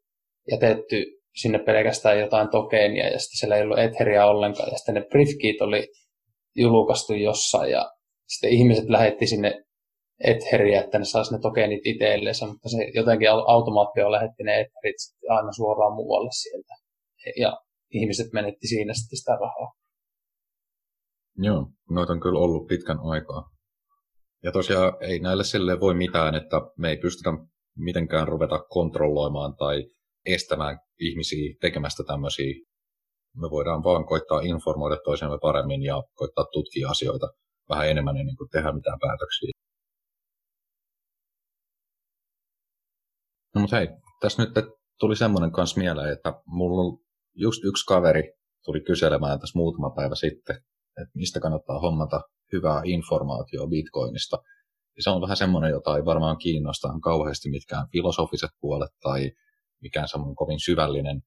jätetty 0.50 1.19
sinne 1.36 1.58
pelkästään 1.58 2.20
jotain 2.20 2.50
tokenia 2.50 3.08
ja 3.08 3.18
sitten 3.18 3.38
siellä 3.38 3.56
ei 3.56 3.62
ollut 3.62 3.78
Etheria 3.78 4.26
ollenkaan 4.26 4.68
ja 4.72 4.78
sitten 4.78 4.94
ne 4.94 5.06
briefkeet 5.10 5.60
oli 5.60 5.88
julkaistu 6.56 7.14
jossain 7.14 7.70
ja 7.70 7.90
sitten 8.28 8.50
ihmiset 8.50 8.88
lähetti 8.88 9.26
sinne 9.26 9.64
Etheriä, 10.24 10.80
että 10.80 10.98
ne 10.98 11.04
saisi 11.04 11.34
ne 11.34 11.40
tokenit 11.40 11.80
itselleensä, 11.84 12.46
mutta 12.46 12.68
se 12.68 12.90
jotenkin 12.94 13.30
automaatio 13.30 14.12
lähetti 14.12 14.42
ne 14.42 14.60
Etherit 14.60 14.96
aina 15.28 15.52
suoraan 15.52 15.94
muualle 15.94 16.30
sieltä. 16.32 16.74
Ja 17.36 17.60
ihmiset 17.90 18.32
menetti 18.32 18.66
siinä 18.68 18.94
sitten 18.94 19.18
sitä 19.18 19.32
rahaa. 19.32 19.72
Joo, 21.36 21.66
noita 21.90 22.12
on 22.12 22.20
kyllä 22.20 22.38
ollut 22.38 22.66
pitkän 22.66 22.98
aikaa. 23.02 23.50
Ja 24.42 24.52
tosiaan 24.52 24.92
ei 25.00 25.18
näille 25.18 25.44
sille 25.44 25.80
voi 25.80 25.94
mitään, 25.94 26.34
että 26.34 26.56
me 26.78 26.90
ei 26.90 26.96
pystytä 26.96 27.30
mitenkään 27.78 28.28
ruveta 28.28 28.58
kontrolloimaan 28.58 29.56
tai 29.56 29.84
estämään 30.26 30.78
ihmisiä 31.00 31.54
tekemästä 31.60 32.02
tämmöisiä. 32.04 32.54
Me 33.36 33.50
voidaan 33.50 33.84
vaan 33.84 34.06
koittaa 34.06 34.40
informoida 34.40 34.96
toisemme 35.04 35.38
paremmin 35.42 35.82
ja 35.82 36.02
koittaa 36.14 36.44
tutkia 36.52 36.88
asioita 36.88 37.26
vähän 37.68 37.88
enemmän 37.88 38.16
ennen 38.16 38.36
kuin 38.36 38.50
tehdä 38.50 38.72
mitään 38.72 38.98
päätöksiä. 39.00 39.50
No 43.54 43.60
mutta 43.60 43.76
hei, 43.76 43.88
tässä 44.20 44.42
nyt 44.42 44.54
tuli 45.00 45.16
semmoinen 45.16 45.52
kanssa 45.52 45.80
mieleen, 45.80 46.12
että 46.12 46.34
mulla 46.46 46.98
just 47.34 47.64
yksi 47.64 47.86
kaveri 47.86 48.32
tuli 48.64 48.80
kyselemään 48.80 49.40
tässä 49.40 49.58
muutama 49.58 49.90
päivä 49.90 50.14
sitten, 50.14 50.56
että 51.02 51.12
mistä 51.14 51.40
kannattaa 51.40 51.80
hommata 51.80 52.20
hyvää 52.52 52.82
informaatiota 52.84 53.68
Bitcoinista. 53.68 54.36
Ja 54.96 55.02
se 55.02 55.10
on 55.10 55.22
vähän 55.22 55.36
semmoinen, 55.36 55.70
jota 55.70 55.96
ei 55.96 56.04
varmaan 56.04 56.38
kiinnosta 56.38 56.88
kauheasti 57.02 57.50
mitkään 57.50 57.88
filosofiset 57.92 58.50
puolet 58.60 58.90
tai 59.02 59.30
mikään 59.80 60.08
semmoinen 60.08 60.36
kovin 60.36 60.60
syvällinen. 60.60 61.22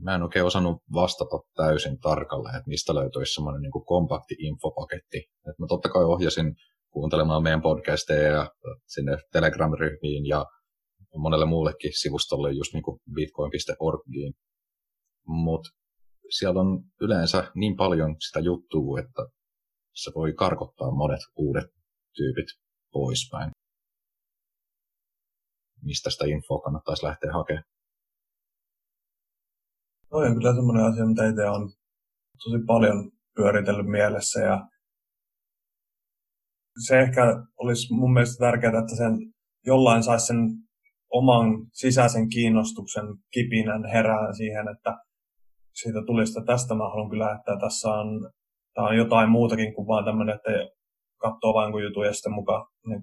Mä 0.00 0.14
en 0.14 0.22
oikein 0.22 0.44
osannut 0.44 0.82
vastata 0.92 1.38
täysin 1.54 1.98
tarkalleen, 1.98 2.56
että 2.56 2.68
mistä 2.68 2.94
löytyisi 2.94 3.34
semmoinen 3.34 3.62
niin 3.62 3.72
kuin 3.72 3.84
kompakti 3.84 4.34
infopaketti. 4.38 5.18
Et 5.18 5.58
mä 5.58 5.66
totta 5.68 5.88
kai 5.88 6.04
ohjasin 6.04 6.54
kuuntelemaan 6.90 7.42
meidän 7.42 7.62
podcasteja 7.62 8.28
ja 8.32 8.50
sinne 8.86 9.16
Telegram-ryhmiin 9.32 10.26
ja 10.26 10.46
monelle 11.16 11.46
muullekin 11.46 11.92
sivustolle 12.00 12.52
just 12.52 12.72
niin 12.72 12.82
kuin 12.82 13.00
bitcoin.orgiin. 13.14 14.32
Mutta 15.26 15.70
siellä 16.30 16.60
on 16.60 16.84
yleensä 17.00 17.52
niin 17.54 17.76
paljon 17.76 18.16
sitä 18.26 18.40
juttua, 18.40 19.00
että 19.00 19.22
se 19.94 20.10
voi 20.14 20.32
karkottaa 20.32 20.90
monet 20.90 21.20
uudet 21.36 21.66
tyypit 22.16 22.46
poispäin. 22.92 23.50
Mistä 25.82 26.10
sitä 26.10 26.24
infoa 26.24 26.60
kannattaisi 26.60 27.06
lähteä 27.06 27.32
hakemaan? 27.32 27.64
Toi 30.08 30.26
on 30.26 30.34
kyllä 30.34 30.54
semmoinen 30.54 30.84
asia, 30.84 31.06
mitä 31.06 31.28
itse 31.28 31.48
on 31.48 31.72
tosi 32.44 32.64
paljon 32.66 33.10
pyöritellyt 33.36 33.86
mielessä 33.86 34.40
ja 34.40 34.66
se 36.86 37.00
ehkä 37.00 37.22
olisi 37.56 37.94
mun 37.94 38.12
mielestä 38.12 38.44
tärkeää, 38.46 38.78
että 38.78 38.96
sen 38.96 39.32
jollain 39.66 40.02
saisi 40.02 40.26
sen 40.26 40.36
oman 41.10 41.46
sisäisen 41.72 42.28
kiinnostuksen 42.28 43.04
kipinän 43.30 43.84
herään 43.84 44.36
siihen, 44.36 44.68
että 44.68 44.98
siitä 45.72 45.98
tulisi, 46.06 46.40
tästä 46.46 46.74
mä 46.74 46.88
haluan 46.88 47.10
kyllä, 47.10 47.32
että 47.32 47.56
tässä 47.60 47.88
on, 47.88 48.30
tämä 48.74 48.88
on 48.88 48.96
jotain 48.96 49.30
muutakin 49.30 49.74
kuin 49.74 49.86
vaan 49.86 50.04
tämmöinen, 50.04 50.34
että 50.34 50.50
katsoo 51.20 51.54
vain 51.54 51.72
kuin 51.72 51.84
jutun 51.84 52.06
ja 52.06 52.12
sitten 52.12 52.32
mukaan 52.32 52.66
niin 52.86 53.00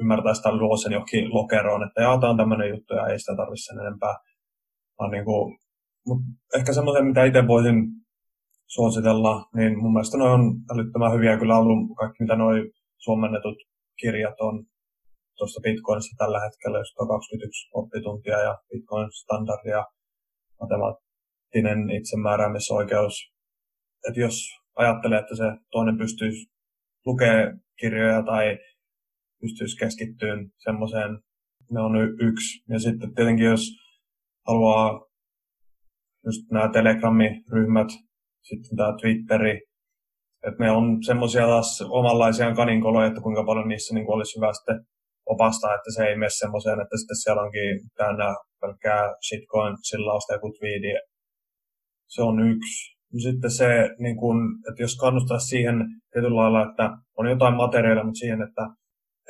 ymmärtää 0.00 0.34
sitä 0.34 0.56
luo 0.56 0.76
sen 0.76 0.92
johonkin 0.92 1.34
lokeroon, 1.34 1.82
että 1.86 2.02
jaa, 2.02 2.20
tämä 2.20 2.30
on 2.30 2.36
tämmöinen 2.36 2.68
juttu 2.68 2.94
ja 2.94 3.06
ei 3.06 3.18
sitä 3.18 3.36
tarvitse 3.36 3.64
sen 3.64 3.78
enempää. 3.78 4.14
Vaan 4.98 5.10
niin 5.10 5.24
kuin, 5.24 5.58
mutta 6.06 6.24
ehkä 6.58 6.72
semmoisen, 6.72 7.06
mitä 7.06 7.24
itse 7.24 7.46
voisin 7.46 7.76
suositella, 8.66 9.44
niin 9.56 9.78
mun 9.82 9.92
mielestä 9.92 10.18
ne 10.18 10.24
on 10.24 10.42
älyttömän 10.72 11.12
hyviä 11.12 11.38
kyllä 11.38 11.58
ollut 11.58 11.96
kaikki, 11.98 12.22
mitä 12.22 12.36
noin 12.36 12.72
suomennetut 12.98 13.56
kirjat 14.00 14.40
on 14.40 14.64
tuosta 15.36 15.60
Bitcoinista 15.60 16.14
tällä 16.18 16.40
hetkellä, 16.44 16.78
jos 16.78 16.94
on 16.98 17.08
21 17.08 17.68
oppituntia 17.74 18.38
ja 18.46 18.58
Bitcoin-standardia, 18.68 19.84
matemaattinen 20.60 21.90
itsemääräämisoikeus. 21.98 23.14
Että 24.08 24.20
jos 24.20 24.36
ajattelee, 24.76 25.18
että 25.18 25.36
se 25.36 25.44
toinen 25.70 25.98
pystyisi 25.98 26.50
lukemaan 27.06 27.60
kirjoja 27.80 28.22
tai 28.22 28.58
pystyisi 29.40 29.76
keskittymään 29.76 30.50
semmoiseen, 30.64 31.18
ne 31.70 31.80
on 31.80 31.96
y- 31.96 32.16
yksi. 32.20 32.62
Ja 32.68 32.78
sitten 32.78 33.14
tietenkin, 33.14 33.46
jos 33.46 33.64
haluaa 34.46 35.06
just 36.26 36.50
nämä 36.50 36.68
Telegrami-ryhmät, 36.68 37.88
sitten 38.42 38.76
tämä 38.76 38.96
Twitteri, 39.00 39.60
että 40.46 40.64
ne 40.64 40.70
on 40.70 41.04
semmoisia 41.04 41.46
taas 41.46 41.84
omanlaisia 41.88 42.54
kaninkoloja, 42.54 43.06
että 43.06 43.20
kuinka 43.20 43.44
paljon 43.44 43.68
niissä 43.68 43.94
niin 43.94 44.10
olisi 44.10 44.36
hyvä 44.36 44.52
sitten 44.52 44.80
opastaa, 45.26 45.74
että 45.74 45.90
se 45.96 46.04
ei 46.04 46.16
mene 46.16 46.30
semmoiseen, 46.30 46.80
että 46.80 46.96
sitten 46.96 47.16
siellä 47.16 47.42
onkin 47.42 47.80
täynnä 47.96 48.34
pelkkää 48.60 49.14
shitcoin 49.28 49.76
sillausta 49.82 50.32
ja 50.32 50.38
twiidi. 50.38 50.92
Se 52.08 52.22
on 52.22 52.48
yksi. 52.50 53.00
Sitten 53.22 53.50
se, 53.50 53.68
niin 53.98 54.16
kun, 54.16 54.36
että 54.68 54.82
jos 54.82 54.96
kannustaisi 54.96 55.46
siihen 55.46 55.76
tietyllä 56.12 56.36
lailla, 56.36 56.70
että 56.70 56.90
on 57.18 57.30
jotain 57.30 57.54
materiaalia, 57.54 58.04
mutta 58.04 58.18
siihen, 58.18 58.42
että, 58.42 58.62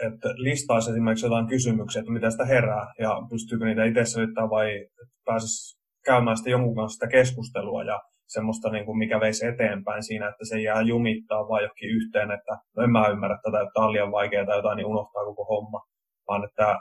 että 0.07 0.29
listaisi 0.37 0.91
esimerkiksi 0.91 1.27
jotain 1.27 1.47
kysymyksiä, 1.47 2.01
että 2.01 2.13
mitä 2.13 2.31
sitä 2.31 2.45
herää 2.45 2.87
ja 2.99 3.23
pystyykö 3.31 3.65
niitä 3.65 3.85
itse 3.85 4.05
selittämään 4.05 4.51
vai 4.51 4.87
pääsisi 5.25 5.81
käymään 6.05 6.37
sitten 6.37 6.51
jonkun 6.51 6.77
kanssa 6.77 6.95
sitä 6.95 7.07
keskustelua 7.17 7.83
ja 7.83 8.01
semmoista, 8.29 8.71
niin 8.71 8.85
kuin 8.87 8.99
mikä 8.99 9.21
veisi 9.21 9.47
eteenpäin 9.47 10.03
siinä, 10.03 10.29
että 10.29 10.45
se 10.45 10.61
jää 10.61 10.81
jumittaa 10.83 11.49
vain 11.49 11.63
johonkin 11.63 11.91
yhteen, 11.91 12.31
että 12.31 12.59
no 12.77 12.83
en 12.83 12.91
mä 12.91 13.09
ymmärrä 13.09 13.39
tätä, 13.43 13.61
että 13.61 13.81
on 13.81 13.93
liian 13.93 14.13
vaikeaa 14.13 14.47
tai 14.47 14.59
jotain, 14.59 14.77
niin 14.77 14.87
unohtaa 14.87 15.25
koko 15.25 15.45
homma. 15.45 15.81
Vaan 16.29 16.45
että 16.45 16.79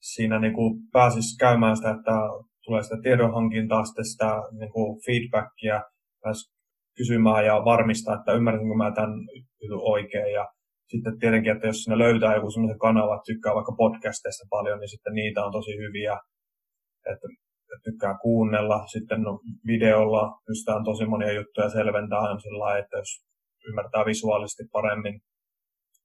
siinä 0.00 0.38
niin 0.38 0.52
kuin 0.52 0.74
pääsisi 0.92 1.38
käymään 1.38 1.76
sitä, 1.76 1.90
että 1.90 2.12
tulee 2.64 2.82
sitä 2.82 2.96
tiedonhankintaa, 3.02 3.84
sitten 3.84 4.04
sitä 4.04 4.42
niin 4.58 4.72
kuin 4.72 5.00
feedbackia, 5.06 5.82
pääsisi 6.22 6.52
kysymään 6.96 7.46
ja 7.46 7.64
varmistaa, 7.64 8.14
että 8.14 8.32
ymmärsinkö 8.32 8.74
mä 8.74 8.92
tämän 8.94 9.18
oikein. 9.72 10.32
Ja 10.32 10.48
sitten 10.90 11.18
tietenkin, 11.18 11.52
että 11.52 11.66
jos 11.66 11.82
sinne 11.82 11.98
löytää 11.98 12.34
joku 12.34 12.50
sellaisen 12.50 12.78
kanava, 12.78 13.14
että 13.14 13.30
tykkää 13.32 13.54
vaikka 13.54 13.74
podcasteista 13.78 14.46
paljon, 14.50 14.80
niin 14.80 14.88
sitten 14.88 15.14
niitä 15.14 15.44
on 15.44 15.52
tosi 15.52 15.72
hyviä. 15.76 16.18
Että 17.12 17.28
tykkää 17.84 18.18
kuunnella. 18.22 18.86
Sitten 18.86 19.22
no, 19.22 19.40
videolla 19.66 20.40
pystytään 20.46 20.84
tosi 20.84 21.06
monia 21.06 21.32
juttuja 21.32 21.70
selventämään 21.70 22.40
sillä 22.40 22.78
että 22.78 22.96
jos 22.96 23.24
ymmärtää 23.68 24.04
visuaalisesti 24.06 24.62
paremmin. 24.72 25.20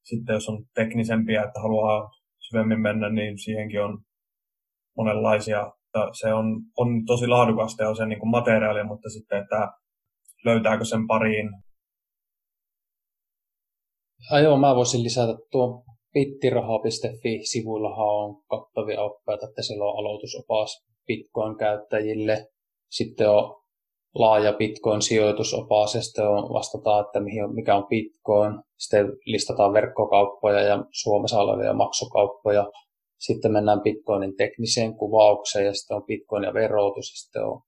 Sitten 0.03 0.34
jos 0.34 0.49
on 0.49 0.65
teknisempiä, 0.75 1.43
että 1.43 1.59
haluaa 1.59 2.09
syvemmin 2.39 2.82
mennä, 2.82 3.09
niin 3.09 3.38
siihenkin 3.39 3.84
on 3.84 3.99
monenlaisia. 4.97 5.71
Se 6.21 6.34
on, 6.34 6.45
on 6.78 7.05
tosi 7.05 7.28
laadukasta 7.28 7.84
ja 7.84 7.89
on 7.89 7.95
se 7.95 8.05
niin 8.05 8.19
kuin 8.19 8.30
materiaalia, 8.30 8.84
mutta 8.84 9.09
sitten, 9.09 9.41
että 9.41 9.67
löytääkö 10.45 10.86
sen 10.86 11.07
pariin. 11.07 11.49
Ja 14.32 14.39
joo, 14.39 14.57
mä 14.57 14.75
voisin 14.75 15.03
lisätä 15.03 15.38
tuon 15.51 15.84
bittiraha.fi-sivuillahan 16.13 18.07
on 18.07 18.41
kattavia 18.49 19.01
oppeita, 19.01 19.45
että 19.49 19.61
siellä 19.61 19.86
on 19.86 19.99
aloitusopas 19.99 20.86
Bitcoin-käyttäjille. 21.07 22.47
Sitten 22.91 23.30
on 23.30 23.63
laaja 24.15 24.53
Bitcoin-sijoitusopas 24.53 25.95
ja 25.95 26.01
sitten 26.01 26.28
on 26.28 26.53
vastataan, 26.53 27.05
että 27.05 27.19
mikä 27.53 27.75
on 27.75 27.88
Bitcoin. 27.88 28.53
Sitten 28.78 29.05
listataan 29.25 29.73
verkkokauppoja 29.73 30.61
ja 30.61 30.84
Suomessa 30.91 31.39
olevia 31.39 31.73
maksukauppoja. 31.73 32.71
Sitten 33.19 33.51
mennään 33.51 33.82
Bitcoinin 33.82 34.36
tekniseen 34.36 34.97
kuvaukseen 34.97 35.65
ja 35.65 35.73
sitten 35.73 35.97
on 35.97 36.05
Bitcoin 36.05 36.43
ja 36.43 36.53
verotus. 36.53 37.11
Ja 37.11 37.17
sitten 37.17 37.43
on 37.43 37.61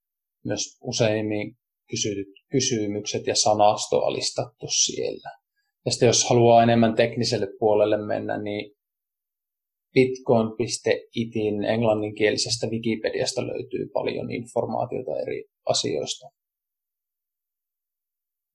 myös 0.45 0.77
useimmin 0.81 1.55
kysytyt 1.89 2.27
kysymykset 2.51 3.27
ja 3.27 3.35
sanastoa 3.35 4.13
listattu 4.13 4.65
siellä. 4.85 5.29
Ja 5.85 5.91
sitten 5.91 6.07
jos 6.07 6.29
haluaa 6.29 6.63
enemmän 6.63 6.95
tekniselle 6.95 7.47
puolelle 7.59 7.97
mennä, 7.97 8.41
niin 8.41 8.75
bitcoin.itin 9.93 11.63
englanninkielisestä 11.63 12.67
Wikipediasta 12.67 13.47
löytyy 13.47 13.89
paljon 13.93 14.31
informaatiota 14.31 15.11
eri 15.21 15.45
asioista. 15.69 16.27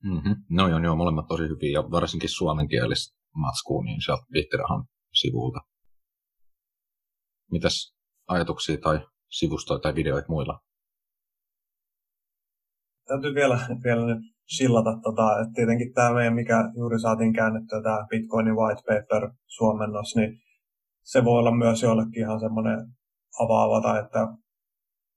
Mm-hmm. 0.03 0.37
No 0.51 0.69
joo, 0.69 0.79
joo, 0.79 0.97
molemmat 0.97 1.27
tosi 1.29 1.43
hyviä 1.43 1.71
ja 1.71 1.91
varsinkin 1.91 2.29
suomenkielistä 2.29 3.19
matskua, 3.35 3.85
niin 3.85 4.03
sieltä 4.03 4.23
Bitterahan 4.33 4.85
sivulta. 5.15 5.59
Mitäs 7.51 7.95
ajatuksia 8.29 8.77
tai 8.77 9.07
sivustoja 9.31 9.81
tai 9.81 9.95
videoita 9.95 10.29
muilla? 10.29 10.61
Täytyy 13.07 13.35
vielä, 13.35 13.59
vielä 13.85 14.07
nyt 14.07 14.34
sillata, 14.47 14.99
tota, 15.03 15.41
että 15.41 15.53
tietenkin 15.55 15.93
tämä 15.95 16.15
meidän, 16.15 16.35
mikä 16.35 16.71
juuri 16.77 17.01
saatiin 17.01 17.33
käännettyä, 17.33 17.83
tämä 17.83 18.07
Bitcoinin 18.11 18.57
white 18.57 18.83
paper 18.89 19.31
suomennos, 19.47 20.17
niin 20.17 20.39
se 21.03 21.25
voi 21.25 21.39
olla 21.39 21.57
myös 21.57 21.83
joillekin 21.83 22.23
ihan 22.23 22.41
semmoinen 22.41 22.79
avaava 23.41 23.81
tai 23.81 24.01
että 24.01 24.29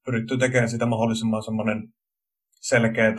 pyritty 0.06 0.38
tekemään 0.38 0.70
sitä 0.70 0.86
mahdollisimman 0.86 1.44
semmoinen 1.44 1.84
selkeä, 2.62 3.16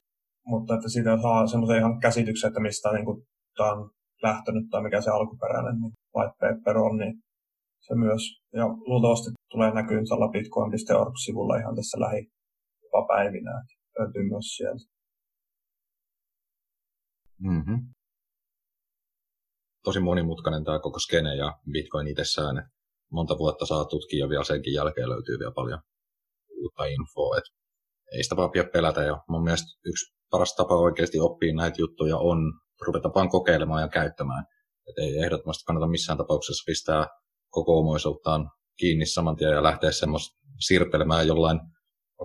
mutta 0.47 0.75
että 0.75 0.89
siitä 0.89 1.23
saa 1.23 1.47
semmoisen 1.47 1.79
ihan 1.79 2.01
käsityksen, 2.01 2.49
että 2.49 2.61
mistä 2.61 2.93
niin 2.93 3.05
kuin, 3.05 3.23
tämä 3.57 3.73
on 3.73 3.91
lähtenyt 4.23 4.65
tai 4.71 4.83
mikä 4.83 5.01
se 5.01 5.11
alkuperäinen 5.11 5.81
niin 5.81 5.93
white 6.17 6.35
paper 6.41 6.79
on, 6.79 6.97
niin 6.97 7.15
se 7.81 7.95
myös. 7.95 8.23
Ja 8.53 8.67
luultavasti 8.67 9.31
tulee 9.51 9.71
näkyyn 9.75 10.07
tällä 10.09 10.29
bitcoin.org-sivulla 10.29 11.57
ihan 11.57 11.77
tässä 11.77 12.01
lähi 12.01 12.27
päivinä. 13.09 13.65
Löytyy 13.99 14.23
myös 14.29 14.47
sieltä. 14.57 14.98
Mm-hmm. 17.39 17.95
Tosi 19.85 20.01
monimutkainen 20.01 20.65
tämä 20.65 20.79
koko 20.79 20.99
skene 20.99 21.37
ja 21.37 21.59
Bitcoin 21.73 22.09
itsessään. 22.09 22.71
Monta 23.13 23.39
vuotta 23.39 23.67
saa 23.67 23.85
tutkia 23.85 24.25
ja 24.25 24.29
vielä 24.29 24.45
senkin 24.45 24.73
jälkeen 24.73 25.09
löytyy 25.09 25.39
vielä 25.39 25.53
paljon 25.53 25.81
uutta 26.57 26.85
infoa. 26.85 27.39
Et 27.39 27.45
ei 28.13 28.23
sitä 28.23 28.37
vaan 28.37 28.51
pidä 28.51 28.65
pelätä. 28.73 29.03
Ja 29.03 29.23
mun 29.29 29.45
mielestä 29.45 29.81
yksi 29.85 30.15
paras 30.31 30.55
tapa 30.55 30.77
oikeasti 30.77 31.21
oppia 31.21 31.55
näitä 31.55 31.77
juttuja 31.79 32.17
on 32.17 32.39
ruveta 32.87 33.11
vaan 33.15 33.29
kokeilemaan 33.29 33.83
ja 33.83 33.89
käyttämään. 33.89 34.45
Et 34.89 34.99
ei 34.99 35.19
ehdottomasti 35.19 35.65
kannata 35.65 35.87
missään 35.87 36.19
tapauksessa 36.19 36.65
pistää 36.67 37.07
koko 37.51 37.79
omoisuuttaan 37.79 38.51
kiinni 38.79 39.07
saman 39.07 39.37
tien 39.37 39.51
ja 39.51 39.63
lähteä 39.63 39.93
semmoista 39.93 40.39
siirtelemään 40.59 41.27
jollain 41.27 41.61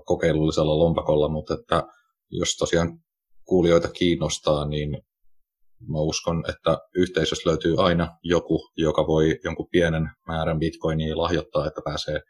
kokeilullisella 0.05 0.77
lompakolla, 0.77 1.29
mutta 1.29 1.53
että 1.53 1.83
jos 2.29 2.55
tosiaan 2.57 3.02
kuulijoita 3.45 3.87
kiinnostaa, 3.87 4.67
niin 4.67 4.89
mä 5.91 5.99
uskon, 5.99 6.43
että 6.49 6.77
yhteisössä 6.95 7.49
löytyy 7.49 7.75
aina 7.77 8.17
joku, 8.23 8.71
joka 8.77 9.07
voi 9.07 9.39
jonkun 9.43 9.67
pienen 9.71 10.09
määrän 10.27 10.59
bitcoinia 10.59 11.17
lahjoittaa, 11.17 11.67
että 11.67 11.81
pääsee 11.85 12.21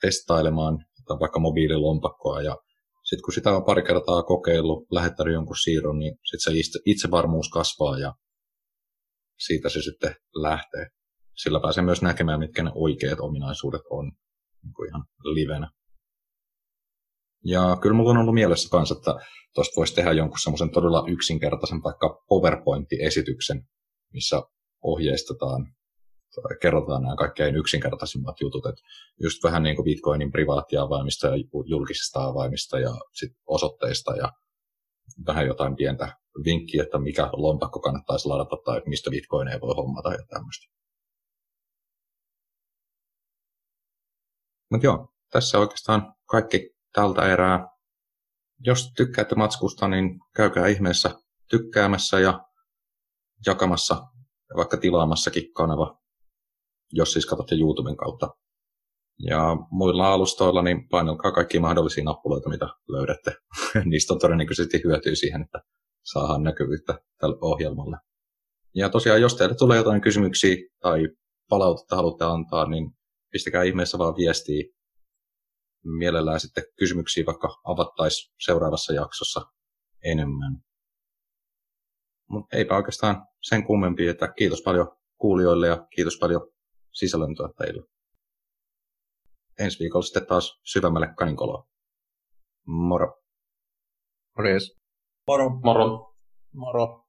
testailemaan 0.00 0.78
vaikka 1.20 1.40
mobiililompakkoa 1.40 2.42
ja 2.42 2.56
sitten 3.04 3.22
kun 3.24 3.34
sitä 3.34 3.56
on 3.56 3.64
pari 3.64 3.82
kertaa 3.82 4.22
kokeillut, 4.22 4.86
lähettänyt 4.90 5.34
jonkun 5.34 5.56
siirron, 5.56 5.98
niin 5.98 6.14
sitten 6.24 6.52
se 6.52 6.58
itse, 6.58 6.78
itsevarmuus 6.86 7.48
kasvaa 7.48 7.98
ja 7.98 8.14
siitä 9.46 9.68
se 9.68 9.82
sitten 9.82 10.14
lähtee. 10.34 10.86
Sillä 11.36 11.60
pääsee 11.60 11.84
myös 11.84 12.02
näkemään, 12.02 12.40
mitkä 12.40 12.62
ne 12.62 12.70
oikeat 12.74 13.20
ominaisuudet 13.20 13.82
on 13.90 14.12
niin 14.62 14.74
kuin 14.74 14.88
ihan 14.88 15.04
livenä. 15.24 15.70
Ja 17.44 17.76
kyllä 17.80 17.96
mulla 17.96 18.10
on 18.10 18.16
ollut 18.16 18.34
mielessä 18.34 18.76
myös, 18.76 18.90
että 18.90 19.14
tuosta 19.54 19.76
voisi 19.76 19.94
tehdä 19.94 20.12
jonkun 20.12 20.38
semmoisen 20.38 20.70
todella 20.70 21.04
yksinkertaisen 21.08 21.82
vaikka 21.82 22.24
PowerPoint-esityksen, 22.28 23.68
missä 24.12 24.42
ohjeistetaan 24.82 25.66
tai 26.34 26.56
kerrotaan 26.62 27.02
nämä 27.02 27.16
kaikkein 27.16 27.56
yksinkertaisimmat 27.56 28.40
jutut. 28.40 28.66
Että 28.66 28.82
just 29.22 29.44
vähän 29.44 29.62
niin 29.62 29.76
kuin 29.76 29.84
Bitcoinin 29.84 30.32
privaattiavaimista 30.32 31.26
ja 31.26 31.32
julkisista 31.66 32.24
avaimista 32.24 32.78
ja 32.78 32.94
sit 33.12 33.32
osoitteista 33.46 34.16
ja 34.16 34.32
vähän 35.26 35.46
jotain 35.46 35.76
pientä 35.76 36.16
vinkkiä, 36.44 36.82
että 36.82 36.98
mikä 36.98 37.30
lompakko 37.32 37.80
kannattaisi 37.80 38.28
ladata 38.28 38.56
tai 38.64 38.82
mistä 38.86 39.10
bitcoineja 39.10 39.60
voi 39.60 39.74
hommata 39.74 40.12
ja 40.12 40.18
tämmöistä. 40.28 40.72
Mutta 44.70 44.86
joo, 44.86 45.08
tässä 45.30 45.58
oikeastaan 45.58 46.14
kaikki 46.26 46.71
tältä 46.92 47.32
erää. 47.32 47.68
Jos 48.60 48.92
tykkäätte 48.96 49.34
matskusta, 49.34 49.88
niin 49.88 50.20
käykää 50.36 50.66
ihmeessä 50.66 51.10
tykkäämässä 51.50 52.20
ja 52.20 52.44
jakamassa 53.46 53.94
ja 54.50 54.56
vaikka 54.56 54.76
tilaamassakin 54.76 55.52
kanava, 55.52 55.98
jos 56.92 57.12
siis 57.12 57.26
katsotte 57.26 57.54
YouTuben 57.54 57.96
kautta. 57.96 58.28
Ja 59.18 59.56
muilla 59.70 60.12
alustoilla 60.12 60.62
niin 60.62 60.88
painelkaa 60.88 61.32
kaikki 61.32 61.60
mahdollisia 61.60 62.04
nappuloita, 62.04 62.48
mitä 62.48 62.66
löydätte. 62.88 63.34
Niistä 63.90 64.14
on 64.14 64.20
todennäköisesti 64.20 64.80
hyötyä 64.84 65.14
siihen, 65.14 65.42
että 65.42 65.62
saadaan 66.02 66.42
näkyvyyttä 66.42 66.98
tälle 67.18 67.36
ohjelmalle. 67.40 67.96
Ja 68.74 68.88
tosiaan, 68.88 69.20
jos 69.20 69.34
teille 69.34 69.54
tulee 69.54 69.76
jotain 69.78 70.00
kysymyksiä 70.00 70.56
tai 70.80 71.08
palautetta 71.48 71.96
haluatte 71.96 72.24
antaa, 72.24 72.68
niin 72.68 72.90
pistäkää 73.32 73.62
ihmeessä 73.62 73.98
vaan 73.98 74.16
viestiä 74.16 74.64
mielellään 75.84 76.40
sitten 76.40 76.64
kysymyksiä 76.78 77.26
vaikka 77.26 77.60
avattaisiin 77.64 78.34
seuraavassa 78.44 78.92
jaksossa 78.92 79.40
enemmän. 80.04 80.62
Mutta 82.30 82.56
eipä 82.56 82.76
oikeastaan 82.76 83.26
sen 83.42 83.66
kummempi, 83.66 84.08
että 84.08 84.32
kiitos 84.38 84.62
paljon 84.64 84.96
kuulijoille 85.18 85.66
ja 85.66 85.86
kiitos 85.94 86.18
paljon 86.20 86.50
sisällöntuottajille. 86.92 87.82
Ensi 89.58 89.78
viikolla 89.78 90.02
sitten 90.02 90.26
taas 90.26 90.60
syvemmälle 90.64 91.14
kaninkoloa. 91.16 91.68
Moro. 92.66 93.22
Morjes. 94.36 94.76
Moro. 95.26 95.50
Moro. 95.50 96.14
Moro. 96.52 97.04